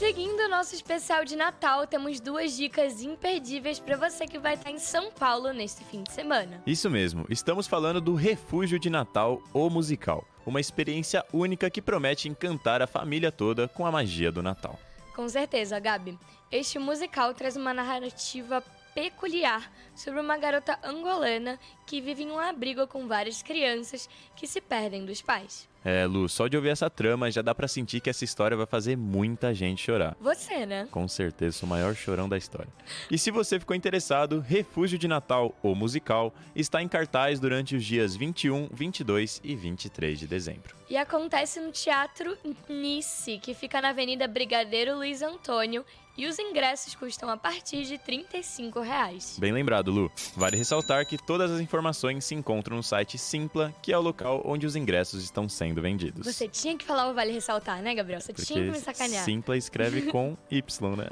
Seguindo 0.00 0.40
o 0.44 0.48
nosso 0.48 0.74
especial 0.74 1.26
de 1.26 1.36
Natal, 1.36 1.86
temos 1.86 2.20
duas 2.20 2.56
dicas 2.56 3.02
imperdíveis 3.02 3.78
para 3.78 3.98
você 3.98 4.26
que 4.26 4.38
vai 4.38 4.54
estar 4.54 4.70
em 4.70 4.78
São 4.78 5.12
Paulo 5.12 5.52
neste 5.52 5.84
fim 5.84 6.02
de 6.02 6.10
semana. 6.10 6.62
Isso 6.66 6.88
mesmo, 6.88 7.26
estamos 7.28 7.66
falando 7.66 8.00
do 8.00 8.14
Refúgio 8.14 8.78
de 8.78 8.88
Natal, 8.88 9.42
o 9.52 9.68
musical. 9.68 10.26
Uma 10.46 10.58
experiência 10.58 11.22
única 11.34 11.68
que 11.68 11.82
promete 11.82 12.30
encantar 12.30 12.80
a 12.80 12.86
família 12.86 13.30
toda 13.30 13.68
com 13.68 13.84
a 13.84 13.92
magia 13.92 14.32
do 14.32 14.42
Natal. 14.42 14.80
Com 15.14 15.28
certeza, 15.28 15.78
Gabi. 15.78 16.18
Este 16.50 16.78
musical 16.78 17.34
traz 17.34 17.54
uma 17.54 17.74
narrativa 17.74 18.64
peculiar 18.94 19.70
sobre 19.94 20.20
uma 20.20 20.36
garota 20.38 20.78
angolana 20.82 21.58
que 21.86 22.00
vive 22.00 22.22
em 22.22 22.30
um 22.30 22.38
abrigo 22.38 22.86
com 22.86 23.06
várias 23.06 23.42
crianças 23.42 24.08
que 24.36 24.46
se 24.46 24.60
perdem 24.60 25.04
dos 25.04 25.20
pais. 25.20 25.68
É, 25.84 26.04
Lu, 26.04 26.28
só 26.28 26.46
de 26.46 26.56
ouvir 26.56 26.68
essa 26.68 26.90
trama 26.90 27.30
já 27.30 27.40
dá 27.40 27.54
pra 27.54 27.66
sentir 27.66 28.00
que 28.00 28.10
essa 28.10 28.22
história 28.22 28.56
vai 28.56 28.66
fazer 28.66 28.96
muita 28.96 29.54
gente 29.54 29.82
chorar. 29.82 30.14
Você, 30.20 30.66
né? 30.66 30.86
Com 30.90 31.08
certeza, 31.08 31.58
sou 31.58 31.66
o 31.66 31.70
maior 31.70 31.94
chorão 31.94 32.28
da 32.28 32.36
história. 32.36 32.68
E 33.10 33.18
se 33.18 33.30
você 33.30 33.58
ficou 33.58 33.74
interessado, 33.74 34.40
Refúgio 34.40 34.98
de 34.98 35.08
Natal, 35.08 35.54
o 35.62 35.74
musical, 35.74 36.34
está 36.54 36.82
em 36.82 36.88
cartaz 36.88 37.40
durante 37.40 37.74
os 37.74 37.84
dias 37.84 38.14
21, 38.14 38.68
22 38.72 39.40
e 39.42 39.56
23 39.56 40.18
de 40.18 40.26
dezembro. 40.26 40.76
E 40.88 40.96
acontece 40.96 41.60
no 41.60 41.72
Teatro 41.72 42.36
Nice, 42.68 43.38
que 43.38 43.54
fica 43.54 43.80
na 43.80 43.90
Avenida 43.90 44.28
Brigadeiro 44.28 44.96
Luiz 44.96 45.22
Antônio, 45.22 45.84
e 46.16 46.26
os 46.26 46.38
ingressos 46.38 46.94
custam 46.94 47.28
a 47.30 47.36
partir 47.36 47.84
de 47.84 47.98
35 47.98 48.80
reais. 48.80 49.36
Bem 49.38 49.52
lembrado, 49.52 49.90
Lu. 49.90 50.10
Vale 50.36 50.56
ressaltar 50.56 51.06
que 51.06 51.16
todas 51.16 51.50
as 51.50 51.60
informações 51.60 52.24
se 52.24 52.34
encontram 52.34 52.76
no 52.76 52.82
site 52.82 53.16
Simpla, 53.16 53.74
que 53.82 53.92
é 53.92 53.98
o 53.98 54.00
local 54.00 54.42
onde 54.44 54.66
os 54.66 54.76
ingressos 54.76 55.22
estão 55.22 55.48
sendo 55.48 55.80
vendidos. 55.80 56.26
Você 56.26 56.48
tinha 56.48 56.76
que 56.76 56.84
falar 56.84 57.08
o 57.08 57.14
Vale 57.14 57.32
Ressaltar, 57.32 57.82
né, 57.82 57.94
Gabriel? 57.94 58.20
Você 58.20 58.32
tinha 58.32 58.64
que 58.64 58.70
me 58.70 58.78
sacanear. 58.78 59.24
Simpla 59.24 59.56
escreve 59.56 60.02
com 60.02 60.36
Y, 60.50 60.62
né? 60.96 61.10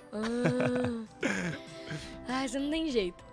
Ah, 2.29 2.45
isso 2.45 2.59
não 2.59 2.71
tem 2.71 2.91
jeito. 2.91 3.29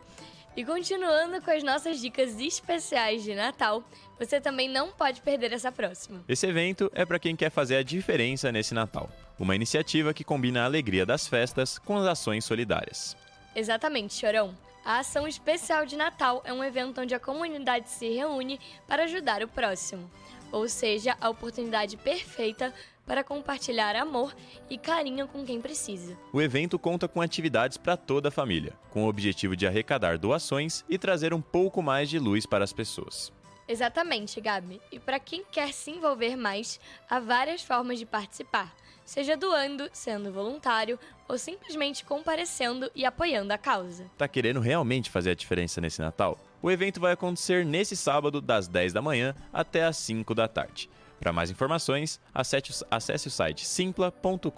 E 0.55 0.63
continuando 0.63 1.41
com 1.41 1.51
as 1.51 1.63
nossas 1.63 1.99
dicas 1.99 2.39
especiais 2.39 3.23
de 3.23 3.35
Natal, 3.35 3.83
você 4.17 4.39
também 4.39 4.69
não 4.69 4.89
pode 4.91 5.19
perder 5.19 5.51
essa 5.51 5.69
próxima. 5.69 6.23
Esse 6.29 6.47
evento 6.47 6.89
é 6.95 7.05
para 7.05 7.19
quem 7.19 7.35
quer 7.35 7.49
fazer 7.49 7.75
a 7.75 7.83
diferença 7.83 8.49
nesse 8.53 8.73
Natal. 8.73 9.09
Uma 9.37 9.55
iniciativa 9.55 10.13
que 10.13 10.23
combina 10.23 10.61
a 10.61 10.65
alegria 10.65 11.05
das 11.05 11.27
festas 11.27 11.77
com 11.77 11.97
as 11.97 12.05
ações 12.05 12.45
solidárias. 12.45 13.17
Exatamente, 13.53 14.13
Chorão. 14.13 14.55
A 14.85 14.99
Ação 14.99 15.27
Especial 15.27 15.85
de 15.85 15.97
Natal 15.97 16.41
é 16.45 16.53
um 16.53 16.63
evento 16.63 17.01
onde 17.01 17.13
a 17.13 17.19
comunidade 17.19 17.89
se 17.89 18.07
reúne 18.07 18.59
para 18.87 19.03
ajudar 19.03 19.43
o 19.43 19.47
próximo. 19.47 20.09
Ou 20.51 20.69
seja, 20.69 21.17
a 21.19 21.29
oportunidade 21.29 21.97
perfeita 21.97 22.73
para 23.05 23.23
compartilhar 23.23 23.95
amor 23.95 24.33
e 24.69 24.77
carinho 24.77 25.27
com 25.27 25.43
quem 25.45 25.59
precisa. 25.59 26.17
O 26.31 26.41
evento 26.41 26.79
conta 26.79 27.07
com 27.07 27.19
atividades 27.19 27.77
para 27.77 27.97
toda 27.97 28.29
a 28.29 28.31
família, 28.31 28.73
com 28.89 29.03
o 29.03 29.09
objetivo 29.09 29.55
de 29.55 29.67
arrecadar 29.67 30.17
doações 30.17 30.85
e 30.87 30.97
trazer 30.97 31.33
um 31.33 31.41
pouco 31.41 31.81
mais 31.81 32.09
de 32.09 32.17
luz 32.19 32.45
para 32.45 32.63
as 32.63 32.71
pessoas. 32.71 33.33
Exatamente, 33.67 34.39
Gabi. 34.39 34.79
E 34.91 34.99
para 34.99 35.19
quem 35.19 35.43
quer 35.51 35.73
se 35.73 35.91
envolver 35.91 36.35
mais, 36.35 36.79
há 37.09 37.19
várias 37.19 37.63
formas 37.63 37.97
de 37.97 38.05
participar, 38.05 38.73
seja 39.05 39.37
doando, 39.37 39.89
sendo 39.93 40.31
voluntário 40.31 40.99
ou 41.27 41.37
simplesmente 41.37 42.03
comparecendo 42.03 42.91
e 42.95 43.05
apoiando 43.05 43.53
a 43.53 43.57
causa. 43.57 44.09
Tá 44.17 44.27
querendo 44.27 44.59
realmente 44.59 45.09
fazer 45.09 45.29
a 45.29 45.35
diferença 45.35 45.79
nesse 45.79 46.01
Natal? 46.01 46.37
O 46.61 46.71
evento 46.71 46.99
vai 46.99 47.13
acontecer 47.13 47.63
nesse 47.65 47.95
sábado, 47.95 48.41
das 48.41 48.67
10 48.67 48.91
da 48.91 49.01
manhã 49.01 49.35
até 49.53 49.85
as 49.85 49.97
5 49.97 50.33
da 50.33 50.47
tarde. 50.47 50.89
Para 51.19 51.31
mais 51.31 51.49
informações, 51.49 52.19
acesse 52.33 53.27
o 53.27 53.31
site 53.31 53.65
simpla.com.br 53.65 54.49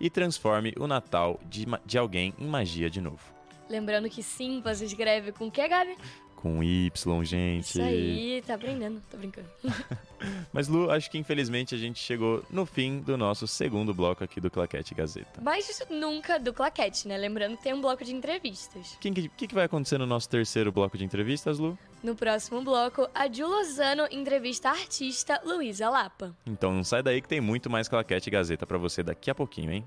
e 0.00 0.08
transforme 0.08 0.72
o 0.78 0.86
Natal 0.86 1.38
de, 1.44 1.66
de 1.84 1.98
alguém 1.98 2.32
em 2.38 2.46
magia 2.46 2.88
de 2.88 3.00
novo. 3.00 3.32
Lembrando 3.68 4.08
que 4.08 4.22
Simpla 4.22 4.74
se 4.74 4.84
escreve 4.84 5.32
com 5.32 5.46
o 5.46 5.50
que, 5.50 5.66
Gabi? 5.66 5.96
Com 6.42 6.60
Y, 6.60 6.90
gente. 7.24 7.66
Isso 7.66 7.80
aí, 7.80 8.42
tá 8.44 8.54
aprendendo, 8.54 9.00
tô 9.08 9.16
brincando. 9.16 9.46
Mas, 10.52 10.66
Lu, 10.66 10.90
acho 10.90 11.08
que 11.08 11.16
infelizmente 11.16 11.72
a 11.72 11.78
gente 11.78 12.00
chegou 12.00 12.42
no 12.50 12.66
fim 12.66 12.98
do 12.98 13.16
nosso 13.16 13.46
segundo 13.46 13.94
bloco 13.94 14.24
aqui 14.24 14.40
do 14.40 14.50
Claquete 14.50 14.92
Gazeta. 14.92 15.40
Mas 15.40 15.80
nunca 15.88 16.40
do 16.40 16.52
Claquete, 16.52 17.06
né? 17.06 17.16
Lembrando 17.16 17.56
que 17.56 17.62
tem 17.62 17.72
um 17.72 17.80
bloco 17.80 18.04
de 18.04 18.12
entrevistas. 18.12 18.94
O 18.94 18.98
que, 18.98 19.28
que, 19.28 19.46
que 19.46 19.54
vai 19.54 19.66
acontecer 19.66 19.98
no 19.98 20.06
nosso 20.06 20.28
terceiro 20.28 20.72
bloco 20.72 20.98
de 20.98 21.04
entrevistas, 21.04 21.60
Lu? 21.60 21.78
No 22.02 22.16
próximo 22.16 22.60
bloco, 22.60 23.08
a 23.14 23.30
Ju 23.30 23.46
Lozano 23.46 24.08
entrevista 24.10 24.70
a 24.70 24.72
artista 24.72 25.40
Luísa 25.44 25.88
Lapa. 25.88 26.34
Então 26.44 26.72
não 26.72 26.82
sai 26.82 27.04
daí 27.04 27.22
que 27.22 27.28
tem 27.28 27.40
muito 27.40 27.70
mais 27.70 27.86
Claquete 27.86 28.28
Gazeta 28.30 28.66
para 28.66 28.78
você 28.78 29.04
daqui 29.04 29.30
a 29.30 29.34
pouquinho, 29.34 29.70
hein? 29.70 29.86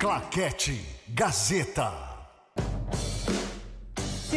Claquete 0.00 0.84
Gazeta. 1.08 2.13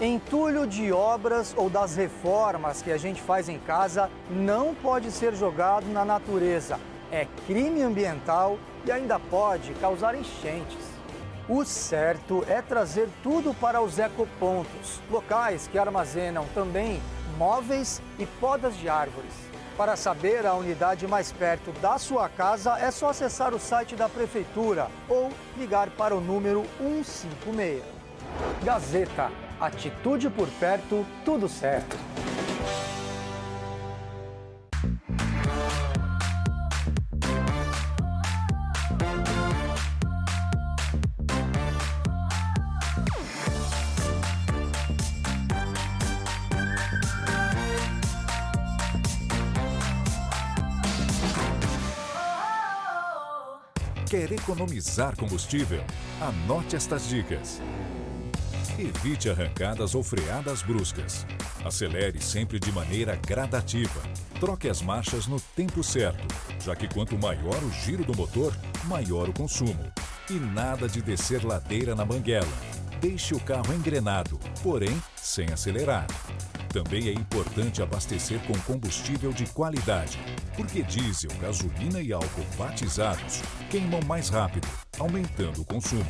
Entulho 0.00 0.64
de 0.64 0.92
obras 0.92 1.52
ou 1.56 1.68
das 1.68 1.96
reformas 1.96 2.80
que 2.80 2.92
a 2.92 2.96
gente 2.96 3.20
faz 3.20 3.48
em 3.48 3.58
casa 3.58 4.08
não 4.30 4.72
pode 4.72 5.10
ser 5.10 5.34
jogado 5.34 5.88
na 5.88 6.04
natureza. 6.04 6.78
É 7.10 7.26
crime 7.48 7.82
ambiental 7.82 8.60
e 8.86 8.92
ainda 8.92 9.18
pode 9.18 9.74
causar 9.74 10.14
enchentes. 10.14 10.78
O 11.48 11.64
certo 11.64 12.44
é 12.46 12.62
trazer 12.62 13.08
tudo 13.24 13.52
para 13.52 13.80
os 13.80 13.98
ecopontos, 13.98 15.00
locais 15.10 15.66
que 15.66 15.76
armazenam 15.76 16.46
também 16.54 17.02
móveis 17.36 18.00
e 18.20 18.26
podas 18.40 18.76
de 18.76 18.88
árvores. 18.88 19.32
Para 19.76 19.96
saber 19.96 20.46
a 20.46 20.54
unidade 20.54 21.08
mais 21.08 21.32
perto 21.32 21.72
da 21.80 21.98
sua 21.98 22.28
casa, 22.28 22.78
é 22.78 22.92
só 22.92 23.08
acessar 23.08 23.52
o 23.52 23.58
site 23.58 23.96
da 23.96 24.08
prefeitura 24.08 24.86
ou 25.08 25.32
ligar 25.56 25.90
para 25.90 26.14
o 26.14 26.20
número 26.20 26.64
156. 26.78 27.82
Gazeta 28.62 29.47
Atitude 29.60 30.30
por 30.30 30.48
perto, 30.50 31.04
tudo 31.24 31.48
certo. 31.48 31.96
Quer 54.08 54.32
economizar 54.32 55.16
combustível? 55.16 55.82
Anote 56.20 56.76
estas 56.76 57.08
dicas. 57.08 57.60
Evite 58.78 59.28
arrancadas 59.28 59.96
ou 59.96 60.04
freadas 60.04 60.62
bruscas. 60.62 61.26
Acelere 61.64 62.22
sempre 62.22 62.60
de 62.60 62.70
maneira 62.70 63.16
gradativa. 63.16 64.00
Troque 64.38 64.68
as 64.68 64.80
marchas 64.80 65.26
no 65.26 65.40
tempo 65.40 65.82
certo, 65.82 66.24
já 66.64 66.76
que 66.76 66.86
quanto 66.86 67.18
maior 67.18 67.60
o 67.64 67.72
giro 67.72 68.04
do 68.04 68.16
motor, 68.16 68.56
maior 68.84 69.28
o 69.28 69.32
consumo. 69.32 69.92
E 70.30 70.34
nada 70.34 70.88
de 70.88 71.02
descer 71.02 71.44
ladeira 71.44 71.96
na 71.96 72.04
banguela. 72.04 72.46
Deixe 73.00 73.34
o 73.34 73.40
carro 73.40 73.74
engrenado, 73.74 74.38
porém 74.62 75.02
sem 75.16 75.46
acelerar. 75.52 76.06
Também 76.72 77.08
é 77.08 77.12
importante 77.12 77.82
abastecer 77.82 78.38
com 78.46 78.56
combustível 78.60 79.32
de 79.32 79.44
qualidade, 79.46 80.20
porque 80.54 80.84
diesel, 80.84 81.32
gasolina 81.40 82.00
e 82.00 82.12
álcool 82.12 82.46
batizados 82.56 83.42
queimam 83.70 84.00
mais 84.06 84.28
rápido, 84.28 84.68
aumentando 85.00 85.62
o 85.62 85.64
consumo. 85.64 86.06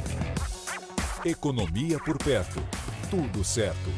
Economia 1.24 1.98
por 1.98 2.16
perto. 2.16 2.62
Tudo 3.10 3.42
certo. 3.42 3.90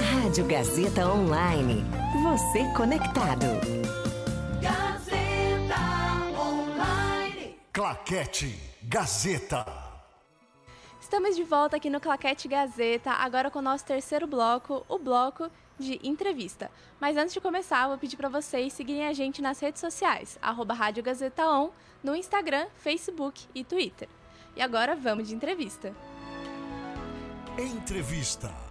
Rádio 0.00 0.46
Gazeta 0.46 1.06
Online. 1.08 1.84
Você 2.22 2.64
conectado. 2.74 3.46
Gazeta 4.62 6.40
Online. 6.40 7.56
Claquete 7.70 8.58
Gazeta. 8.82 9.85
Estamos 11.06 11.36
de 11.36 11.44
volta 11.44 11.76
aqui 11.76 11.88
no 11.88 12.00
Claquete 12.00 12.48
Gazeta, 12.48 13.12
agora 13.12 13.48
com 13.48 13.60
o 13.60 13.62
nosso 13.62 13.84
terceiro 13.84 14.26
bloco, 14.26 14.84
o 14.88 14.98
bloco 14.98 15.48
de 15.78 16.00
entrevista. 16.02 16.68
Mas 17.00 17.16
antes 17.16 17.32
de 17.32 17.40
começar, 17.40 17.86
vou 17.86 17.96
pedir 17.96 18.16
para 18.16 18.28
vocês 18.28 18.72
seguirem 18.72 19.06
a 19.06 19.12
gente 19.12 19.40
nas 19.40 19.60
redes 19.60 19.80
sociais, 19.80 20.36
arroba 20.42 20.74
Rádio 20.74 21.04
Gazeta 21.04 21.48
On, 21.48 21.70
no 22.02 22.16
Instagram, 22.16 22.66
Facebook 22.74 23.46
e 23.54 23.62
Twitter. 23.62 24.08
E 24.56 24.60
agora 24.60 24.96
vamos 24.96 25.28
de 25.28 25.34
entrevista. 25.36 25.94
Entrevista. 27.56 28.65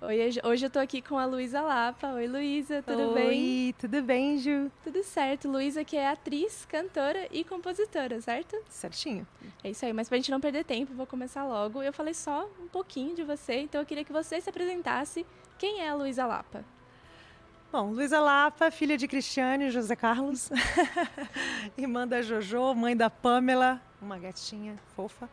Oi, 0.00 0.30
hoje 0.44 0.64
eu 0.64 0.70
tô 0.70 0.78
aqui 0.78 1.02
com 1.02 1.18
a 1.18 1.24
Luísa 1.24 1.60
Lapa. 1.60 2.12
Oi, 2.12 2.28
Luísa, 2.28 2.80
tudo 2.86 3.08
Oi, 3.08 3.14
bem? 3.14 3.28
Oi, 3.28 3.74
tudo 3.80 4.00
bem, 4.00 4.38
Ju? 4.38 4.70
Tudo 4.84 5.02
certo. 5.02 5.48
Luísa, 5.48 5.82
que 5.82 5.96
é 5.96 6.08
atriz, 6.08 6.64
cantora 6.66 7.26
e 7.32 7.42
compositora, 7.42 8.20
certo? 8.20 8.56
Certinho. 8.68 9.26
É 9.64 9.70
isso 9.70 9.84
aí, 9.84 9.92
mas 9.92 10.08
pra 10.08 10.16
gente 10.16 10.30
não 10.30 10.40
perder 10.40 10.64
tempo, 10.64 10.94
vou 10.94 11.04
começar 11.04 11.44
logo. 11.44 11.82
Eu 11.82 11.92
falei 11.92 12.14
só 12.14 12.48
um 12.62 12.68
pouquinho 12.68 13.16
de 13.16 13.24
você, 13.24 13.62
então 13.62 13.80
eu 13.80 13.84
queria 13.84 14.04
que 14.04 14.12
você 14.12 14.40
se 14.40 14.48
apresentasse. 14.48 15.26
Quem 15.58 15.80
é 15.80 15.88
a 15.88 15.94
Luísa 15.96 16.24
Lapa? 16.24 16.64
Bom, 17.72 17.90
Luísa 17.90 18.20
Lapa, 18.20 18.70
filha 18.70 18.96
de 18.96 19.08
Cristiane 19.08 19.64
e 19.66 19.70
José 19.70 19.96
Carlos, 19.96 20.48
irmã 21.76 22.06
da 22.06 22.22
Jojo, 22.22 22.72
mãe 22.72 22.96
da 22.96 23.10
Pamela, 23.10 23.82
uma 24.00 24.16
gatinha 24.16 24.78
fofa. 24.94 25.28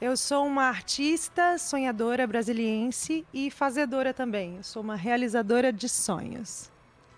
Eu 0.00 0.16
sou 0.16 0.46
uma 0.46 0.64
artista, 0.64 1.58
sonhadora 1.58 2.26
brasiliense 2.26 3.26
e 3.34 3.50
fazedora 3.50 4.14
também. 4.14 4.56
Eu 4.56 4.62
sou 4.62 4.82
uma 4.82 4.96
realizadora 4.96 5.70
de 5.70 5.90
sonhos. 5.90 6.72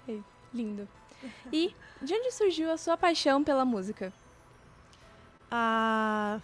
Ei, 0.09 0.21
lindo. 0.53 0.89
E 1.53 1.77
de 2.03 2.13
onde 2.13 2.33
surgiu 2.33 2.73
a 2.73 2.77
sua 2.77 2.97
paixão 2.97 3.45
pela 3.45 3.65
música? 3.65 4.13
Ah, 5.49 6.41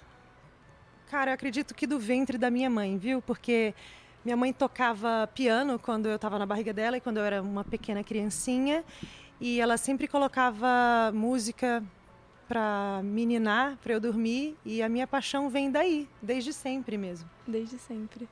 cara, 1.11 1.33
eu 1.33 1.35
acredito 1.35 1.75
que 1.75 1.89
do 1.89 1.99
ventre 1.99 2.39
da 2.39 2.53
minha 2.53 2.71
mãe, 2.71 2.97
viu? 2.97 3.21
Porque 3.21 3.75
minha 4.25 4.37
mãe 4.37 4.53
tocava 4.53 5.29
piano 5.35 5.77
quando 5.77 6.07
eu 6.07 6.15
estava 6.15 6.39
na 6.39 6.47
barriga 6.47 6.73
dela 6.73 6.99
e 6.99 7.01
quando 7.01 7.17
eu 7.17 7.25
era 7.25 7.43
uma 7.43 7.65
pequena 7.65 8.05
criancinha. 8.05 8.85
E 9.41 9.61
ela 9.61 9.77
sempre 9.77 10.07
colocava 10.07 11.11
música 11.13 11.83
para 12.49 13.03
meninar, 13.05 13.77
para 13.77 13.93
eu 13.93 14.01
dormir, 14.01 14.57
e 14.65 14.83
a 14.83 14.89
minha 14.89 15.07
paixão 15.07 15.51
vem 15.51 15.71
daí, 15.71 16.09
desde 16.23 16.53
sempre 16.53 16.97
mesmo. 16.97 17.29
Desde 17.47 17.79
sempre. 17.79 18.27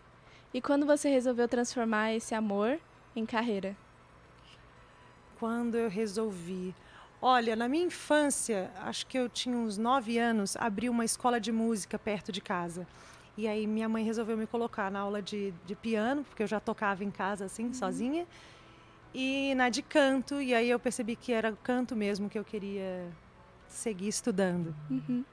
E 0.55 0.61
quando 0.61 0.87
você 0.87 1.11
resolveu 1.11 1.47
transformar 1.47 2.15
esse 2.15 2.35
amor 2.35 2.81
em 3.15 3.27
carreira? 3.27 3.77
Quando 5.39 5.77
eu 5.77 5.91
resolvi. 5.91 6.75
Olha, 7.21 7.55
na 7.55 7.69
minha 7.69 7.85
infância, 7.85 8.71
acho 8.81 9.07
que 9.07 9.19
eu 9.19 9.29
tinha 9.29 9.57
uns 9.57 9.77
nove 9.77 10.17
anos, 10.17 10.57
abri 10.57 10.89
uma 10.89 11.05
escola 11.05 11.39
de 11.39 11.53
música 11.53 11.99
perto 11.99 12.33
de 12.33 12.41
casa. 12.41 12.87
E 13.37 13.47
aí 13.47 13.67
minha 13.67 13.89
mãe 13.89 14.03
resolveu 14.03 14.37
me 14.37 14.47
colocar 14.47 14.91
na 14.91 15.01
aula 15.01 15.21
de, 15.21 15.53
de 15.67 15.75
piano, 15.75 16.25
porque 16.25 16.43
eu 16.43 16.47
já 16.47 16.59
tocava 16.59 17.05
em 17.05 17.11
casa 17.11 17.45
assim, 17.45 17.67
uhum. 17.67 17.75
sozinha. 17.75 18.27
E 19.15 19.55
na 19.55 19.69
de 19.69 19.83
canto, 19.83 20.41
e 20.41 20.55
aí 20.55 20.71
eu 20.71 20.79
percebi 20.79 21.17
que 21.17 21.33
era 21.33 21.53
canto 21.63 21.95
mesmo 21.95 22.31
que 22.31 22.39
eu 22.39 22.45
queria 22.45 23.07
seguir 23.77 24.09
estudando. 24.09 24.75
Uhum. 24.91 25.25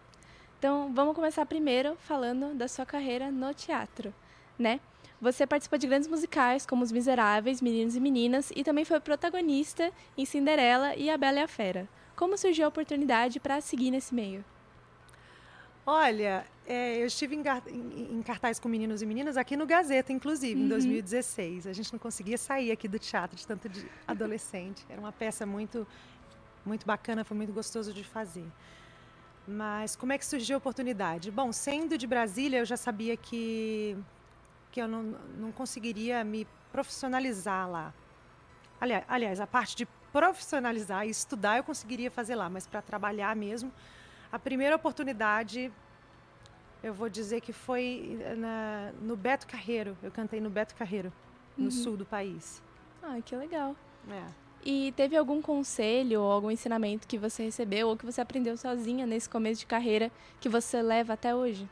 Então, 0.60 0.94
vamos 0.94 1.16
começar 1.16 1.46
primeiro 1.46 1.96
falando 2.00 2.54
da 2.54 2.68
sua 2.68 2.86
carreira 2.86 3.32
no 3.32 3.54
teatro, 3.54 4.14
né? 4.58 4.80
Você 5.20 5.48
participou 5.48 5.80
de 5.80 5.88
grandes 5.88 6.08
musicais 6.08 6.66
como 6.66 6.84
Os 6.84 6.92
Miseráveis, 6.92 7.62
Meninos 7.62 7.96
e 7.96 8.00
Meninas 8.00 8.52
e 8.56 8.64
também 8.64 8.84
foi 8.84 9.00
protagonista 9.00 9.92
em 10.18 10.26
Cinderela 10.26 10.96
e 10.96 11.10
A 11.10 11.18
Bela 11.18 11.40
e 11.40 11.44
a 11.44 11.48
Fera. 11.48 11.88
Como 12.16 12.38
surgiu 12.38 12.66
a 12.66 12.68
oportunidade 12.68 13.40
para 13.40 13.60
seguir 13.62 13.90
nesse 13.90 14.14
meio? 14.14 14.44
Olha, 15.86 16.46
é, 16.66 17.02
eu 17.02 17.08
estive 17.08 17.36
em, 17.36 17.44
em, 17.68 18.18
em, 18.18 18.22
cartaz 18.22 18.58
com 18.58 18.70
meninos 18.70 19.02
e 19.02 19.06
meninas 19.06 19.36
aqui 19.36 19.58
no 19.58 19.66
Gazeta, 19.66 20.14
inclusive, 20.14 20.60
uhum. 20.60 20.66
em 20.66 20.70
2016. 20.70 21.68
A 21.68 21.74
gente 21.74 21.92
não 21.92 22.00
conseguia 22.00 22.38
sair 22.38 22.72
aqui 22.72 22.88
do 22.88 22.98
teatro 22.98 23.36
de 23.36 23.46
tanto 23.46 23.68
de 23.68 23.86
adolescente. 24.08 24.86
Era 24.90 25.00
uma 25.00 25.12
peça 25.12 25.46
muito, 25.46 25.86
muito 26.66 26.86
bacana, 26.86 27.24
foi 27.24 27.36
muito 27.36 27.54
gostoso 27.54 27.94
de 27.94 28.04
fazer. 28.04 28.46
Mas 29.48 29.96
como 29.96 30.14
é 30.14 30.18
que 30.18 30.26
surgiu 30.26 30.56
a 30.56 30.58
oportunidade? 30.58 31.30
Bom, 31.30 31.52
sendo 31.52 31.98
de 31.98 32.08
Brasília, 32.08 32.60
eu 32.60 32.66
já 32.66 32.78
sabia 32.78 33.18
que, 33.18 33.98
que 34.72 34.82
eu 34.82 34.88
não, 34.88 35.04
não 35.38 35.52
conseguiria 35.52 36.24
me 36.24 36.48
profissionalizar 36.72 37.70
lá. 37.70 37.94
Aliás, 38.80 39.04
aliás, 39.08 39.40
a 39.40 39.48
parte 39.48 39.76
de 39.76 39.86
profissionalizar 40.12 41.06
e 41.06 41.10
estudar 41.10 41.58
eu 41.58 41.64
conseguiria 41.64 42.10
fazer 42.10 42.36
lá, 42.36 42.50
mas 42.50 42.68
para 42.68 42.82
trabalhar 42.82 43.36
mesmo, 43.36 43.72
a 44.32 44.40
primeira 44.40 44.76
oportunidade, 44.76 45.72
eu 46.82 46.94
vou 46.94 47.10
dizer 47.10 47.42
que 47.42 47.54
foi 47.54 48.20
na, 48.38 48.92
no 49.02 49.16
Beto 49.16 49.46
Carreiro. 49.48 49.98
Eu 50.02 50.12
cantei 50.12 50.40
no 50.40 50.50
Beto 50.50 50.76
Carreiro, 50.76 51.12
no 51.58 51.66
uhum. 51.66 51.72
sul 51.72 51.98
do 51.98 52.06
país. 52.06 52.62
Ah, 53.02 53.20
que 53.24 53.36
legal. 53.36 53.76
É. 54.10 54.43
E 54.66 54.94
teve 54.96 55.18
algum 55.18 55.42
conselho 55.42 56.22
ou 56.22 56.32
algum 56.32 56.50
ensinamento 56.50 57.06
que 57.06 57.18
você 57.18 57.44
recebeu 57.44 57.90
ou 57.90 57.98
que 57.98 58.06
você 58.06 58.22
aprendeu 58.22 58.56
sozinha 58.56 59.06
nesse 59.06 59.30
começo 59.30 59.60
de 59.60 59.66
carreira 59.66 60.10
que 60.40 60.48
você 60.48 60.82
leva 60.82 61.14
até 61.14 61.36
hoje? 61.36 61.68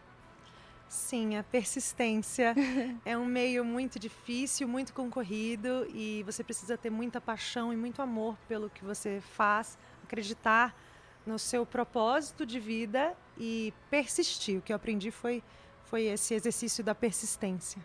Sim, 0.89 1.37
a 1.37 1.43
persistência 1.43 2.53
é 3.05 3.17
um 3.17 3.23
meio 3.23 3.63
muito 3.63 3.97
difícil, 3.97 4.67
muito 4.67 4.93
concorrido 4.93 5.87
e 5.93 6.21
você 6.23 6.43
precisa 6.43 6.77
ter 6.77 6.89
muita 6.89 7.21
paixão 7.21 7.71
e 7.71 7.77
muito 7.77 8.01
amor 8.01 8.35
pelo 8.45 8.69
que 8.69 8.83
você 8.83 9.21
faz, 9.21 9.77
acreditar 10.03 10.75
no 11.25 11.39
seu 11.39 11.65
propósito 11.65 12.45
de 12.45 12.59
vida 12.59 13.15
e 13.37 13.73
persistir. 13.89 14.59
O 14.59 14.61
que 14.61 14.73
eu 14.73 14.75
aprendi 14.75 15.11
foi, 15.11 15.41
foi 15.85 16.07
esse 16.07 16.33
exercício 16.33 16.83
da 16.83 16.93
persistência. 16.93 17.81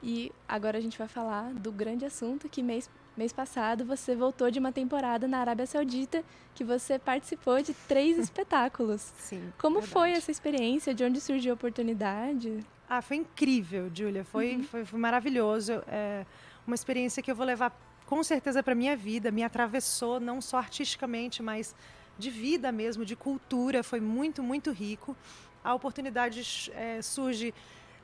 E 0.00 0.30
agora 0.48 0.78
a 0.78 0.80
gente 0.80 0.96
vai 0.96 1.08
falar 1.08 1.52
do 1.52 1.72
grande 1.72 2.04
assunto 2.04 2.48
que 2.48 2.62
mês, 2.62 2.88
mês 3.16 3.32
passado 3.32 3.84
você 3.84 4.14
voltou 4.14 4.50
de 4.50 4.58
uma 4.58 4.72
temporada 4.72 5.28
na 5.28 5.38
Arábia 5.38 5.66
Saudita 5.66 6.24
que 6.54 6.64
você 6.64 6.98
participou 6.98 7.60
de 7.62 7.74
três 7.74 8.16
espetáculos. 8.18 9.12
Sim. 9.18 9.52
Como 9.58 9.80
verdade. 9.80 9.92
foi 9.92 10.10
essa 10.12 10.30
experiência? 10.30 10.94
De 10.94 11.04
onde 11.04 11.20
surgiu 11.20 11.52
a 11.52 11.54
oportunidade? 11.54 12.60
Ah, 12.88 13.00
foi 13.00 13.18
incrível, 13.18 13.90
Júlia. 13.94 14.24
Foi, 14.24 14.56
uhum. 14.56 14.62
foi, 14.64 14.84
foi, 14.84 14.98
maravilhoso. 14.98 15.82
É 15.86 16.26
uma 16.66 16.74
experiência 16.74 17.22
que 17.22 17.30
eu 17.30 17.34
vou 17.34 17.46
levar 17.46 17.74
com 18.06 18.22
certeza 18.22 18.62
para 18.62 18.74
minha 18.74 18.96
vida. 18.96 19.30
Me 19.30 19.42
atravessou 19.42 20.20
não 20.20 20.40
só 20.40 20.58
artisticamente, 20.58 21.42
mas 21.42 21.74
de 22.18 22.30
vida 22.30 22.70
mesmo, 22.70 23.04
de 23.04 23.16
cultura, 23.16 23.82
foi 23.82 24.00
muito, 24.00 24.42
muito 24.42 24.70
rico. 24.70 25.16
A 25.64 25.74
oportunidade 25.74 26.70
é, 26.74 27.00
surge 27.00 27.54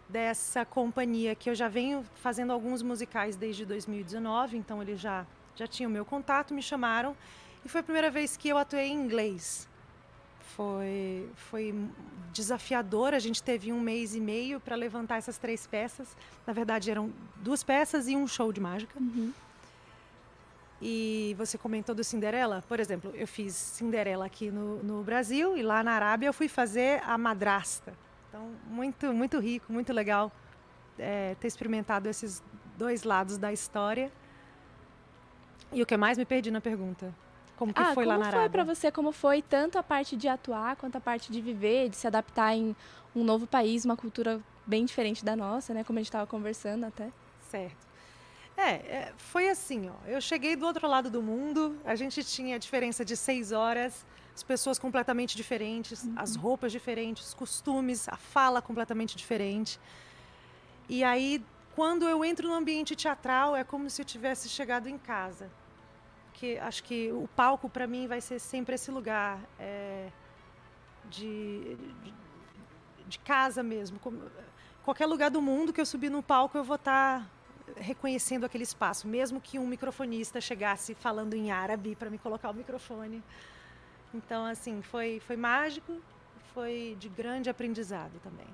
dessa 0.08 0.64
companhia 0.64 1.34
que 1.34 1.50
eu 1.50 1.54
já 1.54 1.68
venho 1.68 2.04
fazendo 2.16 2.52
alguns 2.52 2.82
musicais 2.82 3.36
desde 3.36 3.66
2019, 3.66 4.56
então 4.56 4.80
eles 4.82 4.98
já, 4.98 5.26
já 5.54 5.66
tinham 5.66 5.90
meu 5.90 6.04
contato, 6.04 6.54
me 6.54 6.62
chamaram 6.62 7.14
e 7.64 7.68
foi 7.68 7.80
a 7.80 7.84
primeira 7.84 8.10
vez 8.10 8.36
que 8.36 8.48
eu 8.48 8.56
atuei 8.56 8.86
em 8.86 8.94
inglês. 8.94 9.68
Foi, 10.56 11.28
foi 11.36 11.74
desafiador, 12.32 13.14
a 13.14 13.18
gente 13.18 13.42
teve 13.42 13.72
um 13.72 13.80
mês 13.80 14.14
e 14.14 14.20
meio 14.20 14.58
para 14.58 14.74
levantar 14.74 15.18
essas 15.18 15.38
três 15.38 15.66
peças. 15.66 16.16
Na 16.46 16.52
verdade, 16.52 16.90
eram 16.90 17.12
duas 17.36 17.62
peças 17.62 18.08
e 18.08 18.16
um 18.16 18.26
show 18.26 18.52
de 18.52 18.60
mágica. 18.60 18.98
Uhum. 18.98 19.32
E 20.80 21.34
você 21.36 21.58
comentou 21.58 21.94
do 21.94 22.04
Cinderela, 22.04 22.64
por 22.68 22.78
exemplo, 22.78 23.12
eu 23.14 23.26
fiz 23.26 23.54
Cinderela 23.54 24.26
aqui 24.26 24.50
no, 24.50 24.82
no 24.82 25.02
Brasil 25.02 25.56
e 25.56 25.62
lá 25.62 25.82
na 25.82 25.92
Arábia 25.92 26.28
eu 26.28 26.32
fui 26.32 26.48
fazer 26.48 27.02
a 27.04 27.18
madrasta. 27.18 27.92
Então, 28.38 28.48
muito, 28.70 29.12
muito 29.12 29.40
rico, 29.40 29.72
muito 29.72 29.92
legal 29.92 30.30
é, 30.96 31.34
ter 31.40 31.48
experimentado 31.48 32.08
esses 32.08 32.40
dois 32.76 33.02
lados 33.02 33.36
da 33.36 33.52
história. 33.52 34.12
E 35.72 35.82
o 35.82 35.86
que 35.86 35.96
mais 35.96 36.16
me 36.16 36.24
perdi 36.24 36.48
na 36.48 36.60
pergunta? 36.60 37.12
Como 37.56 37.74
que 37.74 37.82
ah, 37.82 37.92
foi 37.92 38.04
lá 38.04 38.16
na 38.16 38.26
Arábia? 38.26 38.30
Como 38.30 38.42
foi 38.42 38.50
para 38.50 38.64
você? 38.64 38.92
Como 38.92 39.10
foi 39.10 39.42
tanto 39.42 39.76
a 39.76 39.82
parte 39.82 40.16
de 40.16 40.28
atuar 40.28 40.76
quanto 40.76 40.94
a 40.94 41.00
parte 41.00 41.32
de 41.32 41.40
viver, 41.40 41.88
de 41.88 41.96
se 41.96 42.06
adaptar 42.06 42.54
em 42.54 42.76
um 43.14 43.24
novo 43.24 43.44
país, 43.44 43.84
uma 43.84 43.96
cultura 43.96 44.40
bem 44.64 44.84
diferente 44.84 45.24
da 45.24 45.34
nossa, 45.34 45.74
né? 45.74 45.82
Como 45.82 45.98
a 45.98 46.00
gente 46.00 46.08
estava 46.08 46.26
conversando 46.26 46.84
até. 46.84 47.10
Certo. 47.50 47.88
É, 48.56 48.70
é, 48.70 49.12
foi 49.16 49.48
assim, 49.48 49.90
ó. 49.90 50.06
Eu 50.06 50.20
cheguei 50.20 50.54
do 50.54 50.64
outro 50.64 50.86
lado 50.86 51.10
do 51.10 51.20
mundo, 51.20 51.76
a 51.84 51.96
gente 51.96 52.22
tinha 52.22 52.54
a 52.54 52.58
diferença 52.58 53.04
de 53.04 53.16
seis 53.16 53.50
horas, 53.50 54.06
as 54.38 54.42
pessoas 54.44 54.78
completamente 54.78 55.36
diferentes, 55.36 56.04
uhum. 56.04 56.14
as 56.16 56.36
roupas 56.36 56.70
diferentes, 56.70 57.26
os 57.26 57.34
costumes, 57.34 58.08
a 58.08 58.16
fala 58.16 58.62
completamente 58.62 59.16
diferente. 59.16 59.80
E 60.88 61.02
aí, 61.02 61.44
quando 61.74 62.08
eu 62.08 62.24
entro 62.24 62.46
no 62.46 62.54
ambiente 62.54 62.94
teatral, 62.94 63.56
é 63.56 63.64
como 63.64 63.90
se 63.90 64.00
eu 64.00 64.06
tivesse 64.06 64.48
chegado 64.48 64.88
em 64.88 64.96
casa. 64.96 65.50
Porque 66.26 66.56
acho 66.62 66.84
que 66.84 67.10
o 67.10 67.28
palco, 67.34 67.68
para 67.68 67.88
mim, 67.88 68.06
vai 68.06 68.20
ser 68.20 68.38
sempre 68.38 68.76
esse 68.76 68.92
lugar 68.92 69.40
é, 69.58 70.08
de, 71.10 71.76
de, 72.04 72.14
de, 73.08 73.18
casa 73.18 73.60
mesmo. 73.60 73.98
Como, 73.98 74.22
qualquer 74.84 75.06
lugar 75.06 75.32
do 75.32 75.42
mundo 75.42 75.72
que 75.72 75.80
eu 75.80 75.86
subir 75.86 76.10
no 76.10 76.22
palco, 76.22 76.56
eu 76.56 76.62
vou 76.62 76.76
estar. 76.76 77.22
Tá 77.22 77.26
reconhecendo 77.76 78.44
aquele 78.46 78.64
espaço, 78.64 79.06
mesmo 79.06 79.42
que 79.42 79.58
um 79.58 79.66
microfonista 79.66 80.40
chegasse 80.40 80.94
falando 80.94 81.34
em 81.34 81.50
árabe 81.50 81.94
para 81.94 82.08
me 82.08 82.16
colocar 82.16 82.48
o 82.50 82.54
microfone. 82.54 83.22
Então, 84.14 84.44
assim, 84.44 84.82
foi, 84.82 85.20
foi 85.20 85.36
mágico, 85.36 85.96
foi 86.54 86.96
de 86.98 87.08
grande 87.08 87.50
aprendizado 87.50 88.18
também. 88.22 88.46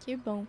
Que 0.00 0.16
bom. 0.16 0.46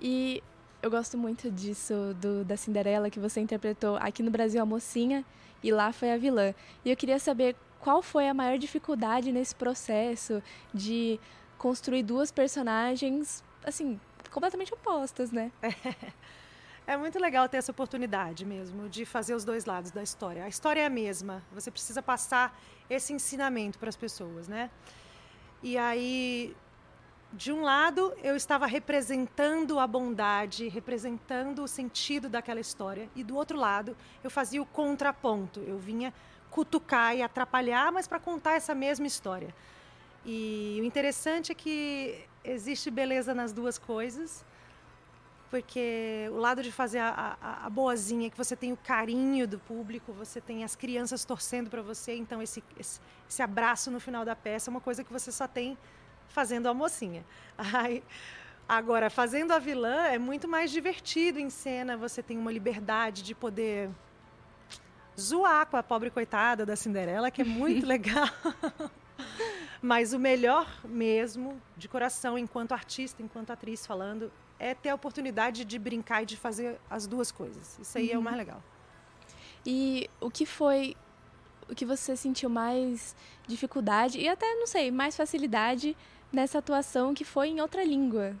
E 0.00 0.42
eu 0.82 0.90
gosto 0.90 1.16
muito 1.18 1.50
disso, 1.50 1.94
do, 2.20 2.44
da 2.44 2.56
Cinderela, 2.56 3.10
que 3.10 3.20
você 3.20 3.40
interpretou 3.40 3.96
aqui 3.96 4.22
no 4.22 4.30
Brasil 4.30 4.60
a 4.62 4.66
mocinha 4.66 5.24
e 5.62 5.70
lá 5.70 5.92
foi 5.92 6.12
a 6.12 6.16
vilã. 6.16 6.54
E 6.84 6.90
eu 6.90 6.96
queria 6.96 7.18
saber 7.18 7.56
qual 7.80 8.02
foi 8.02 8.28
a 8.28 8.34
maior 8.34 8.58
dificuldade 8.58 9.32
nesse 9.32 9.54
processo 9.54 10.42
de 10.72 11.18
construir 11.58 12.02
duas 12.02 12.32
personagens, 12.32 13.44
assim, 13.64 14.00
completamente 14.30 14.72
opostas, 14.72 15.30
né? 15.30 15.52
É 16.84 16.96
muito 16.96 17.16
legal 17.20 17.48
ter 17.48 17.58
essa 17.58 17.70
oportunidade 17.70 18.44
mesmo 18.44 18.88
de 18.88 19.06
fazer 19.06 19.36
os 19.36 19.44
dois 19.44 19.64
lados 19.64 19.92
da 19.92 20.02
história. 20.02 20.44
A 20.44 20.48
história 20.48 20.80
é 20.80 20.86
a 20.86 20.90
mesma, 20.90 21.40
você 21.52 21.70
precisa 21.70 22.02
passar 22.02 22.58
esse 22.94 23.12
ensinamento 23.12 23.78
para 23.78 23.88
as 23.88 23.96
pessoas, 23.96 24.48
né? 24.48 24.70
E 25.62 25.78
aí, 25.78 26.54
de 27.32 27.52
um 27.52 27.62
lado, 27.62 28.12
eu 28.22 28.36
estava 28.36 28.66
representando 28.66 29.78
a 29.78 29.86
bondade, 29.86 30.68
representando 30.68 31.62
o 31.62 31.68
sentido 31.68 32.28
daquela 32.28 32.60
história, 32.60 33.08
e 33.16 33.24
do 33.24 33.36
outro 33.36 33.58
lado, 33.58 33.96
eu 34.22 34.30
fazia 34.30 34.60
o 34.60 34.66
contraponto. 34.66 35.60
Eu 35.60 35.78
vinha 35.78 36.12
cutucar 36.50 37.16
e 37.16 37.22
atrapalhar, 37.22 37.90
mas 37.90 38.06
para 38.06 38.18
contar 38.18 38.54
essa 38.54 38.74
mesma 38.74 39.06
história. 39.06 39.54
E 40.24 40.78
o 40.80 40.84
interessante 40.84 41.50
é 41.50 41.54
que 41.54 42.24
existe 42.44 42.90
beleza 42.90 43.34
nas 43.34 43.52
duas 43.52 43.78
coisas 43.78 44.44
porque 45.52 46.30
o 46.32 46.38
lado 46.38 46.62
de 46.62 46.72
fazer 46.72 46.98
a, 46.98 47.36
a, 47.38 47.66
a, 47.66 47.68
boazinha, 47.68 48.30
que 48.30 48.38
você 48.38 48.56
tem 48.56 48.72
o 48.72 48.76
carinho 48.78 49.46
do 49.46 49.58
público, 49.58 50.10
você 50.10 50.40
tem 50.40 50.64
as 50.64 50.74
crianças 50.74 51.26
torcendo 51.26 51.68
para 51.68 51.82
você, 51.82 52.14
então 52.16 52.40
esse, 52.40 52.64
esse, 52.80 52.98
esse, 53.28 53.42
abraço 53.42 53.90
no 53.90 54.00
final 54.00 54.24
da 54.24 54.34
peça 54.34 54.70
é 54.70 54.72
uma 54.72 54.80
coisa 54.80 55.04
que 55.04 55.12
você 55.12 55.30
só 55.30 55.46
tem 55.46 55.76
fazendo 56.26 56.70
a 56.70 56.72
mocinha. 56.72 57.22
Aí, 57.58 58.02
agora, 58.66 59.10
fazendo 59.10 59.52
a 59.52 59.58
vilã 59.58 60.06
é 60.06 60.18
muito 60.18 60.48
mais 60.48 60.70
divertido 60.70 61.38
em 61.38 61.50
cena, 61.50 61.98
você 61.98 62.22
tem 62.22 62.38
uma 62.38 62.50
liberdade 62.50 63.22
de 63.22 63.34
poder 63.34 63.90
zoar 65.20 65.66
com 65.66 65.76
a 65.76 65.82
pobre 65.82 66.08
coitada 66.08 66.64
da 66.64 66.76
Cinderela, 66.76 67.30
que 67.30 67.42
é 67.42 67.44
muito 67.44 67.84
legal. 67.86 68.26
Mas 69.82 70.14
o 70.14 70.18
melhor 70.18 70.66
mesmo, 70.82 71.60
de 71.76 71.88
coração, 71.88 72.38
enquanto 72.38 72.72
artista, 72.72 73.22
enquanto 73.22 73.50
atriz 73.50 73.84
falando, 73.86 74.32
é 74.62 74.74
ter 74.74 74.90
a 74.90 74.94
oportunidade 74.94 75.64
de 75.64 75.76
brincar 75.76 76.22
e 76.22 76.26
de 76.26 76.36
fazer 76.36 76.80
as 76.88 77.04
duas 77.04 77.32
coisas. 77.32 77.76
Isso 77.80 77.98
aí 77.98 78.06
uhum. 78.06 78.12
é 78.12 78.14
o 78.14 78.18
uhum. 78.18 78.24
mais 78.24 78.36
legal. 78.36 78.62
E 79.66 80.08
o 80.20 80.30
que 80.30 80.46
foi 80.46 80.96
o 81.68 81.74
que 81.74 81.84
você 81.84 82.16
sentiu 82.16 82.48
mais 82.48 83.16
dificuldade 83.46 84.18
e 84.18 84.28
até, 84.28 84.46
não 84.54 84.66
sei, 84.66 84.90
mais 84.90 85.16
facilidade 85.16 85.96
nessa 86.32 86.58
atuação 86.58 87.12
que 87.12 87.24
foi 87.24 87.48
em 87.48 87.60
outra 87.60 87.82
língua? 87.82 88.36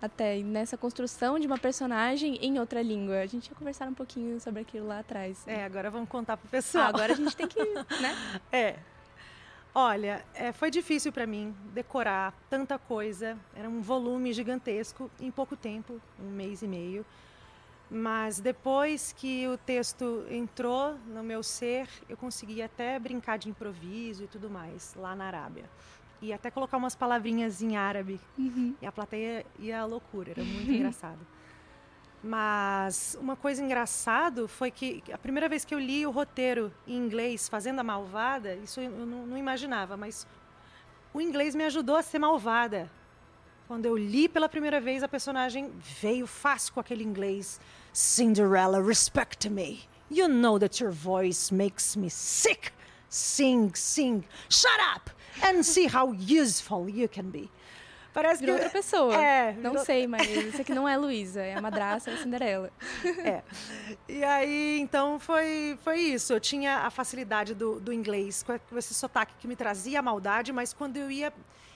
Até 0.00 0.36
nessa 0.38 0.76
construção 0.76 1.40
de 1.40 1.48
uma 1.48 1.58
personagem 1.58 2.36
em 2.36 2.60
outra 2.60 2.80
língua. 2.80 3.18
A 3.18 3.26
gente 3.26 3.48
ia 3.48 3.56
conversar 3.56 3.88
um 3.88 3.94
pouquinho 3.94 4.40
sobre 4.40 4.60
aquilo 4.60 4.86
lá 4.86 5.00
atrás. 5.00 5.42
É, 5.44 5.64
agora 5.64 5.90
vamos 5.90 6.08
contar 6.08 6.36
pro 6.36 6.48
pessoal. 6.48 6.84
Ah, 6.84 6.88
agora 6.88 7.14
a 7.14 7.16
gente 7.16 7.36
tem 7.36 7.48
que, 7.48 7.64
né? 7.64 8.14
É. 8.52 8.76
Olha, 9.80 10.24
é, 10.34 10.50
foi 10.50 10.72
difícil 10.72 11.12
para 11.12 11.24
mim 11.24 11.54
decorar 11.72 12.34
tanta 12.50 12.76
coisa. 12.80 13.38
Era 13.54 13.68
um 13.68 13.80
volume 13.80 14.32
gigantesco 14.32 15.08
em 15.20 15.30
pouco 15.30 15.54
tempo, 15.54 16.00
um 16.18 16.30
mês 16.32 16.62
e 16.62 16.66
meio. 16.66 17.06
Mas 17.88 18.40
depois 18.40 19.12
que 19.16 19.46
o 19.46 19.56
texto 19.56 20.26
entrou 20.28 20.98
no 21.06 21.22
meu 21.22 21.44
ser, 21.44 21.88
eu 22.08 22.16
consegui 22.16 22.60
até 22.60 22.98
brincar 22.98 23.38
de 23.38 23.48
improviso 23.48 24.24
e 24.24 24.26
tudo 24.26 24.50
mais 24.50 24.96
lá 24.96 25.14
na 25.14 25.26
Arábia. 25.26 25.70
E 26.20 26.32
até 26.32 26.50
colocar 26.50 26.76
umas 26.76 26.96
palavrinhas 26.96 27.62
em 27.62 27.76
árabe. 27.76 28.20
Uhum. 28.36 28.74
E 28.82 28.84
a 28.84 28.90
plateia 28.90 29.46
ia 29.60 29.80
à 29.80 29.84
loucura, 29.84 30.32
era 30.32 30.42
muito 30.42 30.68
engraçado. 30.74 31.20
Mas 32.22 33.16
uma 33.20 33.36
coisa 33.36 33.62
engraçada 33.62 34.48
foi 34.48 34.70
que 34.70 35.02
a 35.12 35.18
primeira 35.18 35.48
vez 35.48 35.64
que 35.64 35.74
eu 35.74 35.78
li 35.78 36.04
o 36.04 36.10
roteiro 36.10 36.72
em 36.86 36.96
inglês, 36.96 37.48
Fazenda 37.48 37.84
Malvada, 37.84 38.54
isso 38.56 38.80
eu 38.80 38.90
não, 38.90 39.26
não 39.26 39.38
imaginava, 39.38 39.96
mas 39.96 40.26
o 41.14 41.20
inglês 41.20 41.54
me 41.54 41.64
ajudou 41.64 41.96
a 41.96 42.02
ser 42.02 42.18
malvada. 42.18 42.90
Quando 43.68 43.86
eu 43.86 43.96
li 43.96 44.28
pela 44.28 44.48
primeira 44.48 44.80
vez, 44.80 45.02
a 45.02 45.08
personagem 45.08 45.70
veio 46.00 46.26
fácil 46.26 46.72
com 46.72 46.80
aquele 46.80 47.04
inglês. 47.04 47.60
Cinderella, 47.92 48.82
respect 48.82 49.48
me. 49.48 49.80
You 50.10 50.26
know 50.26 50.58
that 50.58 50.82
your 50.82 50.92
voice 50.92 51.54
makes 51.54 51.94
me 51.94 52.08
sick. 52.08 52.72
Sing, 53.10 53.70
sing. 53.74 54.24
Shut 54.48 54.80
up 54.96 55.10
and 55.42 55.62
see 55.62 55.86
how 55.86 56.12
useful 56.14 56.88
you 56.88 57.08
can 57.08 57.30
be. 57.30 57.50
Parece 58.12 58.40
Virou 58.40 58.56
que 58.56 58.64
outra 58.64 58.78
pessoa. 58.78 59.14
É, 59.14 59.52
não 59.52 59.70
virou... 59.70 59.84
sei, 59.84 60.06
mas 60.06 60.28
isso 60.28 60.60
aqui 60.60 60.74
não 60.74 60.88
é 60.88 60.96
Luísa, 60.96 61.40
é 61.40 61.54
a 61.54 61.60
madraça, 61.60 62.10
é 62.10 62.14
a 62.14 62.16
Cinderela. 62.18 62.70
É. 63.24 63.42
E 64.08 64.24
aí, 64.24 64.80
então, 64.80 65.20
foi, 65.20 65.78
foi 65.82 66.00
isso. 66.00 66.32
Eu 66.32 66.40
tinha 66.40 66.78
a 66.78 66.90
facilidade 66.90 67.54
do, 67.54 67.78
do 67.78 67.92
inglês, 67.92 68.42
com 68.42 68.78
esse 68.78 68.94
sotaque 68.94 69.34
que 69.38 69.46
me 69.46 69.54
trazia 69.54 69.98
a 69.98 70.02
maldade, 70.02 70.52
mas 70.52 70.72
quando 70.72 70.96
eu 70.96 71.10
ia 71.10 71.32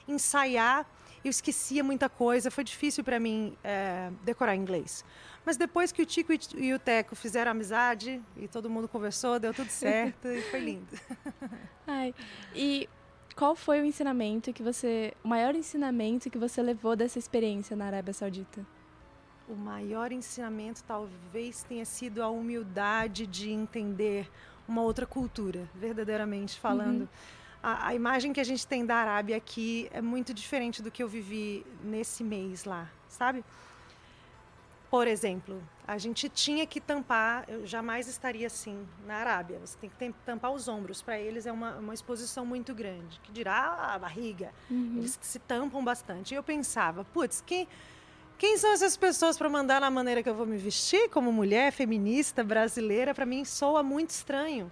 ensaiar, 0.09 0.87
eu 1.25 1.31
esquecia 1.31 1.85
muita 1.85 2.09
coisa. 2.09 2.51
Foi 2.51 2.65
difícil 2.65 3.05
para 3.05 3.21
mim 3.21 3.57
é, 3.63 4.11
decorar 4.25 4.57
inglês. 4.57 5.05
Mas 5.45 5.57
depois 5.57 5.91
que 5.91 6.03
o 6.03 6.07
Tico 6.07 6.33
e 6.57 6.73
o 6.73 6.79
Teco 6.79 7.17
fizeram 7.17 7.51
amizade 7.51 8.21
e 8.37 8.47
todo 8.47 8.71
mundo 8.71 8.89
conversou, 8.89 9.39
deu 9.39 9.53
tudo 9.53 9.71
certo 9.71 10.29
e 10.29 10.41
foi 10.43 10.61
lindo. 10.61 10.99
Ai, 11.87 12.15
e 12.55 12.89
qual 13.35 13.55
foi 13.55 13.81
o 13.81 13.85
ensinamento 13.85 14.53
que 14.53 14.63
você, 14.63 15.15
o 15.23 15.29
maior 15.29 15.55
ensinamento 15.55 16.31
que 16.31 16.39
você 16.39 16.63
levou 16.63 16.97
dessa 16.97 17.19
experiência 17.19 17.77
na 17.77 17.87
Arábia 17.87 18.13
Saudita? 18.13 18.65
O 19.49 19.55
maior 19.55 20.13
ensinamento 20.13 20.83
talvez 20.85 21.63
tenha 21.63 21.85
sido 21.85 22.23
a 22.23 22.29
humildade 22.29 23.27
de 23.27 23.51
entender 23.51 24.31
uma 24.67 24.83
outra 24.83 25.07
cultura, 25.07 25.69
verdadeiramente 25.75 26.59
falando. 26.59 27.03
Uhum. 27.03 27.09
A, 27.63 27.89
a, 27.89 27.95
imagem 27.95 28.33
que 28.33 28.41
a 28.41 28.45
gente 28.45 28.67
tem 28.67 28.85
da 28.85 28.97
Arábia 28.97 29.37
aqui 29.37 29.89
é 29.93 30.01
muito 30.01 30.33
diferente 30.35 30.83
do 30.83 30.91
que 30.91 31.03
eu 31.03 31.09
vivi 31.09 31.65
nesse 31.85 32.25
mês 32.25 32.65
lá, 32.65 32.91
sabe? 33.09 33.45
Por 34.91 35.07
exemplo, 35.07 35.63
a 35.87 35.99
gente 35.99 36.29
tinha 36.29 36.65
que 36.65 36.81
tampar, 36.81 37.45
eu 37.49 37.67
jamais 37.67 38.07
estaria 38.07 38.47
assim 38.47 38.87
na 39.05 39.17
Arábia. 39.17 39.59
Você 39.59 39.77
tem 39.99 40.13
que 40.13 40.19
tampar 40.25 40.53
os 40.53 40.69
ombros. 40.69 41.03
Para 41.03 41.19
eles 41.19 41.45
é 41.45 41.53
uma, 41.53 41.77
uma 41.77 41.93
exposição 41.93 42.47
muito 42.47 42.73
grande. 42.73 43.21
Que 43.23 43.33
dirá 43.33 43.93
a 43.93 43.99
barriga. 43.99 44.53
Uhum. 44.71 44.95
Eles 44.99 45.19
se 45.21 45.39
tampam 45.41 45.83
bastante. 45.83 46.33
E 46.33 46.37
eu 46.37 46.43
pensava, 46.43 47.05
putz, 47.05 47.43
quem, 47.45 47.67
quem 48.39 48.57
são 48.57 48.71
essas 48.71 48.97
pessoas 48.97 49.37
para 49.37 49.49
mandar 49.49 49.81
na 49.81 49.91
maneira 49.91 50.23
que 50.23 50.29
eu 50.29 50.35
vou 50.35 50.47
me 50.47 50.57
vestir 50.57 51.11
como 51.11 51.33
mulher 51.33 51.73
feminista 51.73 52.45
brasileira? 52.45 53.13
Para 53.13 53.27
mim 53.27 53.45
soa 53.45 53.83
muito 53.83 54.11
estranho. 54.11 54.71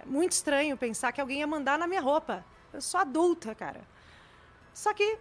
É 0.00 0.06
muito 0.06 0.32
estranho 0.32 0.76
pensar 0.76 1.12
que 1.12 1.20
alguém 1.20 1.38
ia 1.38 1.46
mandar 1.46 1.78
na 1.78 1.86
minha 1.86 2.00
roupa. 2.00 2.44
Eu 2.72 2.80
sou 2.80 3.00
adulta, 3.00 3.54
cara. 3.54 3.80
Só 4.74 4.92
que 4.92 5.18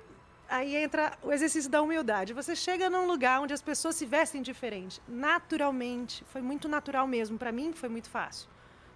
aí 0.49 0.75
entra 0.75 1.17
o 1.21 1.31
exercício 1.31 1.69
da 1.69 1.81
humildade. 1.81 2.33
Você 2.33 2.55
chega 2.55 2.89
num 2.89 3.05
lugar 3.05 3.41
onde 3.41 3.53
as 3.53 3.61
pessoas 3.61 3.95
se 3.95 4.05
vestem 4.05 4.41
diferente, 4.41 5.01
naturalmente. 5.07 6.23
Foi 6.25 6.41
muito 6.41 6.67
natural 6.67 7.07
mesmo. 7.07 7.37
Para 7.37 7.51
mim, 7.51 7.73
foi 7.73 7.89
muito 7.89 8.09
fácil. 8.09 8.49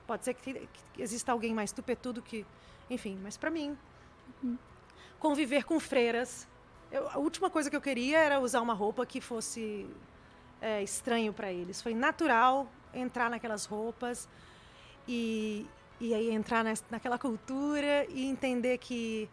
Pode 0.08 0.26
ser 0.26 0.34
que, 0.34 0.54
que 0.54 1.02
exista 1.02 1.32
alguém 1.32 1.54
mais 1.54 1.72
tupetudo 1.72 2.22
que. 2.22 2.46
Enfim, 2.90 3.20
mas 3.22 3.38
para 3.38 3.50
mim. 3.50 3.78
Uhum. 4.44 4.58
Conviver 5.20 5.64
com 5.64 5.80
freiras. 5.80 6.48
Eu, 6.92 7.08
a 7.10 7.18
última 7.18 7.50
coisa 7.50 7.70
que 7.70 7.76
eu 7.76 7.82
queria 7.82 8.20
era 8.20 8.40
usar 8.40 8.62
uma 8.62 8.74
roupa 8.74 9.06
que 9.06 9.22
fosse 9.22 9.88
é, 10.62 10.82
estranho 10.82 11.32
para 11.32 11.52
eles. 11.52 11.82
Foi 11.82 11.94
natural 11.94 12.70
entrar 12.94 13.30
naquelas 13.30 13.66
roupas 13.66 14.28
e, 15.08 15.66
e 16.00 16.14
aí 16.14 16.30
entrar 16.32 16.64
nessa, 16.64 16.84
naquela 16.90 17.18
cultura 17.18 18.06
e 18.10 18.26
entender 18.26 18.78
que 18.78 19.30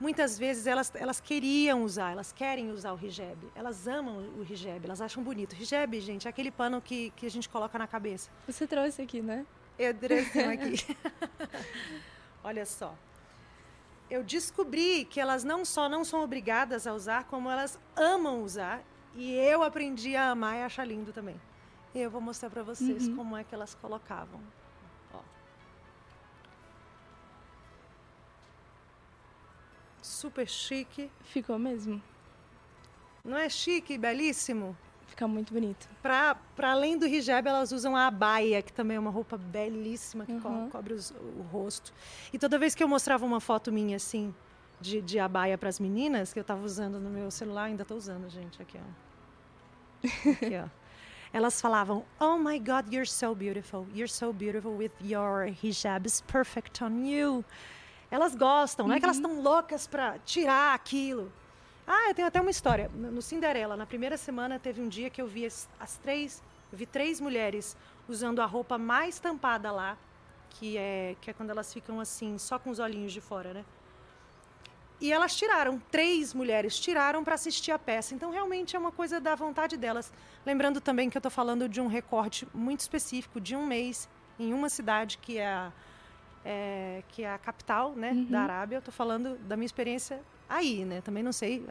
muitas 0.00 0.38
vezes 0.38 0.66
elas, 0.66 0.90
elas 0.94 1.20
queriam 1.20 1.84
usar, 1.84 2.12
elas 2.12 2.32
querem 2.32 2.70
usar 2.72 2.92
o 2.94 2.98
hijab. 2.98 3.38
Elas 3.54 3.86
amam 3.86 4.16
o 4.38 4.42
hijab, 4.42 4.84
elas 4.84 5.00
acham 5.00 5.22
bonito. 5.22 5.54
Hijab, 5.54 6.00
gente, 6.00 6.26
é 6.26 6.30
aquele 6.30 6.50
pano 6.50 6.80
que, 6.80 7.10
que 7.10 7.26
a 7.26 7.30
gente 7.30 7.48
coloca 7.48 7.78
na 7.78 7.86
cabeça. 7.86 8.30
Você 8.46 8.66
trouxe 8.66 9.02
aqui, 9.02 9.20
né? 9.20 9.44
Eu 9.78 9.94
trouxe 9.94 10.40
aqui. 10.40 10.96
Olha 12.42 12.64
só. 12.64 12.94
Eu 14.10 14.24
descobri 14.24 15.04
que 15.04 15.20
elas 15.20 15.44
não 15.44 15.64
só 15.64 15.88
não 15.88 16.04
são 16.04 16.24
obrigadas 16.24 16.86
a 16.86 16.94
usar, 16.94 17.24
como 17.24 17.48
elas 17.48 17.78
amam 17.94 18.42
usar. 18.42 18.82
E 19.14 19.34
eu 19.34 19.62
aprendi 19.62 20.16
a 20.16 20.30
amar 20.30 20.56
e 20.56 20.62
achar 20.62 20.84
lindo 20.84 21.12
também. 21.12 21.40
E 21.94 22.00
eu 22.00 22.10
vou 22.10 22.20
mostrar 22.20 22.48
para 22.48 22.62
vocês 22.62 23.08
uhum. 23.08 23.16
como 23.16 23.36
é 23.36 23.44
que 23.44 23.54
elas 23.54 23.74
colocavam. 23.74 24.40
Super 30.20 30.46
chique. 30.46 31.10
Ficou 31.22 31.58
mesmo. 31.58 32.02
Não 33.24 33.36
é 33.36 33.48
chique, 33.48 33.96
belíssimo? 33.96 34.76
Fica 35.06 35.26
muito 35.26 35.52
bonito. 35.52 35.88
Para 36.02 36.36
além 36.62 36.96
do 36.96 37.06
hijab, 37.06 37.48
elas 37.48 37.72
usam 37.72 37.96
a 37.96 38.06
abaia, 38.06 38.62
que 38.62 38.72
também 38.72 38.96
é 38.96 39.00
uma 39.00 39.10
roupa 39.10 39.36
belíssima 39.36 40.24
que 40.24 40.32
uhum. 40.32 40.66
co 40.66 40.70
cobre 40.70 40.94
os, 40.94 41.10
o 41.10 41.42
rosto. 41.50 41.92
E 42.32 42.38
toda 42.38 42.58
vez 42.58 42.74
que 42.74 42.82
eu 42.82 42.88
mostrava 42.88 43.26
uma 43.26 43.40
foto 43.40 43.72
minha 43.72 43.96
assim, 43.96 44.32
de, 44.80 45.00
de 45.00 45.18
abaia 45.18 45.58
para 45.58 45.68
as 45.68 45.80
meninas, 45.80 46.32
que 46.32 46.38
eu 46.38 46.42
estava 46.42 46.64
usando 46.64 47.00
no 47.00 47.10
meu 47.10 47.30
celular, 47.30 47.64
ainda 47.64 47.82
estou 47.82 47.96
usando, 47.96 48.30
gente, 48.30 48.62
aqui, 48.62 48.78
ó. 48.78 50.30
Aqui, 50.30 50.56
ó. 50.56 50.68
Elas 51.32 51.60
falavam, 51.60 52.04
"Oh 52.18 52.36
my 52.36 52.58
God, 52.58 52.92
you're 52.92 53.06
so 53.06 53.34
beautiful. 53.34 53.86
You're 53.94 54.10
so 54.10 54.32
beautiful 54.32 54.72
with 54.76 54.92
your 55.00 55.46
hijab 55.62 56.06
is 56.06 56.20
perfect 56.22 56.82
on 56.82 57.04
you." 57.04 57.44
Elas 58.10 58.34
gostam, 58.34 58.88
não 58.88 58.94
é 58.94 58.98
que 58.98 59.04
elas 59.04 59.16
estão 59.16 59.32
uhum. 59.32 59.42
loucas 59.42 59.86
para 59.86 60.18
tirar 60.20 60.74
aquilo. 60.74 61.32
Ah, 61.86 62.08
eu 62.08 62.14
tenho 62.14 62.28
até 62.28 62.40
uma 62.40 62.50
história. 62.50 62.90
No 62.94 63.22
Cinderela, 63.22 63.76
na 63.76 63.86
primeira 63.86 64.16
semana, 64.16 64.58
teve 64.58 64.80
um 64.80 64.88
dia 64.88 65.10
que 65.10 65.20
eu 65.20 65.26
vi 65.26 65.46
as, 65.46 65.68
as 65.78 65.96
três, 65.96 66.42
vi 66.72 66.86
três 66.86 67.20
mulheres 67.20 67.76
usando 68.08 68.40
a 68.40 68.46
roupa 68.46 68.76
mais 68.76 69.18
tampada 69.20 69.70
lá, 69.70 69.96
que 70.50 70.76
é, 70.76 71.16
que 71.20 71.30
é 71.30 71.32
quando 71.32 71.50
elas 71.50 71.72
ficam 71.72 72.00
assim, 72.00 72.36
só 72.38 72.58
com 72.58 72.70
os 72.70 72.78
olhinhos 72.78 73.12
de 73.12 73.20
fora, 73.20 73.54
né? 73.54 73.64
E 75.00 75.12
elas 75.12 75.34
tiraram, 75.34 75.80
três 75.90 76.34
mulheres 76.34 76.78
tiraram 76.78 77.24
para 77.24 77.34
assistir 77.34 77.72
a 77.72 77.78
peça. 77.78 78.14
Então, 78.14 78.30
realmente 78.30 78.76
é 78.76 78.78
uma 78.78 78.92
coisa 78.92 79.18
da 79.18 79.34
vontade 79.34 79.76
delas. 79.76 80.12
Lembrando 80.44 80.78
também 80.78 81.08
que 81.08 81.16
eu 81.16 81.20
estou 81.20 81.30
falando 81.30 81.68
de 81.68 81.80
um 81.80 81.86
recorte 81.86 82.46
muito 82.52 82.80
específico, 82.80 83.40
de 83.40 83.56
um 83.56 83.64
mês, 83.64 84.08
em 84.38 84.52
uma 84.52 84.68
cidade 84.68 85.16
que 85.16 85.38
é 85.38 85.46
a 85.46 85.72
é, 86.44 87.02
que 87.08 87.22
é 87.22 87.32
a 87.32 87.38
capital 87.38 87.94
né, 87.94 88.12
uhum. 88.12 88.24
da 88.24 88.40
Arábia. 88.42 88.76
Eu 88.76 88.80
estou 88.80 88.92
falando 88.92 89.36
da 89.38 89.56
minha 89.56 89.66
experiência 89.66 90.20
aí, 90.48 90.84
né? 90.84 91.00
Também 91.00 91.22
não 91.22 91.32
sei, 91.32 91.64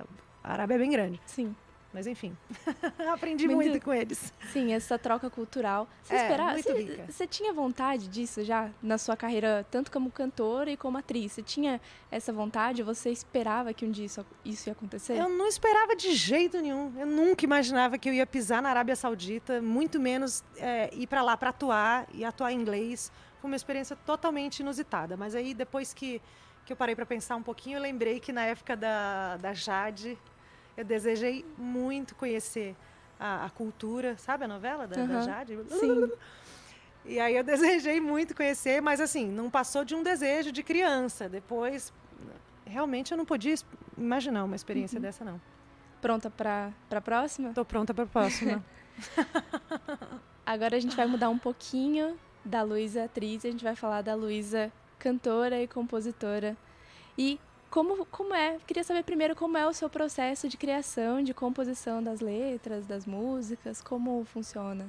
a 0.43 0.53
Arábia 0.53 0.75
é 0.75 0.77
bem 0.77 0.91
grande. 0.91 1.21
Sim. 1.25 1.55
Mas 1.91 2.05
enfim, 2.05 2.37
aprendi 3.11 3.47
muito, 3.47 3.69
muito, 3.69 3.83
com 3.83 3.91
eles. 3.91 4.31
Sim, 4.53 4.73
essa 4.73 4.99
troca 4.99 5.27
cultural. 5.27 5.87
Você 6.03 6.13
é, 6.13 6.21
esperava? 6.21 6.61
Você, 6.61 7.05
você, 7.09 7.27
tinha 7.27 7.51
vontade 7.51 8.07
disso 8.07 8.43
já 8.43 8.69
na 8.81 8.99
sua 8.99 9.17
carreira, 9.17 9.65
tanto 9.71 9.91
como 9.91 10.11
cantora 10.11 10.69
e 10.69 10.77
como 10.77 10.99
atriz? 10.99 11.31
Você 11.31 11.41
tinha 11.41 11.81
essa 12.11 12.31
vontade? 12.31 12.83
Você 12.83 13.09
esperava 13.09 13.73
que 13.73 13.85
um 13.85 13.91
dia 13.91 14.05
isso, 14.05 14.23
isso 14.45 14.69
ia 14.69 14.73
acontecer? 14.73 15.17
Eu 15.17 15.29
não 15.29 15.47
esperava 15.47 15.95
de 15.95 16.13
jeito 16.13 16.61
nenhum. 16.61 16.93
Eu 16.95 17.07
nunca 17.07 17.43
imaginava 17.43 17.97
que 17.97 18.07
eu 18.07 18.13
ia 18.13 18.27
pisar 18.27 18.61
na 18.61 18.69
Arábia 18.69 18.95
Saudita, 18.95 19.59
muito 19.59 19.99
menos 19.99 20.43
é, 20.57 20.93
ir 20.93 21.07
para 21.07 21.23
lá 21.23 21.35
para 21.35 21.49
atuar 21.49 22.07
e 22.13 22.23
atuar 22.23 22.51
em 22.51 22.59
inglês 22.59 23.11
foi 23.39 23.49
uma 23.49 23.55
experiência 23.55 23.95
totalmente 23.95 24.59
inusitada. 24.59 25.15
Mas 25.15 25.35
aí, 25.35 25.53
depois 25.53 25.93
que, 25.93 26.21
que 26.65 26.73
eu 26.73 26.77
parei 26.77 26.95
para 26.95 27.05
pensar 27.05 27.35
um 27.35 27.43
pouquinho, 27.43 27.77
eu 27.77 27.81
lembrei 27.81 28.19
que 28.19 28.31
na 28.31 28.43
época 28.43 28.75
da, 28.75 29.37
da 29.37 29.53
Jade, 29.53 30.17
eu 30.75 30.83
desejei 30.83 31.45
muito 31.57 32.15
conhecer 32.15 32.75
a, 33.19 33.45
a 33.45 33.49
cultura, 33.49 34.17
sabe 34.17 34.45
a 34.45 34.47
novela 34.47 34.87
da, 34.87 35.01
uhum. 35.01 35.07
da 35.07 35.21
Jade? 35.21 35.57
Sim. 35.69 36.11
E 37.05 37.19
aí 37.19 37.35
eu 37.35 37.43
desejei 37.45 37.99
muito 38.01 38.35
conhecer, 38.35 38.81
mas 38.81 38.99
assim, 38.99 39.29
não 39.29 39.49
passou 39.49 39.85
de 39.85 39.95
um 39.95 40.03
desejo 40.03 40.51
de 40.51 40.61
criança. 40.61 41.29
Depois, 41.29 41.93
realmente 42.65 43.11
eu 43.11 43.17
não 43.17 43.25
podia 43.25 43.55
imaginar 43.97 44.43
uma 44.43 44.55
experiência 44.55 44.97
uhum. 44.97 45.01
dessa, 45.01 45.23
não. 45.23 45.41
Pronta 46.01 46.29
para 46.29 46.71
a 46.91 47.01
próxima? 47.01 47.53
Tô 47.53 47.65
pronta 47.65 47.93
para 47.93 48.03
a 48.03 48.07
próxima. 48.07 48.63
Agora 50.45 50.75
a 50.75 50.79
gente 50.79 50.95
vai 50.95 51.05
mudar 51.05 51.29
um 51.29 51.37
pouquinho 51.37 52.17
da 52.49 52.63
Luísa 52.63 53.03
atriz, 53.03 53.45
a 53.45 53.51
gente 53.51 53.63
vai 53.63 53.75
falar 53.75 54.01
da 54.01 54.15
Luísa 54.15 54.71
cantora 54.97 55.61
e 55.61 55.67
compositora. 55.67 56.57
E 57.15 57.39
como, 57.69 58.05
como 58.07 58.33
é? 58.33 58.57
Queria 58.65 58.83
saber 58.83 59.03
primeiro 59.03 59.35
como 59.35 59.55
é 59.55 59.67
o 59.67 59.73
seu 59.73 59.87
processo 59.87 60.49
de 60.49 60.57
criação, 60.57 61.23
de 61.23 61.31
composição 61.31 62.01
das 62.01 62.19
letras, 62.19 62.87
das 62.87 63.05
músicas, 63.05 63.81
como 63.81 64.25
funciona? 64.25 64.87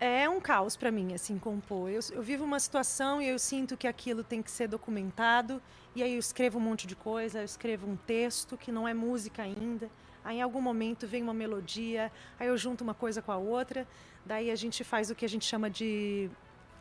É 0.00 0.26
um 0.28 0.40
caos 0.40 0.74
para 0.74 0.90
mim, 0.90 1.12
assim, 1.12 1.38
compor. 1.38 1.90
Eu, 1.90 2.00
eu, 2.10 2.22
vivo 2.22 2.44
uma 2.44 2.58
situação 2.58 3.20
e 3.20 3.28
eu 3.28 3.38
sinto 3.38 3.76
que 3.76 3.86
aquilo 3.86 4.24
tem 4.24 4.42
que 4.42 4.50
ser 4.50 4.66
documentado, 4.66 5.62
e 5.94 6.02
aí 6.02 6.14
eu 6.14 6.18
escrevo 6.18 6.58
um 6.58 6.62
monte 6.62 6.86
de 6.86 6.96
coisa, 6.96 7.40
eu 7.40 7.44
escrevo 7.44 7.86
um 7.86 7.94
texto 7.94 8.56
que 8.56 8.72
não 8.72 8.88
é 8.88 8.94
música 8.94 9.42
ainda, 9.42 9.88
aí 10.24 10.38
em 10.38 10.42
algum 10.42 10.62
momento 10.62 11.06
vem 11.06 11.22
uma 11.22 11.34
melodia, 11.34 12.10
aí 12.40 12.48
eu 12.48 12.56
junto 12.56 12.82
uma 12.82 12.94
coisa 12.94 13.20
com 13.20 13.30
a 13.30 13.36
outra, 13.36 13.86
daí 14.24 14.50
a 14.50 14.56
gente 14.56 14.84
faz 14.84 15.10
o 15.10 15.14
que 15.14 15.24
a 15.24 15.28
gente 15.28 15.44
chama 15.44 15.68
de 15.68 16.30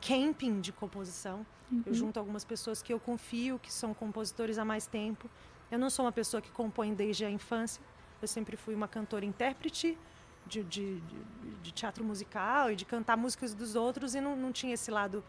camping 0.02 0.60
de 0.60 0.72
composição. 0.72 1.46
Uhum. 1.72 1.84
Eu 1.86 1.94
junto 1.94 2.20
algumas 2.20 2.44
pessoas 2.44 2.82
que 2.82 2.94
eu 2.94 3.00
confio, 3.00 3.60
que 3.60 3.72
são 3.72 3.94
compositores 3.94 4.58
há 4.58 4.66
mais 4.66 4.88
tempo. 4.88 5.30
Eu 5.70 5.80
não 5.80 5.90
sou 5.90 6.06
uma 6.06 6.12
pessoa 6.12 6.42
que 6.42 6.52
compõe 6.52 6.94
desde 6.94 7.24
a 7.24 7.30
infância. 7.30 7.82
Eu 8.22 8.28
sempre 8.28 8.58
fui 8.58 8.76
uma 8.76 8.88
cantora 8.88 9.26
intérprete 9.26 9.98
de, 10.46 10.64
de, 10.64 11.00
de, 11.00 11.20
de 11.64 11.72
teatro 11.72 12.04
musical 12.04 12.72
e 12.72 12.76
de 12.76 12.86
cantar 12.86 13.16
músicas 13.16 13.54
dos 13.54 13.76
outros 13.76 14.16
e 14.16 14.22
não, 14.22 14.36
não 14.36 14.52
tinha 14.52 14.74
esse 14.74 14.92
lado 14.92 15.24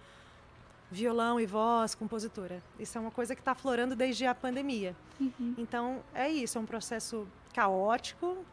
violão 0.91 1.41
e 1.41 1.47
voz, 1.47 1.95
compositora. 1.95 2.63
Isso 2.79 2.99
é 2.99 3.01
uma 3.01 3.11
coisa 3.11 3.35
que 3.35 3.41
está 3.41 3.55
florando 3.55 3.97
desde 3.97 4.27
a 4.27 4.35
pandemia. 4.35 4.95
Uhum. 5.19 5.55
Então, 5.57 6.03
é 6.15 6.29
isso, 6.29 6.59
é 6.59 6.61
um 6.61 6.67
processo 6.67 7.27
caótico 7.55 8.45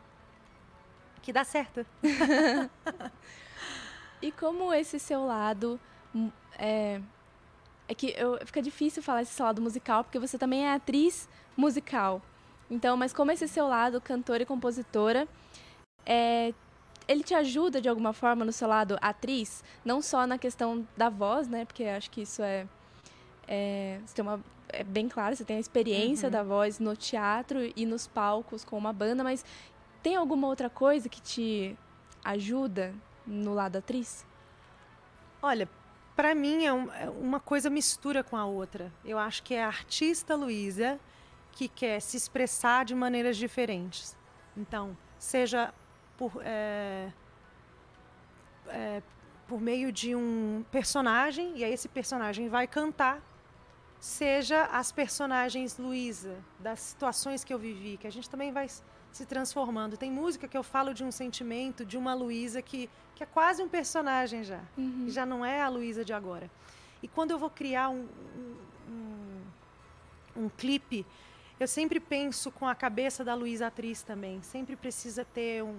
que 1.21 1.33
dá 1.33 1.43
certo. 1.43 1.85
e 4.21 4.31
como 4.31 4.73
esse 4.73 4.99
seu 4.99 5.25
lado 5.25 5.79
Hum, 6.13 6.31
é, 6.57 7.01
é 7.87 7.93
que 7.93 8.13
eu, 8.17 8.39
fica 8.45 8.61
difícil 8.61 9.01
falar 9.01 9.21
esse 9.21 9.33
seu 9.33 9.45
lado 9.45 9.61
musical, 9.61 10.03
porque 10.03 10.19
você 10.19 10.37
também 10.37 10.65
é 10.65 10.73
atriz 10.73 11.29
musical. 11.55 12.21
Então, 12.69 12.95
mas 12.95 13.13
como 13.13 13.31
esse 13.31 13.47
seu 13.47 13.67
lado, 13.67 13.99
cantora 14.01 14.43
e 14.43 14.45
compositora, 14.45 15.27
é, 16.05 16.53
ele 17.07 17.23
te 17.23 17.33
ajuda 17.33 17.81
de 17.81 17.89
alguma 17.89 18.13
forma 18.13 18.45
no 18.45 18.51
seu 18.51 18.67
lado 18.67 18.97
atriz, 19.01 19.63
não 19.83 20.01
só 20.01 20.27
na 20.27 20.37
questão 20.37 20.87
da 20.95 21.09
voz, 21.09 21.47
né? 21.47 21.65
Porque 21.65 21.83
acho 21.83 22.09
que 22.11 22.21
isso 22.21 22.41
é, 22.43 22.67
é 23.47 23.99
você 24.05 24.15
tem 24.15 24.23
uma 24.23 24.39
é 24.71 24.83
bem 24.83 25.09
claro, 25.09 25.35
você 25.35 25.43
tem 25.43 25.57
a 25.57 25.59
experiência 25.59 26.27
uhum. 26.27 26.31
da 26.31 26.43
voz 26.43 26.79
no 26.79 26.95
teatro 26.95 27.59
e 27.75 27.87
nos 27.87 28.05
palcos 28.05 28.63
com 28.63 28.77
uma 28.77 28.93
banda, 28.93 29.23
mas 29.23 29.43
tem 30.03 30.15
alguma 30.15 30.47
outra 30.47 30.69
coisa 30.69 31.09
que 31.09 31.19
te 31.19 31.75
ajuda 32.23 32.93
no 33.29 33.53
lado 33.53 33.77
atriz? 33.77 34.25
Olha, 35.41 35.69
para 36.15 36.35
mim 36.35 36.65
é, 36.65 36.73
um, 36.73 36.91
é, 36.91 37.09
uma 37.09 37.39
coisa 37.39 37.69
mistura 37.69 38.23
com 38.23 38.35
a 38.35 38.45
outra. 38.45 38.91
Eu 39.05 39.17
acho 39.17 39.43
que 39.43 39.53
é 39.53 39.63
a 39.63 39.67
artista 39.67 40.35
Luísa 40.35 40.99
que 41.51 41.67
quer 41.67 42.01
se 42.01 42.17
expressar 42.17 42.83
de 42.83 42.93
maneiras 42.95 43.37
diferentes. 43.37 44.17
Então, 44.57 44.97
seja 45.17 45.73
por, 46.17 46.33
é, 46.43 47.11
é, 48.67 49.01
por 49.47 49.61
meio 49.61 49.91
de 49.91 50.15
um 50.15 50.65
personagem, 50.71 51.57
e 51.57 51.63
aí 51.63 51.73
esse 51.73 51.87
personagem 51.87 52.49
vai 52.49 52.67
cantar, 52.67 53.21
seja 53.99 54.65
as 54.65 54.91
personagens 54.91 55.77
Luísa, 55.77 56.37
das 56.59 56.79
situações 56.79 57.43
que 57.43 57.53
eu 57.53 57.59
vivi, 57.59 57.97
que 57.97 58.07
a 58.07 58.11
gente 58.11 58.29
também 58.29 58.51
vai 58.51 58.67
se 59.11 59.25
transformando. 59.25 59.97
Tem 59.97 60.11
música 60.11 60.47
que 60.47 60.57
eu 60.57 60.63
falo 60.63 60.93
de 60.93 61.03
um 61.03 61.11
sentimento, 61.11 61.85
de 61.85 61.97
uma 61.97 62.13
Luísa 62.13 62.61
que, 62.61 62.89
que 63.15 63.23
é 63.23 63.25
quase 63.25 63.61
um 63.61 63.69
personagem 63.69 64.43
já. 64.43 64.61
Uhum. 64.77 65.05
Já 65.07 65.25
não 65.25 65.45
é 65.45 65.61
a 65.61 65.69
Luísa 65.69 66.05
de 66.05 66.13
agora. 66.13 66.49
E 67.01 67.07
quando 67.07 67.31
eu 67.31 67.39
vou 67.39 67.49
criar 67.49 67.89
um, 67.89 68.07
um, 68.89 70.43
um, 70.43 70.49
clipe, 70.49 71.05
eu 71.59 71.67
sempre 71.67 71.99
penso 71.99 72.51
com 72.51 72.67
a 72.67 72.75
cabeça 72.75 73.23
da 73.23 73.33
Luísa 73.33 73.67
atriz 73.67 74.01
também. 74.01 74.41
Sempre 74.41 74.75
precisa 74.75 75.25
ter 75.25 75.63
um, 75.63 75.75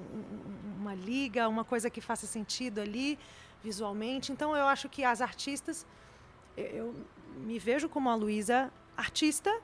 uma 0.79 0.95
liga, 0.95 1.49
uma 1.49 1.65
coisa 1.65 1.89
que 1.89 2.01
faça 2.01 2.27
sentido 2.27 2.81
ali 2.81 3.19
visualmente. 3.63 4.33
Então 4.33 4.57
eu 4.57 4.67
acho 4.67 4.89
que 4.89 5.05
as 5.05 5.21
artistas, 5.21 5.87
eu, 6.57 6.65
eu 6.67 6.95
me 7.37 7.59
vejo 7.59 7.89
como 7.89 8.09
a 8.09 8.15
Luísa 8.15 8.73
artista 8.97 9.61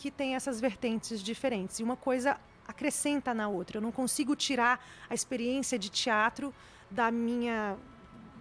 que 0.00 0.10
tem 0.10 0.34
essas 0.34 0.58
vertentes 0.58 1.22
diferentes. 1.22 1.78
E 1.78 1.82
uma 1.82 1.94
coisa 1.94 2.38
acrescenta 2.66 3.34
na 3.34 3.48
outra. 3.48 3.76
Eu 3.76 3.82
não 3.82 3.92
consigo 3.92 4.34
tirar 4.34 4.82
a 5.10 5.14
experiência 5.14 5.78
de 5.78 5.90
teatro 5.90 6.54
da 6.90 7.10
minha 7.10 7.76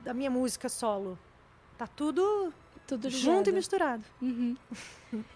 da 0.01 0.13
minha 0.13 0.29
música 0.29 0.69
solo. 0.69 1.19
Tá 1.77 1.85
tudo 1.85 2.53
tudo 2.87 3.09
junto 3.09 3.49
e 3.49 3.53
misturado. 3.53 4.03
Uhum. 4.21 4.55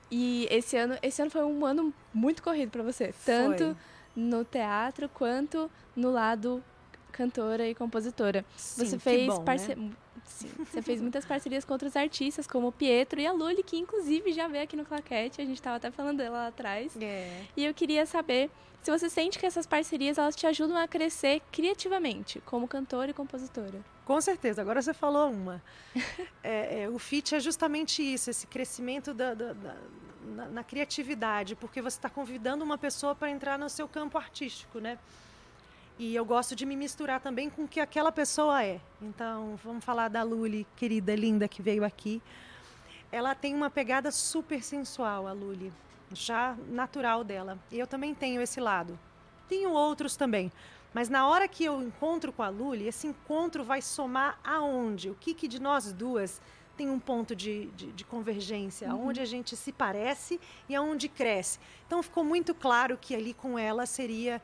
e 0.09 0.47
esse 0.49 0.77
ano, 0.77 0.97
esse 1.01 1.21
ano 1.21 1.29
foi 1.29 1.43
um 1.43 1.65
ano 1.65 1.93
muito 2.13 2.41
corrido 2.41 2.71
para 2.71 2.83
você, 2.83 3.13
tanto 3.25 3.65
foi. 3.65 3.75
no 4.15 4.45
teatro 4.45 5.09
quanto 5.09 5.69
no 5.93 6.09
lado 6.09 6.63
cantora 7.11 7.67
e 7.67 7.75
compositora. 7.75 8.45
Sim, 8.55 8.85
você 8.85 8.97
fez 8.97 9.27
bom, 9.27 9.43
parce... 9.43 9.75
né? 9.75 9.91
Sim, 10.25 10.49
você 10.59 10.81
fez 10.81 11.01
muitas 11.01 11.25
parcerias 11.25 11.63
com 11.63 11.73
outros 11.73 11.95
artistas, 11.95 12.47
como 12.47 12.67
o 12.67 12.71
Pietro 12.71 13.19
e 13.19 13.27
a 13.27 13.31
Luli, 13.31 13.63
que 13.63 13.77
inclusive 13.77 14.33
já 14.33 14.47
veio 14.47 14.63
aqui 14.63 14.75
no 14.75 14.85
Claquete, 14.85 15.41
a 15.41 15.45
gente 15.45 15.55
estava 15.55 15.77
até 15.77 15.91
falando 15.91 16.17
dela 16.17 16.37
lá 16.37 16.47
atrás. 16.47 16.95
É. 16.99 17.43
E 17.55 17.65
eu 17.65 17.73
queria 17.73 18.05
saber 18.05 18.49
se 18.81 18.91
você 18.91 19.09
sente 19.09 19.39
que 19.39 19.45
essas 19.45 19.65
parcerias 19.65 20.17
elas 20.17 20.35
te 20.35 20.45
ajudam 20.45 20.77
a 20.77 20.87
crescer 20.87 21.41
criativamente, 21.51 22.41
como 22.45 22.67
cantora 22.67 23.11
e 23.11 23.13
compositora. 23.13 23.79
Com 24.05 24.19
certeza, 24.19 24.61
agora 24.61 24.81
você 24.81 24.93
falou 24.93 25.31
uma. 25.31 25.63
é, 26.43 26.83
é, 26.83 26.89
o 26.89 26.99
FIT 26.99 27.35
é 27.35 27.39
justamente 27.39 28.01
isso, 28.01 28.29
esse 28.29 28.45
crescimento 28.45 29.13
da, 29.13 29.33
da, 29.33 29.53
da 29.53 29.75
na, 30.25 30.45
na 30.47 30.63
criatividade, 30.63 31.55
porque 31.55 31.81
você 31.81 31.97
está 31.97 32.09
convidando 32.09 32.63
uma 32.63 32.77
pessoa 32.77 33.13
para 33.15 33.29
entrar 33.29 33.57
no 33.57 33.69
seu 33.69 33.87
campo 33.87 34.17
artístico, 34.17 34.79
né? 34.79 34.97
E 35.97 36.15
eu 36.15 36.25
gosto 36.25 36.55
de 36.55 36.65
me 36.65 36.75
misturar 36.75 37.19
também 37.19 37.49
com 37.49 37.63
o 37.63 37.67
que 37.67 37.79
aquela 37.79 38.11
pessoa 38.11 38.63
é. 38.63 38.81
Então, 39.01 39.59
vamos 39.63 39.85
falar 39.85 40.07
da 40.07 40.23
Luli, 40.23 40.65
querida, 40.75 41.15
linda, 41.15 41.47
que 41.47 41.61
veio 41.61 41.83
aqui. 41.83 42.21
Ela 43.11 43.35
tem 43.35 43.53
uma 43.53 43.69
pegada 43.69 44.11
super 44.11 44.63
sensual, 44.63 45.27
a 45.27 45.33
Luli, 45.33 45.71
já 46.11 46.57
natural 46.67 47.23
dela. 47.23 47.59
E 47.71 47.77
eu 47.77 47.85
também 47.85 48.15
tenho 48.15 48.41
esse 48.41 48.59
lado. 48.59 48.97
Tenho 49.47 49.71
outros 49.71 50.15
também. 50.15 50.51
Mas 50.93 51.09
na 51.09 51.27
hora 51.27 51.47
que 51.47 51.63
eu 51.63 51.81
encontro 51.81 52.31
com 52.33 52.41
a 52.41 52.49
Luli, 52.49 52.87
esse 52.87 53.05
encontro 53.05 53.63
vai 53.63 53.81
somar 53.81 54.39
aonde? 54.43 55.09
O 55.09 55.15
que, 55.15 55.33
que 55.33 55.47
de 55.47 55.59
nós 55.59 55.93
duas 55.93 56.41
tem 56.75 56.89
um 56.89 56.99
ponto 56.99 57.35
de, 57.35 57.67
de, 57.75 57.91
de 57.91 58.03
convergência, 58.03 58.93
uhum. 58.93 59.09
onde 59.09 59.19
a 59.19 59.25
gente 59.25 59.55
se 59.55 59.71
parece 59.71 60.39
e 60.67 60.75
aonde 60.75 61.07
cresce. 61.07 61.59
Então 61.85 62.01
ficou 62.01 62.23
muito 62.23 62.53
claro 62.53 62.97
que 62.99 63.15
ali 63.15 63.33
com 63.33 63.57
ela 63.59 63.85
seria 63.85 64.41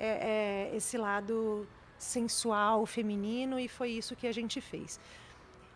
é, 0.00 0.70
é, 0.72 0.76
esse 0.76 0.96
lado 0.96 1.68
sensual, 1.98 2.86
feminino, 2.86 3.60
e 3.60 3.68
foi 3.68 3.90
isso 3.90 4.16
que 4.16 4.26
a 4.26 4.32
gente 4.32 4.58
fez. 4.58 4.98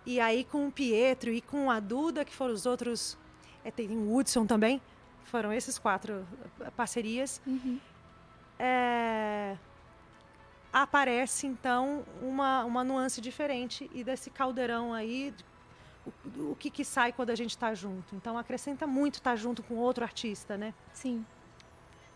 E 0.06 0.18
aí 0.18 0.44
com 0.44 0.66
o 0.66 0.72
Pietro 0.72 1.30
e 1.30 1.42
com 1.42 1.70
a 1.70 1.78
Duda, 1.78 2.24
que 2.24 2.34
foram 2.34 2.54
os 2.54 2.64
outros, 2.64 3.18
é, 3.62 3.70
tem 3.70 3.90
o 3.90 4.16
Hudson 4.16 4.46
também, 4.46 4.80
foram 5.24 5.52
esses 5.52 5.78
quatro 5.78 6.26
parcerias. 6.74 7.40
Uhum. 7.46 7.78
É, 8.58 9.58
aparece 10.72 11.46
então 11.46 12.02
uma, 12.22 12.64
uma 12.64 12.82
nuance 12.82 13.20
diferente 13.20 13.90
e 13.92 14.02
desse 14.02 14.30
caldeirão 14.30 14.94
aí 14.94 15.34
o, 16.06 16.52
o 16.52 16.56
que, 16.56 16.70
que 16.70 16.84
sai 16.84 17.12
quando 17.12 17.28
a 17.28 17.34
gente 17.34 17.50
está 17.50 17.74
junto. 17.74 18.16
Então 18.16 18.38
acrescenta 18.38 18.86
muito 18.86 19.16
estar 19.16 19.32
tá 19.32 19.36
junto 19.36 19.62
com 19.62 19.74
outro 19.74 20.02
artista, 20.02 20.56
né? 20.56 20.72
Sim. 20.94 21.26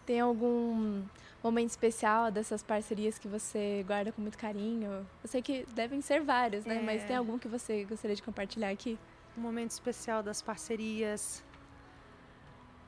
Tem 0.09 0.20
algum 0.20 1.04
momento 1.44 1.68
especial 1.68 2.30
dessas 2.30 2.62
parcerias 2.62 3.18
que 3.18 3.28
você 3.28 3.84
guarda 3.86 4.11
com 4.11 4.22
muito 4.22 4.38
carinho? 4.38 5.06
Eu 5.22 5.28
sei 5.28 5.42
que 5.42 5.66
devem 5.74 6.00
ser 6.00 6.22
vários, 6.22 6.64
né? 6.64 6.76
É. 6.76 6.80
Mas 6.80 7.04
tem 7.04 7.14
algum 7.14 7.38
que 7.38 7.46
você 7.46 7.84
gostaria 7.84 8.16
de 8.16 8.22
compartilhar 8.22 8.70
aqui? 8.70 8.98
Um 9.36 9.42
momento 9.42 9.70
especial 9.72 10.22
das 10.22 10.40
parcerias. 10.40 11.44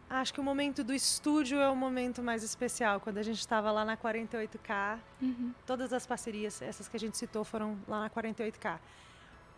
Acho 0.09 0.33
que 0.33 0.41
o 0.41 0.43
momento 0.43 0.83
do 0.83 0.95
estúdio 0.95 1.59
é 1.59 1.69
o 1.69 1.77
momento 1.77 2.23
mais 2.23 2.43
especial, 2.43 2.99
quando 3.01 3.19
a 3.19 3.23
gente 3.23 3.39
estava 3.39 3.71
lá 3.71 3.85
na 3.85 3.99
48K. 3.99 4.99
Uhum. 5.21 5.53
Todas 5.67 5.93
as 5.93 6.07
parcerias, 6.07 6.63
essas 6.63 6.89
que 6.89 6.97
a 6.97 7.01
gente 7.01 7.19
citou, 7.19 7.45
foram 7.45 7.79
lá 7.87 8.01
na 8.01 8.09
48K. 8.09 8.79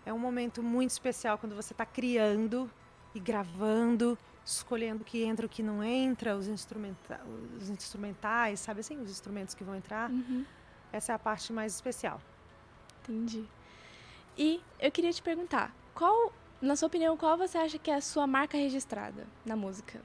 É 0.05 0.13
um 0.13 0.19
momento 0.19 0.65
muito 0.65 0.91
especial 0.91 1.39
quando 1.39 1.55
você 1.55 1.73
está 1.73 1.87
criando 1.87 2.69
e 3.15 3.21
gravando, 3.21 4.19
escolhendo 4.45 5.03
o 5.03 5.05
que 5.05 5.23
entra, 5.23 5.47
o 5.47 5.49
que 5.49 5.63
não 5.63 5.83
entra, 5.83 6.37
os, 6.37 6.49
instrumenta 6.49 7.21
os 7.61 7.71
instrumentais, 7.71 8.61
sabe 8.61 8.81
assim, 8.81 9.01
os 9.01 9.11
instrumentos 9.11 9.55
que 9.55 9.63
vão 9.63 9.75
entrar. 9.75 10.11
Uhum. 10.11 10.45
Essa 10.93 11.13
é 11.13 11.15
a 11.15 11.19
parte 11.19 11.53
mais 11.53 11.75
especial. 11.75 12.21
Entendi. 13.03 13.45
E 14.37 14.61
eu 14.81 14.91
queria 14.91 15.13
te 15.13 15.23
perguntar, 15.23 15.75
qual, 15.95 16.33
na 16.61 16.77
sua 16.77 16.87
opinião, 16.87 17.17
qual 17.17 17.37
você 17.37 17.59
acha 17.59 17.79
que 17.79 17.91
é 17.91 17.95
a 17.95 18.01
sua 18.01 18.27
marca 18.27 18.57
registrada 18.57 19.27
na 19.45 19.57
música? 19.57 20.01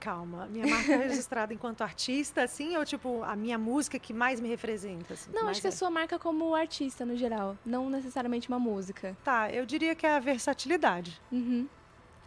Calma, 0.00 0.46
minha 0.46 0.66
marca 0.66 0.96
registrada 0.98 1.54
enquanto 1.54 1.82
artista, 1.82 2.42
assim, 2.42 2.76
ou 2.76 2.84
tipo, 2.84 3.22
a 3.22 3.36
minha 3.36 3.56
música 3.56 3.98
que 3.98 4.12
mais 4.12 4.40
me 4.40 4.48
representa? 4.48 5.14
Assim, 5.14 5.30
não, 5.32 5.48
acho 5.48 5.60
que 5.60 5.66
é. 5.66 5.70
a 5.70 5.72
sua 5.72 5.90
marca 5.90 6.18
como 6.18 6.54
artista 6.54 7.04
no 7.06 7.16
geral, 7.16 7.56
não 7.64 7.88
necessariamente 7.88 8.48
uma 8.48 8.58
música. 8.58 9.16
Tá, 9.22 9.52
eu 9.52 9.64
diria 9.64 9.94
que 9.94 10.06
é 10.06 10.16
a 10.16 10.20
versatilidade. 10.20 11.20
Uhum. 11.30 11.68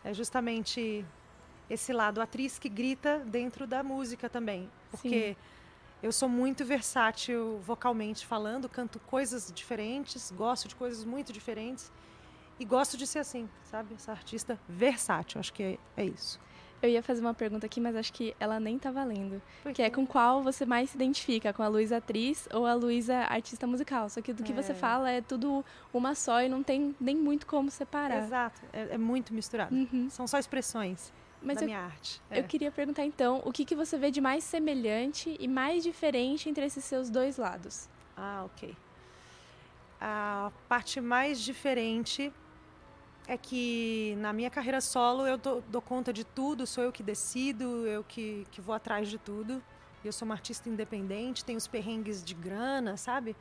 É 0.05 0.13
justamente 0.13 1.03
esse 1.67 1.91
lado 1.91 2.21
atriz 2.21 2.59
que 2.59 2.69
grita 2.69 3.19
dentro 3.25 3.65
da 3.65 3.81
música 3.81 4.29
também. 4.29 4.69
Porque 4.91 5.33
Sim. 5.33 5.35
eu 6.03 6.11
sou 6.11 6.29
muito 6.29 6.63
versátil 6.63 7.59
vocalmente 7.65 8.23
falando, 8.23 8.69
canto 8.69 8.99
coisas 8.99 9.51
diferentes, 9.51 10.29
gosto 10.29 10.67
de 10.67 10.75
coisas 10.75 11.03
muito 11.03 11.33
diferentes. 11.33 11.91
E 12.59 12.63
gosto 12.63 12.95
de 12.95 13.07
ser 13.07 13.19
assim, 13.19 13.49
sabe? 13.63 13.95
Essa 13.95 14.11
artista 14.11 14.59
versátil, 14.69 15.39
acho 15.39 15.51
que 15.51 15.63
é, 15.63 15.77
é 15.97 16.05
isso. 16.05 16.39
Eu 16.85 16.89
ia 16.89 17.01
fazer 17.01 17.21
uma 17.21 17.33
pergunta 17.33 17.65
aqui, 17.65 17.81
mas 17.81 17.95
acho 17.95 18.13
que 18.13 18.35
ela 18.39 18.59
nem 18.59 18.77
tá 18.77 18.91
valendo. 18.91 19.41
Que 19.73 19.81
é 19.81 19.89
com 19.89 20.05
qual 20.05 20.43
você 20.43 20.65
mais 20.65 20.91
se 20.91 20.95
identifica? 20.95 21.51
Com 21.51 21.63
a 21.63 21.67
Luísa 21.67 21.97
atriz 21.97 22.47
ou 22.53 22.65
a 22.65 22.75
Luísa 22.75 23.15
artista 23.27 23.65
musical? 23.65 24.07
Só 24.07 24.21
que 24.21 24.31
do 24.31 24.43
que 24.43 24.51
é. 24.51 24.55
você 24.55 24.73
fala 24.73 25.09
é 25.09 25.19
tudo 25.19 25.65
uma 25.91 26.13
só 26.13 26.43
e 26.43 26.47
não 26.47 26.61
tem 26.61 26.95
nem 26.99 27.15
muito 27.15 27.47
como 27.47 27.71
separar. 27.71 28.23
Exato, 28.23 28.61
é, 28.71 28.89
é 28.93 28.97
muito 28.99 29.33
misturado. 29.33 29.75
Uhum. 29.75 30.09
São 30.11 30.27
só 30.27 30.37
expressões 30.37 31.11
mas 31.41 31.57
da 31.57 31.63
eu, 31.63 31.65
minha 31.67 31.79
arte. 31.79 32.21
É. 32.29 32.39
Eu 32.39 32.43
queria 32.43 32.71
perguntar 32.71 33.05
então, 33.05 33.41
o 33.45 33.51
que, 33.51 33.65
que 33.65 33.75
você 33.75 33.97
vê 33.97 34.11
de 34.11 34.21
mais 34.21 34.43
semelhante 34.43 35.35
e 35.39 35.47
mais 35.47 35.83
diferente 35.83 36.49
entre 36.49 36.65
esses 36.65 36.83
seus 36.83 37.09
dois 37.09 37.37
lados? 37.37 37.87
Ah, 38.17 38.43
ok. 38.45 38.75
A 39.99 40.51
parte 40.67 40.99
mais 40.99 41.39
diferente 41.39 42.33
é 43.27 43.37
que 43.37 44.15
na 44.19 44.31
minha 44.31 44.49
carreira 44.49 44.79
solo 44.79 45.25
eu 45.25 45.37
dou, 45.37 45.63
dou, 45.67 45.81
conta 45.81 46.13
de 46.13 46.23
tudo, 46.23 46.67
sou 46.67 46.83
eu 46.83 46.91
que 46.91 47.01
decido, 47.01 47.85
eu 47.87 48.03
que, 48.03 48.45
que 48.51 48.61
vou 48.61 48.75
atrás 48.75 49.09
de 49.09 49.17
tudo. 49.17 49.63
Eu 50.03 50.11
sou 50.11 50.25
uma 50.25 50.35
artista 50.35 50.69
independente, 50.69 51.43
tenho 51.43 51.57
os 51.57 51.67
perrengues 51.67 52.23
de 52.23 52.35
grana, 52.35 52.95
sabe? 52.95 53.35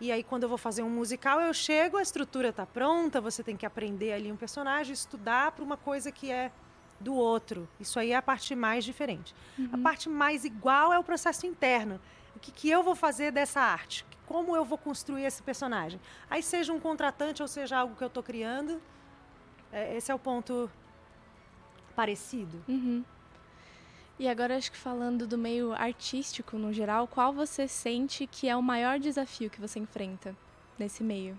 E 0.00 0.10
aí 0.10 0.24
quando 0.24 0.42
eu 0.42 0.48
vou 0.48 0.58
fazer 0.58 0.82
um 0.82 0.90
musical, 0.90 1.40
eu 1.40 1.54
chego, 1.54 1.96
a 1.96 2.02
estrutura 2.02 2.48
está 2.48 2.66
pronta, 2.66 3.20
você 3.20 3.42
tem 3.42 3.56
que 3.56 3.64
aprender 3.64 4.12
ali 4.12 4.32
um 4.32 4.36
personagem, 4.36 4.92
estudar 4.92 5.52
para 5.52 5.64
uma 5.64 5.76
coisa 5.76 6.10
que 6.10 6.32
é 6.32 6.50
do 6.98 7.14
outro. 7.14 7.68
Isso 7.78 7.98
aí 7.98 8.10
é 8.10 8.16
a 8.16 8.22
parte 8.22 8.54
mais 8.56 8.84
diferente. 8.84 9.34
Uhum. 9.58 9.68
A 9.72 9.78
parte 9.78 10.08
mais 10.08 10.44
igual 10.44 10.92
é 10.92 10.98
o 10.98 11.04
processo 11.04 11.46
interno. 11.46 12.00
O 12.34 12.40
que, 12.40 12.50
que 12.50 12.68
eu 12.68 12.82
vou 12.82 12.96
fazer 12.96 13.30
dessa 13.30 13.60
arte? 13.60 14.04
Como 14.26 14.56
eu 14.56 14.64
vou 14.64 14.78
construir 14.78 15.24
esse 15.24 15.42
personagem? 15.42 16.00
Aí 16.28 16.42
seja 16.42 16.72
um 16.72 16.80
contratante 16.80 17.42
ou 17.42 17.48
seja 17.48 17.78
algo 17.78 17.94
que 17.94 18.02
eu 18.02 18.08
estou 18.08 18.22
criando, 18.22 18.80
é, 19.74 19.96
esse 19.96 20.10
é 20.10 20.14
o 20.14 20.18
ponto 20.18 20.70
parecido. 21.96 22.62
Uhum. 22.68 23.04
E 24.16 24.28
agora 24.28 24.56
acho 24.56 24.70
que 24.70 24.78
falando 24.78 25.26
do 25.26 25.36
meio 25.36 25.72
artístico 25.72 26.56
no 26.56 26.72
geral, 26.72 27.08
qual 27.08 27.32
você 27.32 27.66
sente 27.66 28.28
que 28.28 28.48
é 28.48 28.54
o 28.54 28.62
maior 28.62 29.00
desafio 29.00 29.50
que 29.50 29.60
você 29.60 29.80
enfrenta 29.80 30.36
nesse 30.78 31.02
meio? 31.02 31.36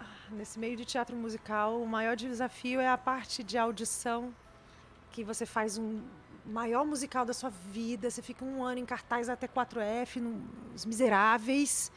Ah, 0.00 0.04
nesse 0.32 0.58
meio 0.58 0.76
de 0.76 0.84
teatro 0.84 1.14
musical, 1.14 1.80
o 1.80 1.86
maior 1.86 2.16
desafio 2.16 2.80
é 2.80 2.88
a 2.88 2.98
parte 2.98 3.44
de 3.44 3.56
audição, 3.56 4.34
que 5.12 5.22
você 5.22 5.46
faz 5.46 5.78
um 5.78 6.02
maior 6.44 6.84
musical 6.84 7.24
da 7.24 7.32
sua 7.32 7.50
vida, 7.50 8.10
você 8.10 8.20
fica 8.20 8.44
um 8.44 8.64
ano 8.64 8.80
em 8.80 8.84
cartaz 8.84 9.28
até 9.28 9.46
4F, 9.46 10.16
nos 10.20 10.84
Miseráveis, 10.84 11.92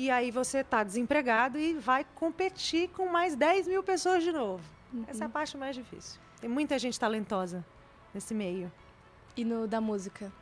e 0.00 0.10
aí 0.10 0.30
você 0.30 0.60
está 0.60 0.82
desempregado 0.82 1.58
e 1.58 1.74
vai 1.74 2.06
competir 2.14 2.88
com 2.88 3.06
mais 3.06 3.36
10 3.36 3.68
mil 3.68 3.82
pessoas 3.82 4.24
de 4.24 4.32
novo. 4.32 4.64
Uhum. 4.90 5.04
Essa 5.06 5.24
é 5.24 5.26
a 5.26 5.28
parte 5.28 5.58
mais 5.58 5.76
difícil. 5.76 6.18
Tem 6.40 6.48
muita 6.48 6.78
gente 6.78 6.98
talentosa 6.98 7.62
nesse 8.14 8.32
meio. 8.32 8.72
E 9.36 9.44
no 9.44 9.68
da 9.68 9.78
música? 9.78 10.32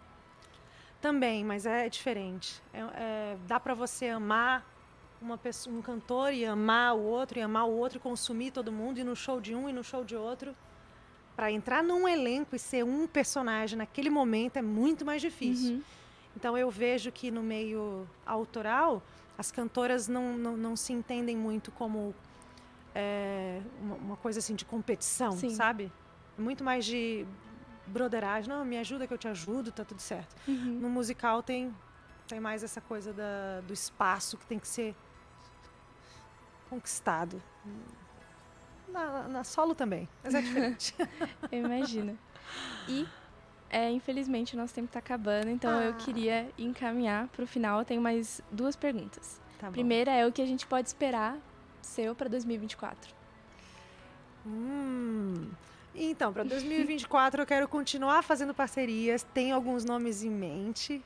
Também, 1.00 1.44
mas 1.44 1.66
é 1.66 1.88
diferente. 1.88 2.62
É, 2.72 2.78
é, 2.78 3.36
dá 3.48 3.58
para 3.58 3.74
você 3.74 4.06
amar 4.06 4.64
uma 5.20 5.36
pessoa, 5.36 5.76
um 5.76 5.82
cantor 5.82 6.32
e 6.32 6.46
amar 6.46 6.94
o 6.94 7.02
outro, 7.02 7.40
e 7.40 7.42
amar 7.42 7.66
o 7.66 7.72
outro, 7.72 7.98
consumir 7.98 8.52
todo 8.52 8.70
mundo, 8.70 8.98
e 8.98 9.04
no 9.04 9.16
show 9.16 9.40
de 9.40 9.56
um 9.56 9.68
e 9.68 9.72
no 9.72 9.82
show 9.82 10.04
de 10.04 10.14
outro. 10.14 10.54
Para 11.34 11.50
entrar 11.50 11.82
num 11.82 12.06
elenco 12.06 12.54
e 12.54 12.60
ser 12.60 12.84
um 12.84 13.08
personagem 13.08 13.76
naquele 13.76 14.08
momento 14.08 14.56
é 14.56 14.62
muito 14.62 15.04
mais 15.04 15.20
difícil. 15.20 15.76
Uhum. 15.76 15.82
Então 16.36 16.56
eu 16.56 16.70
vejo 16.70 17.10
que 17.10 17.28
no 17.28 17.42
meio 17.42 18.08
autoral 18.24 19.02
as 19.38 19.52
cantoras 19.52 20.08
não, 20.08 20.36
não, 20.36 20.56
não 20.56 20.74
se 20.74 20.92
entendem 20.92 21.36
muito 21.36 21.70
como 21.70 22.12
é, 22.92 23.62
uma, 23.80 23.94
uma, 23.94 24.16
coisa 24.16 24.40
assim 24.40 24.56
de 24.56 24.64
competição, 24.64 25.30
Sim. 25.30 25.50
sabe? 25.50 25.92
Muito 26.36 26.64
mais 26.64 26.84
de 26.84 27.24
broderagem. 27.86 28.50
Não, 28.50 28.64
me 28.64 28.76
ajuda 28.76 29.06
que 29.06 29.14
eu 29.14 29.18
te 29.18 29.28
ajudo, 29.28 29.70
tá 29.70 29.84
tudo 29.84 30.00
certo. 30.00 30.34
Uhum. 30.48 30.80
No 30.80 30.90
musical 30.90 31.40
tem, 31.40 31.72
tem 32.26 32.40
mais 32.40 32.64
essa 32.64 32.80
coisa 32.80 33.12
da, 33.12 33.60
do 33.60 33.72
espaço 33.72 34.36
que 34.36 34.44
tem 34.44 34.58
que 34.58 34.66
ser 34.66 34.96
conquistado. 36.68 37.40
Na, 38.88 39.28
na 39.28 39.44
solo 39.44 39.74
também, 39.74 40.08
mas 40.24 40.34
é 40.34 40.42
diferente. 40.42 40.94
eu 41.52 41.64
imagino. 41.64 42.18
E 42.88 43.06
é, 43.70 43.90
infelizmente, 43.90 44.54
o 44.54 44.56
nosso 44.56 44.74
tempo 44.74 44.86
está 44.86 44.98
acabando, 44.98 45.50
então 45.50 45.70
ah. 45.78 45.84
eu 45.84 45.94
queria 45.94 46.48
encaminhar 46.58 47.28
para 47.28 47.44
o 47.44 47.46
final. 47.46 47.80
Eu 47.80 47.84
tenho 47.84 48.00
mais 48.00 48.40
duas 48.50 48.74
perguntas. 48.74 49.40
Tá 49.58 49.70
Primeira 49.70 50.10
é 50.12 50.26
o 50.26 50.32
que 50.32 50.40
a 50.40 50.46
gente 50.46 50.66
pode 50.66 50.88
esperar 50.88 51.36
seu 51.82 52.14
para 52.14 52.28
2024. 52.28 53.14
Hum. 54.46 55.50
Então, 55.94 56.32
para 56.32 56.44
2024 56.44 57.42
eu 57.42 57.46
quero 57.46 57.68
continuar 57.68 58.22
fazendo 58.22 58.54
parcerias. 58.54 59.22
Tenho 59.34 59.54
alguns 59.54 59.84
nomes 59.84 60.22
em 60.22 60.30
mente 60.30 61.04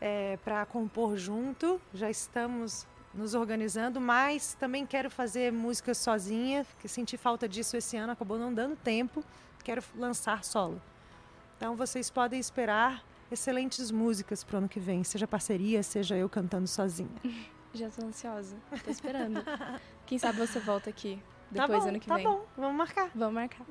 é, 0.00 0.38
para 0.44 0.64
compor 0.64 1.16
junto. 1.16 1.80
Já 1.92 2.08
estamos 2.08 2.86
nos 3.12 3.34
organizando, 3.34 4.00
mas 4.00 4.54
também 4.54 4.86
quero 4.86 5.10
fazer 5.10 5.52
músicas 5.52 5.98
sozinha, 5.98 6.64
porque 6.64 6.88
senti 6.88 7.18
falta 7.18 7.46
disso 7.46 7.76
esse 7.76 7.96
ano, 7.96 8.12
acabou 8.12 8.38
não 8.38 8.54
dando 8.54 8.76
tempo. 8.76 9.22
Quero 9.62 9.82
lançar 9.96 10.44
solo. 10.44 10.80
Então 11.62 11.76
vocês 11.76 12.10
podem 12.10 12.40
esperar 12.40 13.04
excelentes 13.30 13.92
músicas 13.92 14.42
para 14.42 14.56
o 14.56 14.58
ano 14.58 14.68
que 14.68 14.80
vem, 14.80 15.04
seja 15.04 15.28
parceria, 15.28 15.80
seja 15.84 16.16
eu 16.16 16.28
cantando 16.28 16.66
sozinha. 16.66 17.08
Já 17.72 17.86
estou 17.86 18.04
ansiosa, 18.04 18.56
estou 18.72 18.92
esperando. 18.92 19.40
Quem 20.04 20.18
sabe 20.18 20.38
você 20.38 20.58
volta 20.58 20.90
aqui 20.90 21.22
tá 21.54 21.64
depois 21.68 21.78
tá 21.78 21.84
bom, 21.84 21.88
ano 21.88 22.00
que 22.00 22.08
tá 22.08 22.16
vem. 22.16 22.24
Tá 22.24 22.30
bom, 22.32 22.44
vamos 22.56 22.76
marcar. 22.76 23.10
Vamos 23.14 23.34
marcar. 23.34 23.64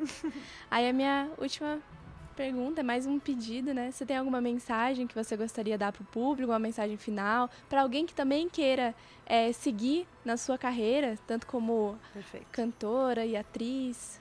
Aí 0.72 0.88
a 0.88 0.94
minha 0.94 1.32
última 1.38 1.82
pergunta 2.34 2.80
é 2.80 2.84
mais 2.84 3.06
um 3.06 3.20
pedido, 3.20 3.74
né? 3.74 3.92
Você 3.92 4.06
tem 4.06 4.16
alguma 4.16 4.39
mensagem 4.39 5.06
que 5.06 5.14
você 5.14 5.36
gostaria 5.36 5.74
de 5.74 5.80
dar 5.80 5.92
para 5.92 6.02
o 6.02 6.06
público, 6.06 6.50
uma 6.50 6.60
mensagem 6.60 6.96
final, 6.96 7.50
para 7.68 7.82
alguém 7.82 8.06
que 8.06 8.14
também 8.14 8.48
queira 8.48 8.96
é, 9.26 9.52
seguir 9.52 10.08
na 10.24 10.38
sua 10.38 10.58
carreira, 10.58 11.20
tanto 11.28 11.46
como 11.46 12.00
Perfeito. 12.14 12.48
cantora 12.54 13.26
e 13.26 13.36
atriz? 13.36 14.20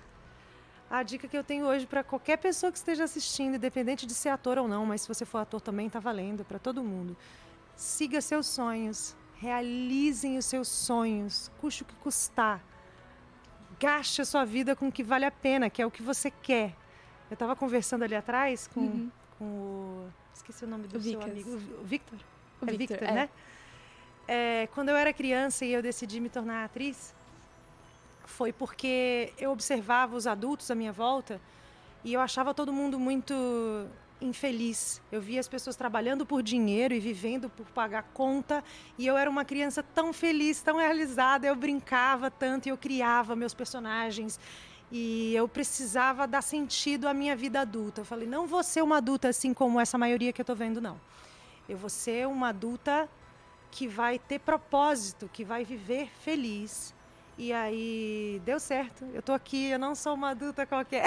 A 0.91 1.05
dica 1.05 1.28
que 1.28 1.38
eu 1.38 1.45
tenho 1.45 1.66
hoje 1.66 1.86
para 1.86 2.03
qualquer 2.03 2.36
pessoa 2.36 2.72
que 2.72 2.76
esteja 2.76 3.05
assistindo, 3.05 3.55
independente 3.55 4.05
de 4.05 4.12
ser 4.12 4.30
ator 4.30 4.59
ou 4.59 4.66
não, 4.66 4.84
mas 4.84 5.03
se 5.03 5.09
você 5.09 5.24
for 5.24 5.38
ator 5.38 5.61
também 5.61 5.86
está 5.86 6.01
valendo 6.01 6.45
para 6.45 6.59
todo 6.59 6.82
mundo. 6.82 7.16
Siga 7.76 8.20
seus 8.20 8.49
sonhos, 8.49 9.14
realizem 9.36 10.36
os 10.36 10.47
seus 10.47 10.66
sonhos, 10.66 11.49
custe 11.61 11.82
o 11.82 11.86
que 11.86 11.95
custar. 11.95 12.61
Gaste 13.78 14.20
a 14.20 14.24
sua 14.24 14.45
vida 14.45 14.74
com 14.74 14.88
o 14.88 14.93
que 14.93 15.05
vale 15.05 15.24
a 15.24 15.30
pena, 15.30 15.70
que 15.70 15.80
é 15.80 15.86
o 15.86 15.93
que 15.93 16.03
você 16.03 16.28
quer. 16.28 16.74
Eu 17.30 17.34
estava 17.34 17.55
conversando 17.55 18.03
ali 18.03 18.16
atrás 18.16 18.66
com, 18.66 18.80
uhum. 18.80 19.11
com 19.38 19.45
o. 19.45 20.09
Esqueci 20.34 20.64
o 20.64 20.68
nome 20.68 20.88
do 20.88 20.99
o 20.99 21.01
seu 21.01 21.12
Vicas. 21.12 21.30
amigo. 21.30 21.51
O 21.80 21.84
Victor? 21.84 22.18
O 22.61 22.64
é 22.64 22.70
Victor, 22.72 22.99
Victor, 22.99 23.09
é. 23.09 23.12
né? 23.12 23.30
É, 24.26 24.68
quando 24.74 24.88
eu 24.88 24.97
era 24.97 25.12
criança 25.12 25.64
e 25.64 25.72
eu 25.72 25.80
decidi 25.80 26.20
me 26.20 26.28
tornar 26.28 26.64
atriz, 26.64 27.14
foi 28.31 28.53
porque 28.53 29.33
eu 29.39 29.51
observava 29.51 30.16
os 30.16 30.26
adultos 30.26 30.70
à 30.70 30.74
minha 30.74 30.93
volta 30.93 31.41
e 32.05 32.14
eu 32.14 32.20
achava 32.20 32.55
todo 32.55 32.72
mundo 32.72 32.99
muito 32.99 33.35
infeliz. 34.20 35.03
Eu 35.11 35.20
via 35.20 35.41
as 35.41 35.49
pessoas 35.49 35.76
trabalhando 35.76 36.24
por 36.24 36.43
dinheiro 36.43 36.95
e 36.95 37.01
vivendo 37.01 37.51
por 37.51 37.66
pagar 37.66 38.05
conta, 38.14 38.62
e 38.97 39.07
eu 39.07 39.16
era 39.16 39.28
uma 39.28 39.45
criança 39.45 39.83
tão 39.83 40.12
feliz, 40.12 40.62
tão 40.62 40.76
realizada, 40.76 41.47
eu 41.47 41.57
brincava 41.57 42.31
tanto 42.31 42.66
e 42.66 42.70
eu 42.70 42.76
criava 42.76 43.35
meus 43.35 43.55
personagens. 43.55 44.39
E 44.93 45.35
eu 45.35 45.47
precisava 45.49 46.26
dar 46.26 46.43
sentido 46.43 47.07
à 47.07 47.14
minha 47.14 47.37
vida 47.37 47.61
adulta. 47.61 48.01
Eu 48.01 48.05
falei, 48.05 48.26
não 48.26 48.47
vou 48.47 48.62
ser 48.62 48.83
uma 48.83 48.97
adulta 48.97 49.28
assim 49.28 49.55
como 49.55 49.78
essa 49.81 49.97
maioria 49.97 50.33
que 50.33 50.41
eu 50.41 50.43
estou 50.43 50.57
vendo, 50.57 50.81
não. 50.81 51.01
Eu 51.68 51.76
vou 51.76 51.91
ser 51.91 52.26
uma 52.26 52.49
adulta 52.49 53.09
que 53.70 53.87
vai 53.87 54.18
ter 54.18 54.41
propósito, 54.41 55.31
que 55.33 55.45
vai 55.45 55.64
viver 55.64 56.11
feliz 56.24 56.93
E 57.41 57.55
aí 57.55 58.38
deu 58.45 58.61
certo. 58.61 59.03
Eu 59.14 59.22
tô 59.22 59.32
aqui, 59.32 59.70
eu 59.70 59.78
não 59.78 59.95
sou 59.95 60.12
uma 60.12 60.28
adulta 60.32 60.66
qualquer. 60.66 61.07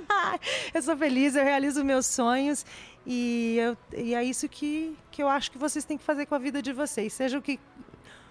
eu 0.72 0.80
sou 0.80 0.96
feliz, 0.96 1.36
eu 1.36 1.44
realizo 1.44 1.84
meus 1.84 2.06
sonhos 2.06 2.64
e, 3.06 3.58
eu, 3.58 3.76
e 3.94 4.14
é 4.14 4.24
isso 4.24 4.48
que, 4.48 4.96
que 5.10 5.22
eu 5.22 5.28
acho 5.28 5.50
que 5.50 5.58
vocês 5.58 5.84
têm 5.84 5.98
que 5.98 6.04
fazer 6.04 6.24
com 6.24 6.34
a 6.34 6.38
vida 6.38 6.62
de 6.62 6.72
vocês. 6.72 7.12
Seja 7.12 7.36
o 7.36 7.42
que, 7.42 7.60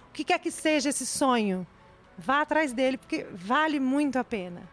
o 0.08 0.12
que 0.12 0.24
quer 0.24 0.40
que 0.40 0.50
seja 0.50 0.88
esse 0.88 1.06
sonho, 1.06 1.64
vá 2.18 2.40
atrás 2.40 2.72
dele, 2.72 2.98
porque 2.98 3.24
vale 3.30 3.78
muito 3.78 4.18
a 4.18 4.24
pena. 4.24 4.68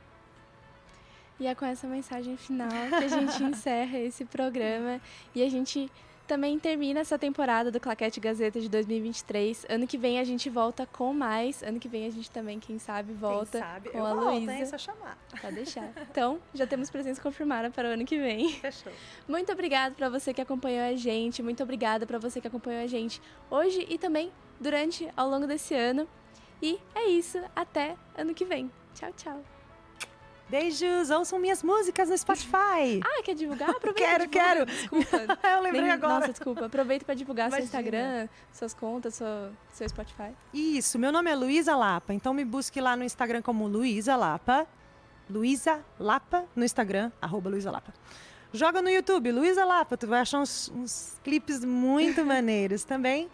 E 1.40 1.46
é 1.46 1.54
com 1.54 1.66
essa 1.66 1.86
mensagem 1.86 2.36
final 2.36 2.68
que 2.90 2.96
a 2.96 3.08
gente 3.08 3.44
encerra 3.46 4.00
esse 4.00 4.26
programa 4.26 5.00
e 5.36 5.44
a 5.44 5.50
gente 5.52 5.92
também 6.26 6.60
termina 6.60 7.00
essa 7.00 7.18
temporada 7.18 7.72
do 7.72 7.80
Claquete 7.80 8.20
Gazeta 8.20 8.60
de 8.60 8.68
2023. 8.70 9.66
Ano 9.70 9.88
que 9.88 9.98
vem 9.98 10.20
a 10.20 10.24
gente 10.24 10.50
volta 10.50 10.86
com 10.86 11.14
mais. 11.14 11.62
Ano 11.64 11.80
que 11.80 11.88
vem 11.88 12.06
a 12.06 12.10
gente 12.10 12.30
também, 12.30 12.60
quem 12.60 12.80
sabe, 12.80 13.14
volta 13.14 13.60
quem 13.60 13.62
sabe? 13.62 13.90
com 13.90 13.98
Eu 13.98 14.06
a 14.06 14.14
Luísa. 14.14 14.52
É 14.52 14.66
só 14.66 14.78
chamar. 14.78 15.18
Pode 15.42 15.56
deixar. 15.56 15.92
Então, 16.10 16.40
já 16.54 16.66
temos 16.66 16.90
presença 16.90 17.22
confirmada 17.22 17.70
para 17.70 17.90
o 17.90 17.92
ano 17.92 18.06
que 18.06 18.18
vem. 18.18 18.50
Fechou. 18.54 18.92
Muito 19.28 19.52
obrigada 19.52 19.96
para 19.96 20.10
você 20.10 20.34
que 20.34 20.42
acompanhou 20.42 20.86
a 20.86 20.96
gente. 20.96 21.42
Muito 21.44 21.62
obrigada 21.62 22.06
para 22.06 22.18
você 22.18 22.42
que 22.42 22.48
acompanhou 22.48 22.84
a 22.84 22.88
gente 22.88 23.22
hoje 23.50 23.86
e 23.90 23.98
também 23.98 24.32
durante 24.60 25.08
ao 25.16 25.30
longo 25.30 25.48
desse 25.48 25.74
ano. 25.74 26.08
E 26.62 26.80
é 26.94 27.06
isso. 27.10 27.40
Até 27.56 27.96
ano 28.18 28.34
que 28.34 28.46
vem. 28.46 28.72
Tchau, 28.94 29.12
tchau. 29.14 29.55
Beijos, 30.48 31.10
ouçam 31.10 31.40
minhas 31.40 31.64
músicas 31.64 32.10
no 32.10 32.18
Spotify. 32.18 33.02
Ah, 33.04 33.24
quer 33.24 33.34
divulgar? 33.36 33.70
Aproveita. 33.76 34.28
quero, 34.28 34.30
quero. 34.30 34.66
Desculpa. 34.66 35.18
Eu 35.50 35.62
lembrei 35.62 35.82
Nem, 35.82 35.92
agora. 35.92 36.14
Nossa, 36.20 36.30
desculpa. 36.30 36.66
Aproveita 36.66 37.06
para 37.06 37.16
divulgar 37.16 37.48
Imagina. 37.48 37.70
seu 37.70 37.80
Instagram, 37.80 38.30
suas 38.52 38.74
contas, 38.74 39.16
seu, 39.16 39.28
seu 39.72 39.90
Spotify. 39.90 40.32
Isso, 40.54 41.00
meu 41.00 41.12
nome 41.12 41.32
é 41.32 41.36
Luísa 41.36 41.76
Lapa, 41.76 42.14
então 42.14 42.34
me 42.34 42.46
busque 42.46 42.80
lá 42.80 42.96
no 42.96 43.04
Instagram 43.04 43.42
como 43.42 43.68
Luísa 43.68 44.16
Lapa. 44.16 44.68
Luísa 45.30 45.84
Lapa 46.00 46.46
no 46.56 46.64
Instagram, 46.64 47.12
arroba 47.22 47.50
Luísa 47.50 47.72
Lapa. 47.72 47.94
Joga 48.54 48.82
no 48.82 48.90
YouTube, 48.90 49.32
Luísa 49.32 49.66
Lapa, 49.66 49.98
tu 49.98 50.08
vai 50.08 50.20
achar 50.22 50.40
uns, 50.40 50.70
uns 50.70 51.20
clipes 51.24 51.66
muito 51.66 52.24
maneiros 52.24 52.84
também. 52.84 53.30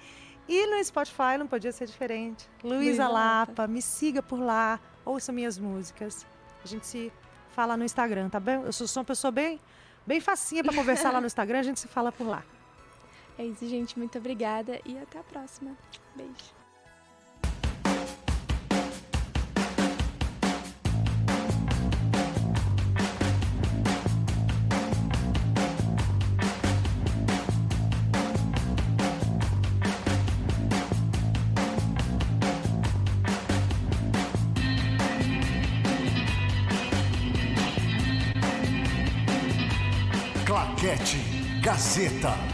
E 0.48 0.66
no 0.68 0.84
Spotify 0.84 1.38
não 1.38 1.48
podia 1.48 1.72
ser 1.72 1.86
diferente. 1.86 2.50
Luísa 2.64 2.78
Luísa 2.78 3.08
Lapa, 3.08 3.52
Lapa. 3.64 3.68
me 3.68 3.82
siga 3.82 4.24
por 4.24 4.40
lá, 4.40 4.80
ouça 5.06 5.32
minhas 5.32 5.58
músicas. 5.58 6.26
A 6.64 6.68
gente 6.68 6.86
se 6.86 7.12
fala 7.50 7.76
no 7.76 7.84
Instagram, 7.84 8.30
tá 8.30 8.40
bem? 8.40 8.62
Eu 8.62 8.72
sou, 8.72 8.88
uma 9.02 9.06
pessoa 9.06 9.32
bem, 9.32 9.60
bem 10.06 10.20
facinha 10.20 10.64
para 10.64 10.74
conversar 10.74 11.12
lá 11.12 11.20
no 11.20 11.28
Instagram, 11.28 11.60
a 11.60 11.64
gente 11.64 11.80
se 11.80 11.88
fala 11.88 12.12
por 12.12 12.28
lá. 12.28 12.44
É 13.38 13.46
isso, 13.46 13.68
gente. 13.68 13.98
Muito 13.98 14.18
obrigada 14.18 14.80
e 14.86 14.98
até 14.98 15.20
a 15.20 15.24
próxima. 15.24 15.76
Beijo. 16.16 16.61
Gazeta. 41.72 42.51